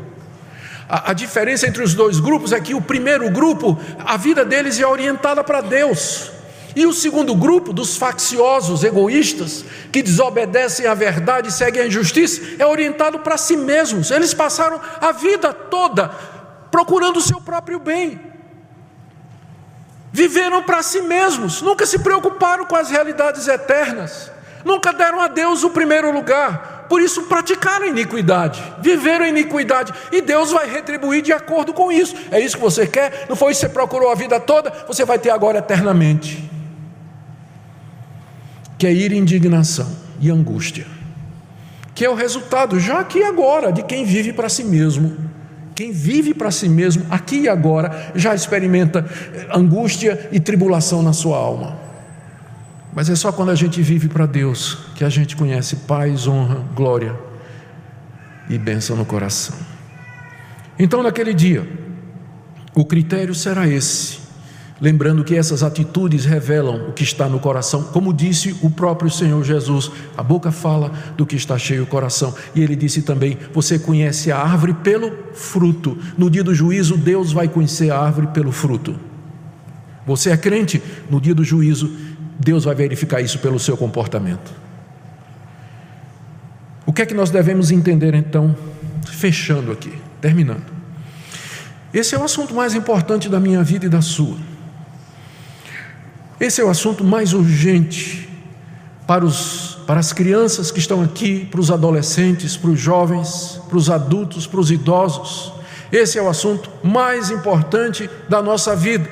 A, 0.89 1.13
a 1.13 1.15
diferença 1.15 1.69
entre 1.69 1.81
os 1.81 1.95
dois 1.95 2.19
grupos 2.19 2.51
é 2.51 2.59
que 2.59 2.75
o 2.75 2.83
primeiro 2.83 3.31
grupo, 3.31 3.79
a 4.05 4.17
vida 4.17 4.45
deles 4.45 4.81
é 4.81 4.87
orientada 4.87 5.45
para 5.45 5.61
Deus, 5.61 6.33
e 6.75 6.85
o 6.85 6.93
segundo 6.93 7.37
grupo, 7.37 7.73
dos 7.73 7.97
facciosos, 7.97 8.83
egoístas, 8.83 9.65
que 9.93 10.03
desobedecem 10.03 10.87
à 10.87 10.95
verdade 10.95 11.51
e 11.51 11.53
seguem 11.53 11.83
a 11.83 11.87
injustiça, 11.87 12.43
é 12.59 12.67
orientado 12.67 13.21
para 13.21 13.39
si 13.39 13.57
mesmos. 13.57 14.11
Eles 14.11 14.35
passaram 14.35 14.81
a 15.01 15.13
vida 15.13 15.53
toda 15.53 16.11
procurando 16.75 17.19
o 17.19 17.23
seu 17.23 17.41
próprio 17.41 17.79
bem 17.79 18.21
viveram 20.11 20.61
para 20.65 20.83
si 20.83 21.03
mesmos, 21.03 21.63
nunca 21.63 21.87
se 21.87 22.01
preocuparam 22.01 22.67
com 22.67 22.75
as 22.75 22.91
realidades 22.91 23.47
eternas, 23.47 24.29
nunca 24.65 24.93
deram 24.93 25.21
a 25.21 25.29
Deus 25.29 25.63
o 25.63 25.71
primeiro 25.71 26.11
lugar, 26.11 26.87
por 26.89 27.01
isso 27.01 27.23
praticaram 27.27 27.87
iniquidade, 27.87 28.61
viveram 28.81 29.25
iniquidade, 29.25 29.95
e 30.11 30.21
Deus 30.21 30.51
vai 30.51 30.69
retribuir 30.69 31.23
de 31.23 31.33
acordo 31.33 31.73
com 31.73 31.93
isso. 31.93 32.17
É 32.33 32.41
isso 32.41 32.57
que 32.57 32.63
você 32.63 32.89
quer? 32.89 33.27
Não 33.29 33.37
foi 33.37 33.53
isso 33.53 33.61
que 33.61 33.67
você 33.69 33.73
procurou 33.73 34.11
a 34.11 34.17
vida 34.17 34.41
toda? 34.41 34.73
Você 34.89 35.05
vai 35.05 35.21
ter 35.21 35.31
agora 35.31 35.59
eternamente. 35.59 36.51
Que 38.77 38.89
é 38.89 38.93
ir 38.93 39.13
indignação 39.13 39.97
e 40.21 40.29
angústia, 40.29 40.89
que 41.95 42.05
é 42.05 42.11
o 42.11 42.15
resultado, 42.15 42.81
já 42.81 42.99
aqui 42.99 43.21
e 43.21 43.25
agora, 43.25 43.73
de 43.73 43.85
quem 43.85 44.05
vive 44.05 44.33
para 44.33 44.49
si 44.49 44.65
mesmo 44.65 45.34
quem 45.75 45.91
vive 45.91 46.33
para 46.33 46.51
si 46.51 46.69
mesmo, 46.69 47.05
aqui 47.11 47.41
e 47.41 47.49
agora, 47.49 48.13
já 48.15 48.35
experimenta 48.35 49.05
angústia 49.53 50.29
e 50.31 50.39
tribulação 50.39 51.03
na 51.03 51.13
sua 51.13 51.37
alma. 51.37 51.77
Mas 52.95 53.11
é 53.11 53.17
só 53.17 53.33
quando 53.33 53.51
a 53.51 53.55
gente 53.55 53.83
vive 53.83 54.09
para 54.09 54.25
Deus 54.25 54.79
que 54.95 55.05
a 55.05 55.09
gente 55.09 55.35
conhece 55.35 55.77
paz, 55.77 56.29
honra, 56.29 56.63
glória 56.75 57.19
e 58.49 58.57
bênção 58.57 58.97
no 58.97 59.05
coração. 59.05 59.57
Então, 60.79 61.03
naquele 61.03 61.35
dia, 61.35 61.67
o 62.75 62.85
critério 62.85 63.35
será 63.35 63.67
esse 63.67 64.24
Lembrando 64.81 65.23
que 65.23 65.37
essas 65.37 65.63
atitudes 65.63 66.25
revelam 66.25 66.89
o 66.89 66.93
que 66.93 67.05
está 67.05 67.29
no 67.29 67.39
coração, 67.39 67.85
como 67.85 68.13
disse 68.13 68.57
o 68.61 68.69
próprio 68.69 69.09
Senhor 69.09 69.43
Jesus, 69.45 69.91
a 70.17 70.23
boca 70.23 70.51
fala 70.51 70.91
do 71.17 71.25
que 71.25 71.37
está 71.37 71.57
cheio 71.57 71.85
o 71.85 71.87
coração. 71.87 72.35
E 72.55 72.61
ele 72.61 72.75
disse 72.75 73.03
também: 73.03 73.39
Você 73.53 73.79
conhece 73.79 74.33
a 74.33 74.39
árvore 74.39 74.75
pelo 74.75 75.13
fruto. 75.33 75.97
No 76.19 76.29
dia 76.29 76.43
do 76.43 76.53
juízo, 76.53 76.97
Deus 76.97 77.33
vai 77.33 77.47
conhecer 77.47 77.91
a 77.93 77.99
árvore 77.99 78.27
pelo 78.29 78.51
fruto. 78.51 78.97
Você 80.07 80.31
é 80.31 80.37
crente, 80.37 80.83
no 81.09 81.21
dia 81.21 81.35
do 81.35 81.45
juízo, 81.45 81.91
Deus 82.39 82.65
vai 82.65 82.75
verificar 82.75 83.21
isso 83.21 83.39
pelo 83.39 83.61
seu 83.61 83.77
comportamento. 83.77 84.53
O 86.85 86.93
que 86.93 87.01
é 87.01 87.07
que 87.07 87.15
nós 87.15 87.31
devemos 87.31 87.71
entender 87.71 88.13
então, 88.15 88.55
fechando 89.07 89.71
aqui, 89.71 89.93
terminando? 90.21 90.65
Esse 91.93 92.15
é 92.17 92.19
o 92.19 92.25
assunto 92.25 92.53
mais 92.55 92.75
importante 92.75 93.29
da 93.29 93.39
minha 93.39 93.63
vida 93.63 93.87
e 93.87 93.89
da 93.89 94.03
sua. 94.03 94.37
Esse 96.41 96.61
é 96.61 96.65
o 96.65 96.69
assunto 96.69 97.05
mais 97.05 97.33
urgente 97.33 98.29
para, 99.07 99.25
os, 99.25 99.79
para 99.87 100.01
as 100.01 100.13
crianças 100.13 100.71
que 100.71 100.79
estão 100.79 101.03
aqui, 101.03 101.47
para 101.51 101.61
os 101.61 101.71
adolescentes, 101.71 102.57
para 102.57 102.71
os 102.71 102.81
jovens, 102.81 103.61
para 103.69 103.79
os 103.79 103.91
adultos, 103.91 104.47
para 104.47 104.61
os 104.61 104.71
idosos. 104.71 105.53
Esse 105.93 106.19
é 106.19 106.23
o 106.23 106.29
assunto 106.29 106.71
mais 106.83 107.31
importante 107.31 108.11
da 108.29 108.43
nossa 108.43 108.75
vida, 108.75 109.09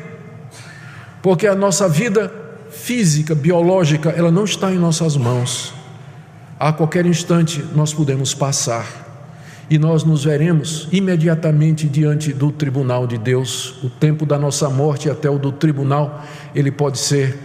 porque 1.22 1.46
a 1.46 1.54
nossa 1.54 1.88
vida 1.88 2.32
física, 2.70 3.34
biológica, 3.34 4.10
ela 4.10 4.30
não 4.30 4.44
está 4.44 4.72
em 4.72 4.78
nossas 4.78 5.16
mãos. 5.16 5.72
A 6.58 6.72
qualquer 6.72 7.06
instante 7.06 7.64
nós 7.74 7.92
podemos 7.92 8.34
passar 8.34 9.11
e 9.72 9.78
nós 9.78 10.04
nos 10.04 10.24
veremos 10.24 10.86
imediatamente 10.92 11.88
diante 11.88 12.30
do 12.30 12.52
tribunal 12.52 13.06
de 13.06 13.16
Deus. 13.16 13.82
O 13.82 13.88
tempo 13.88 14.26
da 14.26 14.38
nossa 14.38 14.68
morte 14.68 15.08
até 15.08 15.30
o 15.30 15.38
do 15.38 15.50
tribunal, 15.50 16.22
ele 16.54 16.70
pode 16.70 16.98
ser 16.98 17.38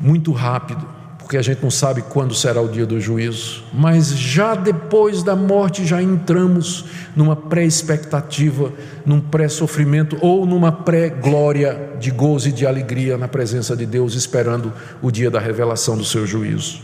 muito 0.00 0.32
rápido, 0.32 0.84
porque 1.18 1.36
a 1.36 1.42
gente 1.42 1.62
não 1.62 1.70
sabe 1.70 2.02
quando 2.02 2.34
será 2.34 2.60
o 2.60 2.66
dia 2.66 2.84
do 2.84 3.00
juízo, 3.00 3.62
mas 3.72 4.18
já 4.18 4.56
depois 4.56 5.22
da 5.22 5.36
morte 5.36 5.86
já 5.86 6.02
entramos 6.02 6.86
numa 7.14 7.36
pré-expectativa, 7.36 8.72
num 9.06 9.20
pré-sofrimento 9.20 10.18
ou 10.20 10.44
numa 10.44 10.72
pré-glória 10.72 11.90
de 12.00 12.10
gozo 12.10 12.48
e 12.48 12.52
de 12.52 12.66
alegria 12.66 13.16
na 13.16 13.28
presença 13.28 13.76
de 13.76 13.86
Deus, 13.86 14.16
esperando 14.16 14.72
o 15.00 15.08
dia 15.08 15.30
da 15.30 15.38
revelação 15.38 15.96
do 15.96 16.04
seu 16.04 16.26
juízo. 16.26 16.80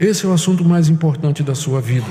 Esse 0.00 0.24
é 0.24 0.28
o 0.30 0.32
assunto 0.32 0.64
mais 0.64 0.88
importante 0.88 1.42
da 1.42 1.54
sua 1.54 1.82
vida. 1.82 2.08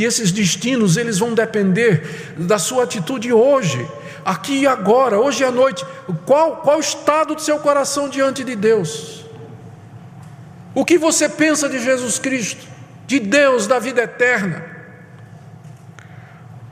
E 0.00 0.04
esses 0.04 0.32
destinos, 0.32 0.96
eles 0.96 1.18
vão 1.18 1.34
depender 1.34 2.34
da 2.38 2.58
sua 2.58 2.84
atitude 2.84 3.30
hoje, 3.34 3.86
aqui 4.24 4.60
e 4.60 4.66
agora, 4.66 5.20
hoje 5.20 5.44
à 5.44 5.50
noite. 5.50 5.84
Qual, 6.24 6.56
qual 6.56 6.78
o 6.78 6.80
estado 6.80 7.34
do 7.34 7.42
seu 7.42 7.58
coração 7.58 8.08
diante 8.08 8.42
de 8.42 8.56
Deus? 8.56 9.26
O 10.74 10.86
que 10.86 10.96
você 10.96 11.28
pensa 11.28 11.68
de 11.68 11.78
Jesus 11.78 12.18
Cristo, 12.18 12.66
de 13.06 13.20
Deus, 13.20 13.66
da 13.66 13.78
vida 13.78 14.00
eterna? 14.00 14.64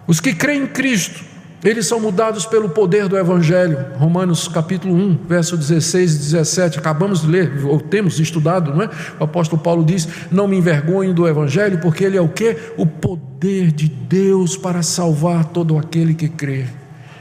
Os 0.06 0.20
que 0.20 0.34
creem 0.34 0.62
em 0.62 0.66
Cristo, 0.66 1.22
eles 1.62 1.86
são 1.86 1.98
mudados 1.98 2.46
pelo 2.46 2.68
poder 2.68 3.08
do 3.08 3.18
Evangelho. 3.18 3.86
Romanos 3.96 4.46
capítulo 4.46 4.94
1, 4.94 5.18
verso 5.26 5.56
16 5.56 6.14
e 6.14 6.18
17. 6.18 6.78
Acabamos 6.78 7.22
de 7.22 7.26
ler, 7.26 7.64
ou 7.66 7.80
temos 7.80 8.20
estudado, 8.20 8.72
não 8.72 8.84
é? 8.84 8.90
O 9.18 9.24
apóstolo 9.24 9.60
Paulo 9.60 9.84
diz: 9.84 10.08
Não 10.30 10.46
me 10.46 10.56
envergonho 10.56 11.12
do 11.12 11.26
Evangelho, 11.26 11.80
porque 11.80 12.04
ele 12.04 12.16
é 12.16 12.20
o 12.20 12.28
que? 12.28 12.56
O 12.76 12.86
poder 12.86 13.72
de 13.72 13.88
Deus 13.88 14.56
para 14.56 14.82
salvar 14.84 15.46
todo 15.46 15.76
aquele 15.76 16.14
que 16.14 16.28
crê. 16.28 16.66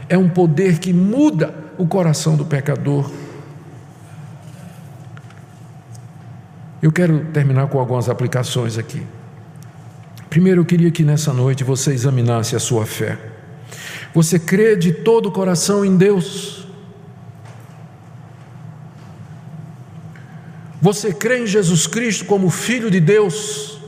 É 0.07 0.17
um 0.17 0.29
poder 0.29 0.77
que 0.77 0.93
muda 0.93 1.53
o 1.75 1.87
coração 1.87 2.35
do 2.35 2.45
pecador. 2.45 3.09
Eu 6.79 6.91
quero 6.91 7.25
terminar 7.33 7.67
com 7.67 7.79
algumas 7.79 8.07
aplicações 8.07 8.77
aqui. 8.77 9.01
Primeiro, 10.29 10.61
eu 10.61 10.65
queria 10.65 10.91
que 10.91 11.03
nessa 11.03 11.33
noite 11.33 11.63
você 11.63 11.91
examinasse 11.91 12.55
a 12.55 12.59
sua 12.59 12.85
fé. 12.85 13.17
Você 14.17 14.39
crê 14.39 14.75
de 14.75 14.91
todo 14.91 15.27
o 15.29 15.31
coração 15.31 15.85
em 15.85 15.95
Deus? 15.95 16.65
Você 20.81 21.13
crê 21.13 21.43
em 21.43 21.45
Jesus 21.45 21.85
Cristo 21.85 22.25
como 22.25 22.49
Filho 22.49 22.89
de 22.89 22.99
Deus, 22.99 23.79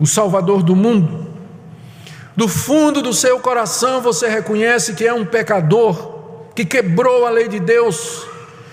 o 0.00 0.06
Salvador 0.06 0.62
do 0.62 0.74
mundo? 0.74 1.30
Do 2.34 2.48
fundo 2.48 3.02
do 3.02 3.12
seu 3.12 3.38
coração 3.38 4.00
você 4.00 4.28
reconhece 4.28 4.94
que 4.94 5.06
é 5.06 5.12
um 5.12 5.26
pecador, 5.26 6.48
que 6.54 6.64
quebrou 6.64 7.26
a 7.26 7.30
lei 7.30 7.48
de 7.48 7.60
Deus, 7.60 8.26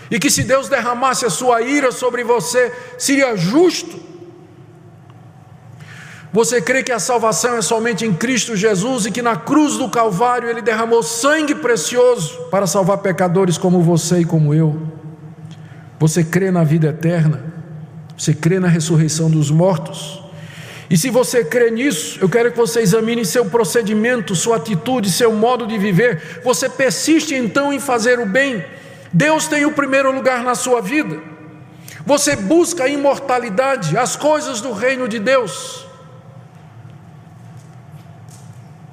e 0.10 0.18
que 0.18 0.32
se 0.32 0.46
Deus 0.46 0.70
derramasse 0.70 1.26
a 1.26 1.30
sua 1.30 1.64
ira 1.64 1.92
sobre 1.92 2.24
você, 2.24 2.72
seria 2.98 3.36
justo 3.36 4.00
você 6.36 6.62
crê 6.62 6.84
que 6.84 6.92
a 6.92 7.00
salvação 7.00 7.56
é 7.56 7.62
somente 7.62 8.06
em 8.06 8.14
Cristo 8.14 8.58
Jesus 8.58 9.06
e 9.06 9.12
que 9.12 9.22
na 9.22 9.38
cruz 9.38 9.78
do 9.78 9.88
Calvário 9.88 10.50
ele 10.50 10.62
derramou 10.62 11.02
sangue 11.02 11.56
precioso 11.56 12.38
para 12.52 12.68
salvar 12.68 12.98
pecadores 12.98 13.58
como 13.58 13.82
você 13.82 14.20
e 14.20 14.26
como 14.26 14.54
eu? 14.54 14.78
Você 15.98 16.26
crê 16.26 16.52
na 16.52 16.62
vida 16.62 16.88
eterna? 16.88 17.42
Você 18.18 18.34
crê 18.34 18.60
na 18.60 18.68
ressurreição 18.68 19.32
dos 19.32 19.50
mortos? 19.50 20.22
E 20.90 20.98
se 20.98 21.10
você 21.10 21.42
crê 21.42 21.72
nisso, 21.72 22.20
eu 22.20 22.28
quero 22.28 22.52
que 22.52 22.58
você 22.58 22.82
examine 22.82 23.26
seu 23.26 23.46
procedimento, 23.46 24.36
sua 24.36 24.58
atitude, 24.58 25.10
seu 25.10 25.32
modo 25.32 25.66
de 25.66 25.78
viver. 25.78 26.42
Você 26.44 26.68
persiste 26.68 27.34
então 27.34 27.72
em 27.72 27.80
fazer 27.80 28.20
o 28.20 28.26
bem? 28.26 28.62
Deus 29.14 29.48
tem 29.48 29.66
o 29.66 29.72
primeiro 29.72 30.12
lugar 30.12 30.44
na 30.44 30.54
sua 30.54 30.82
vida. 30.82 31.18
Você 32.06 32.36
busca 32.36 32.84
a 32.84 32.90
imortalidade, 32.90 33.98
as 33.98 34.18
coisas 34.18 34.60
do 34.60 34.74
reino 34.74 35.08
de 35.08 35.18
Deus. 35.18 35.85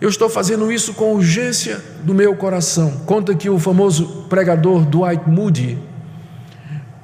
Eu 0.02 0.08
estou 0.08 0.28
fazendo 0.28 0.72
isso 0.72 0.94
com 0.94 1.14
urgência 1.14 1.80
do 2.02 2.12
meu 2.12 2.34
coração. 2.34 2.90
Conta 3.06 3.36
que 3.36 3.48
o 3.48 3.56
famoso 3.56 4.26
pregador 4.28 4.84
Dwight 4.84 5.30
Moody, 5.30 5.78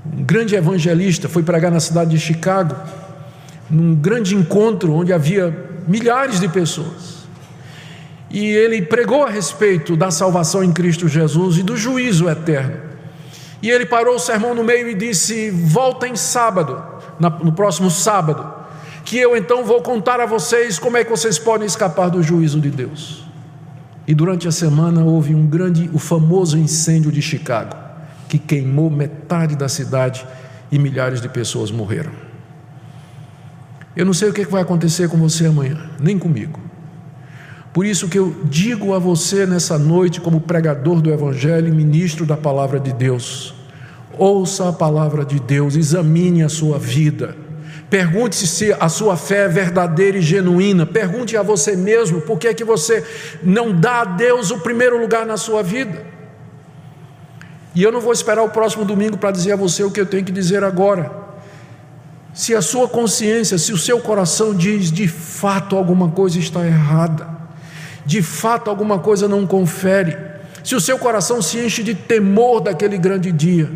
um 0.04 0.24
grande 0.24 0.56
evangelista, 0.56 1.28
foi 1.28 1.44
pregar 1.44 1.70
na 1.70 1.78
cidade 1.78 2.10
de 2.10 2.18
Chicago, 2.18 2.74
num 3.70 3.94
grande 3.94 4.34
encontro 4.34 4.92
onde 4.92 5.12
havia 5.12 5.56
milhares 5.86 6.40
de 6.40 6.48
pessoas. 6.48 7.18
E 8.28 8.44
ele 8.44 8.82
pregou 8.82 9.22
a 9.22 9.30
respeito 9.30 9.96
da 9.96 10.10
salvação 10.10 10.64
em 10.64 10.72
Cristo 10.72 11.06
Jesus 11.06 11.56
e 11.56 11.62
do 11.62 11.76
juízo 11.76 12.28
eterno. 12.28 12.78
E 13.62 13.70
ele 13.70 13.86
parou 13.86 14.16
o 14.16 14.18
sermão 14.18 14.56
no 14.56 14.64
meio 14.64 14.88
e 14.88 14.94
disse: 14.94 15.50
Voltem 15.50 16.16
sábado, 16.16 16.82
no 17.44 17.52
próximo 17.52 17.92
sábado 17.92 18.57
que 19.08 19.16
eu 19.16 19.34
então 19.34 19.64
vou 19.64 19.80
contar 19.80 20.20
a 20.20 20.26
vocês 20.26 20.78
como 20.78 20.98
é 20.98 21.02
que 21.02 21.08
vocês 21.08 21.38
podem 21.38 21.66
escapar 21.66 22.10
do 22.10 22.22
juízo 22.22 22.60
de 22.60 22.68
Deus. 22.68 23.24
E 24.06 24.14
durante 24.14 24.46
a 24.46 24.52
semana 24.52 25.02
houve 25.02 25.34
um 25.34 25.46
grande, 25.46 25.88
o 25.94 25.98
famoso 25.98 26.58
incêndio 26.58 27.10
de 27.10 27.22
Chicago, 27.22 27.74
que 28.28 28.38
queimou 28.38 28.90
metade 28.90 29.56
da 29.56 29.66
cidade 29.66 30.26
e 30.70 30.78
milhares 30.78 31.22
de 31.22 31.28
pessoas 31.30 31.70
morreram. 31.70 32.10
Eu 33.96 34.04
não 34.04 34.12
sei 34.12 34.28
o 34.28 34.32
que 34.34 34.44
vai 34.44 34.60
acontecer 34.60 35.08
com 35.08 35.16
você 35.16 35.46
amanhã, 35.46 35.88
nem 35.98 36.18
comigo. 36.18 36.60
Por 37.72 37.86
isso 37.86 38.08
que 38.08 38.18
eu 38.18 38.36
digo 38.44 38.92
a 38.92 38.98
você 38.98 39.46
nessa 39.46 39.78
noite, 39.78 40.20
como 40.20 40.38
pregador 40.38 41.00
do 41.00 41.10
Evangelho 41.10 41.68
e 41.68 41.72
ministro 41.72 42.26
da 42.26 42.36
palavra 42.36 42.78
de 42.78 42.92
Deus, 42.92 43.54
ouça 44.18 44.68
a 44.68 44.72
palavra 44.72 45.24
de 45.24 45.40
Deus, 45.40 45.76
examine 45.76 46.42
a 46.42 46.48
sua 46.50 46.78
vida 46.78 47.47
Pergunte-se 47.90 48.46
se 48.46 48.76
a 48.78 48.88
sua 48.88 49.16
fé 49.16 49.44
é 49.44 49.48
verdadeira 49.48 50.18
e 50.18 50.22
genuína. 50.22 50.84
Pergunte 50.84 51.36
a 51.36 51.42
você 51.42 51.74
mesmo 51.74 52.20
por 52.20 52.38
que 52.38 52.48
é 52.48 52.54
que 52.54 52.64
você 52.64 53.04
não 53.42 53.72
dá 53.72 54.02
a 54.02 54.04
Deus 54.04 54.50
o 54.50 54.58
primeiro 54.58 55.00
lugar 55.00 55.24
na 55.24 55.38
sua 55.38 55.62
vida. 55.62 56.04
E 57.74 57.82
eu 57.82 57.90
não 57.90 58.00
vou 58.00 58.12
esperar 58.12 58.42
o 58.42 58.50
próximo 58.50 58.84
domingo 58.84 59.16
para 59.16 59.30
dizer 59.30 59.52
a 59.52 59.56
você 59.56 59.82
o 59.84 59.90
que 59.90 60.00
eu 60.00 60.06
tenho 60.06 60.24
que 60.24 60.32
dizer 60.32 60.62
agora. 60.62 61.10
Se 62.34 62.54
a 62.54 62.60
sua 62.60 62.86
consciência, 62.88 63.56
se 63.56 63.72
o 63.72 63.78
seu 63.78 64.00
coração 64.00 64.54
diz 64.54 64.92
de 64.92 65.08
fato 65.08 65.74
alguma 65.74 66.10
coisa 66.10 66.38
está 66.38 66.64
errada, 66.66 67.26
de 68.04 68.20
fato 68.20 68.68
alguma 68.68 68.98
coisa 68.98 69.26
não 69.26 69.46
confere, 69.46 70.16
se 70.62 70.74
o 70.74 70.80
seu 70.80 70.98
coração 70.98 71.40
se 71.40 71.58
enche 71.58 71.82
de 71.82 71.94
temor 71.94 72.60
daquele 72.60 72.98
grande 72.98 73.32
dia, 73.32 73.70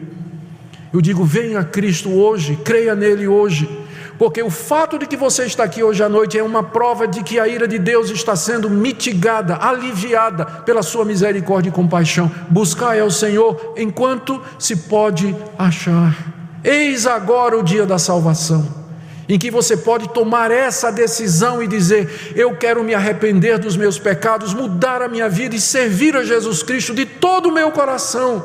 eu 0.92 1.00
digo: 1.00 1.24
venha 1.24 1.60
a 1.60 1.64
Cristo 1.64 2.10
hoje, 2.10 2.58
creia 2.62 2.94
nele 2.94 3.26
hoje 3.26 3.81
porque 4.18 4.42
o 4.42 4.50
fato 4.50 4.98
de 4.98 5.06
que 5.06 5.16
você 5.16 5.44
está 5.44 5.64
aqui 5.64 5.82
hoje 5.82 6.02
à 6.02 6.08
noite 6.08 6.38
é 6.38 6.42
uma 6.42 6.62
prova 6.62 7.06
de 7.06 7.22
que 7.22 7.38
a 7.38 7.48
ira 7.48 7.66
de 7.66 7.78
Deus 7.78 8.10
está 8.10 8.36
sendo 8.36 8.68
mitigada, 8.70 9.56
aliviada 9.56 10.44
pela 10.44 10.82
sua 10.82 11.04
misericórdia 11.04 11.70
e 11.70 11.72
compaixão. 11.72 12.30
Buscai 12.48 13.00
ao 13.00 13.10
Senhor 13.10 13.74
enquanto 13.76 14.40
se 14.58 14.76
pode 14.76 15.34
achar. 15.58 16.16
Eis 16.62 17.06
agora 17.06 17.58
o 17.58 17.62
dia 17.62 17.84
da 17.84 17.98
salvação 17.98 18.82
em 19.28 19.38
que 19.38 19.50
você 19.50 19.76
pode 19.76 20.08
tomar 20.10 20.50
essa 20.50 20.90
decisão 20.90 21.62
e 21.62 21.66
dizer: 21.66 22.34
Eu 22.36 22.56
quero 22.56 22.84
me 22.84 22.94
arrepender 22.94 23.58
dos 23.58 23.76
meus 23.76 23.98
pecados, 23.98 24.52
mudar 24.52 25.00
a 25.00 25.08
minha 25.08 25.28
vida 25.28 25.54
e 25.54 25.60
servir 25.60 26.16
a 26.16 26.24
Jesus 26.24 26.62
Cristo 26.62 26.94
de 26.94 27.06
todo 27.06 27.48
o 27.48 27.52
meu 27.52 27.70
coração. 27.70 28.44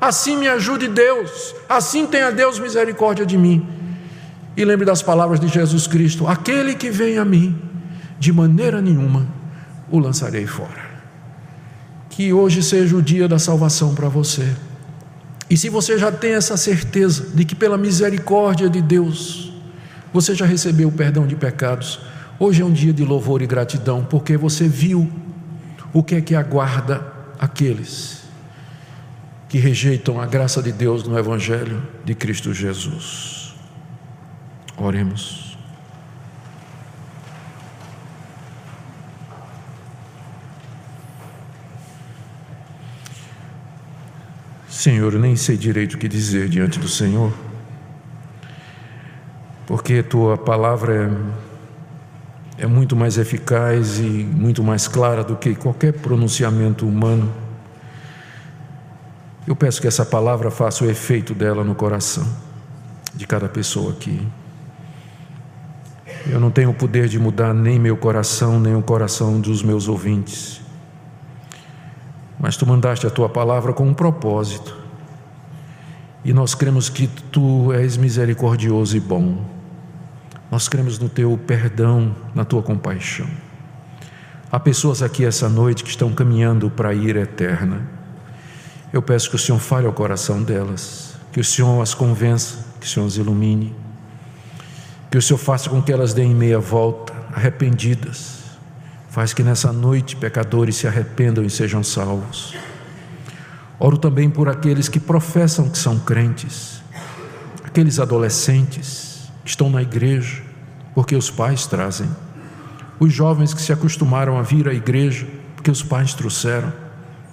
Assim 0.00 0.36
me 0.36 0.48
ajude 0.48 0.86
Deus, 0.86 1.54
assim 1.68 2.06
tenha 2.06 2.30
Deus 2.30 2.58
misericórdia 2.58 3.26
de 3.26 3.36
mim. 3.36 3.77
E 4.58 4.64
lembre 4.64 4.84
das 4.84 5.02
palavras 5.02 5.38
de 5.38 5.46
Jesus 5.46 5.86
Cristo: 5.86 6.26
Aquele 6.26 6.74
que 6.74 6.90
vem 6.90 7.16
a 7.16 7.24
mim, 7.24 7.56
de 8.18 8.32
maneira 8.32 8.82
nenhuma 8.82 9.24
o 9.88 10.00
lançarei 10.00 10.48
fora. 10.48 10.88
Que 12.10 12.32
hoje 12.32 12.60
seja 12.60 12.96
o 12.96 13.00
dia 13.00 13.28
da 13.28 13.38
salvação 13.38 13.94
para 13.94 14.08
você. 14.08 14.52
E 15.48 15.56
se 15.56 15.68
você 15.68 15.96
já 15.96 16.10
tem 16.10 16.32
essa 16.32 16.56
certeza 16.56 17.28
de 17.32 17.44
que, 17.44 17.54
pela 17.54 17.78
misericórdia 17.78 18.68
de 18.68 18.82
Deus, 18.82 19.52
você 20.12 20.34
já 20.34 20.44
recebeu 20.44 20.88
o 20.88 20.92
perdão 20.92 21.24
de 21.24 21.36
pecados, 21.36 22.00
hoje 22.36 22.60
é 22.60 22.64
um 22.64 22.72
dia 22.72 22.92
de 22.92 23.04
louvor 23.04 23.40
e 23.40 23.46
gratidão, 23.46 24.04
porque 24.04 24.36
você 24.36 24.66
viu 24.66 25.08
o 25.92 26.02
que 26.02 26.16
é 26.16 26.20
que 26.20 26.34
aguarda 26.34 27.00
aqueles 27.38 28.22
que 29.48 29.56
rejeitam 29.56 30.20
a 30.20 30.26
graça 30.26 30.60
de 30.60 30.72
Deus 30.72 31.04
no 31.04 31.16
Evangelho 31.16 31.80
de 32.04 32.16
Cristo 32.16 32.52
Jesus. 32.52 33.37
Oremos. 34.80 35.58
Senhor, 44.68 45.12
nem 45.14 45.34
sei 45.34 45.56
direito 45.56 45.94
o 45.94 45.98
que 45.98 46.06
dizer 46.06 46.48
diante 46.48 46.78
do 46.78 46.86
Senhor, 46.86 47.32
porque 49.66 50.04
tua 50.04 50.38
palavra 50.38 51.10
é, 52.56 52.62
é 52.62 52.66
muito 52.68 52.94
mais 52.94 53.18
eficaz 53.18 53.98
e 53.98 54.02
muito 54.02 54.62
mais 54.62 54.86
clara 54.86 55.24
do 55.24 55.34
que 55.34 55.56
qualquer 55.56 55.94
pronunciamento 55.94 56.86
humano. 56.86 57.34
Eu 59.44 59.56
peço 59.56 59.80
que 59.80 59.88
essa 59.88 60.06
palavra 60.06 60.48
faça 60.48 60.84
o 60.84 60.88
efeito 60.88 61.34
dela 61.34 61.64
no 61.64 61.74
coração 61.74 62.26
de 63.12 63.26
cada 63.26 63.48
pessoa 63.48 63.90
aqui. 63.90 64.24
Eu 66.28 66.38
não 66.38 66.50
tenho 66.50 66.70
o 66.70 66.74
poder 66.74 67.08
de 67.08 67.18
mudar 67.18 67.54
nem 67.54 67.78
meu 67.78 67.96
coração, 67.96 68.60
nem 68.60 68.76
o 68.76 68.82
coração 68.82 69.40
dos 69.40 69.62
meus 69.62 69.88
ouvintes. 69.88 70.60
Mas 72.38 72.54
tu 72.54 72.66
mandaste 72.66 73.06
a 73.06 73.10
tua 73.10 73.30
palavra 73.30 73.72
com 73.72 73.88
um 73.88 73.94
propósito. 73.94 74.76
E 76.22 76.34
nós 76.34 76.54
cremos 76.54 76.90
que 76.90 77.06
tu 77.06 77.72
és 77.72 77.96
misericordioso 77.96 78.94
e 78.94 79.00
bom. 79.00 79.42
Nós 80.50 80.68
cremos 80.68 80.98
no 80.98 81.08
teu 81.08 81.38
perdão, 81.38 82.14
na 82.34 82.44
tua 82.44 82.62
compaixão. 82.62 83.26
Há 84.52 84.60
pessoas 84.60 85.02
aqui 85.02 85.24
essa 85.24 85.48
noite 85.48 85.82
que 85.82 85.90
estão 85.90 86.12
caminhando 86.12 86.68
para 86.68 86.90
a 86.90 86.94
ira 86.94 87.20
eterna. 87.20 87.88
Eu 88.92 89.00
peço 89.00 89.30
que 89.30 89.36
o 89.36 89.38
Senhor 89.38 89.58
fale 89.58 89.86
ao 89.86 89.92
coração 89.94 90.42
delas, 90.42 91.16
que 91.32 91.40
o 91.40 91.44
Senhor 91.44 91.80
as 91.80 91.94
convença, 91.94 92.58
que 92.78 92.86
o 92.86 92.88
Senhor 92.88 93.06
as 93.06 93.16
ilumine, 93.16 93.74
que 95.10 95.18
o 95.18 95.22
Senhor 95.22 95.38
faça 95.38 95.70
com 95.70 95.82
que 95.82 95.92
elas 95.92 96.12
deem 96.12 96.34
meia 96.34 96.58
volta, 96.58 97.12
arrependidas, 97.34 98.38
Faz 99.08 99.32
que 99.32 99.42
nessa 99.42 99.72
noite 99.72 100.14
pecadores 100.14 100.76
se 100.76 100.86
arrependam 100.86 101.42
e 101.44 101.50
sejam 101.50 101.82
salvos. 101.82 102.54
Oro 103.80 103.96
também 103.96 104.28
por 104.28 104.48
aqueles 104.48 104.88
que 104.88 105.00
professam 105.00 105.68
que 105.68 105.78
são 105.78 105.98
crentes, 105.98 106.82
aqueles 107.64 107.98
adolescentes 107.98 109.28
que 109.42 109.50
estão 109.50 109.70
na 109.70 109.82
igreja 109.82 110.42
porque 110.94 111.16
os 111.16 111.30
pais 111.30 111.66
trazem, 111.66 112.08
os 113.00 113.12
jovens 113.12 113.54
que 113.54 113.62
se 113.62 113.72
acostumaram 113.72 114.38
a 114.38 114.42
vir 114.42 114.68
à 114.68 114.74
igreja 114.74 115.26
porque 115.56 115.70
os 115.70 115.82
pais 115.82 116.12
trouxeram, 116.12 116.72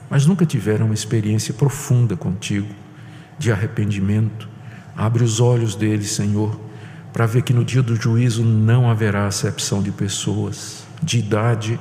mas 0.09 0.25
nunca 0.25 0.45
tiveram 0.45 0.85
uma 0.85 0.95
experiência 0.95 1.53
profunda 1.53 2.15
contigo 2.15 2.73
de 3.37 3.51
arrependimento. 3.51 4.47
Abre 4.95 5.23
os 5.23 5.39
olhos 5.39 5.75
deles, 5.75 6.11
Senhor, 6.11 6.59
para 7.15 7.25
ver 7.25 7.43
que 7.43 7.53
no 7.53 7.63
dia 7.63 7.81
do 7.81 7.95
juízo 7.95 8.43
não 8.43 8.89
haverá 8.89 9.25
acepção 9.25 9.81
de 9.81 9.89
pessoas 9.89 10.83
de 11.01 11.19
idade. 11.19 11.79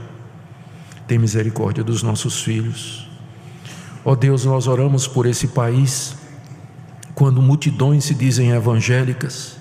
Tem 1.09 1.19
misericórdia 1.19 1.83
dos 1.83 2.05
nossos 2.05 2.41
filhos. 2.41 3.11
Ó 4.05 4.13
oh 4.13 4.17
Deus, 4.17 4.45
nós 4.45 4.69
oramos 4.69 5.09
por 5.09 5.27
esse 5.27 5.49
país, 5.49 6.15
quando 7.17 7.43
multidões 7.43 8.05
se 8.05 8.15
dizem 8.15 8.53
evangélicas, 8.53 9.57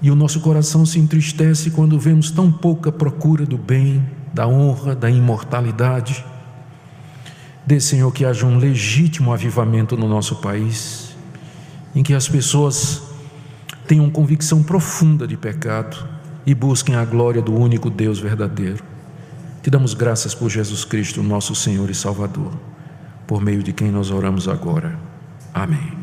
e 0.00 0.10
o 0.10 0.14
nosso 0.14 0.40
coração 0.40 0.86
se 0.86 0.98
entristece 0.98 1.70
quando 1.70 2.00
vemos 2.00 2.30
tão 2.30 2.50
pouca 2.50 2.90
procura 2.90 3.44
do 3.44 3.58
bem, 3.58 4.02
da 4.32 4.48
honra, 4.48 4.96
da 4.96 5.10
imortalidade. 5.10 6.24
Dê, 7.66 7.78
Senhor, 7.78 8.10
que 8.10 8.24
haja 8.24 8.46
um 8.46 8.56
legítimo 8.56 9.34
avivamento 9.34 9.98
no 9.98 10.08
nosso 10.08 10.36
país, 10.36 11.14
em 11.94 12.02
que 12.02 12.14
as 12.14 12.26
pessoas 12.26 13.13
tenham 13.86 14.10
convicção 14.10 14.62
profunda 14.62 15.26
de 15.26 15.36
pecado, 15.36 16.14
e 16.46 16.54
busquem 16.54 16.94
a 16.94 17.04
glória 17.04 17.40
do 17.40 17.54
único 17.54 17.88
Deus 17.88 18.18
verdadeiro. 18.18 18.84
Te 19.62 19.70
damos 19.70 19.94
graças 19.94 20.34
por 20.34 20.50
Jesus 20.50 20.84
Cristo, 20.84 21.22
nosso 21.22 21.54
Senhor 21.54 21.88
e 21.88 21.94
Salvador, 21.94 22.52
por 23.26 23.40
meio 23.40 23.62
de 23.62 23.72
quem 23.72 23.90
nós 23.90 24.10
oramos 24.10 24.46
agora. 24.46 24.98
Amém. 25.54 25.93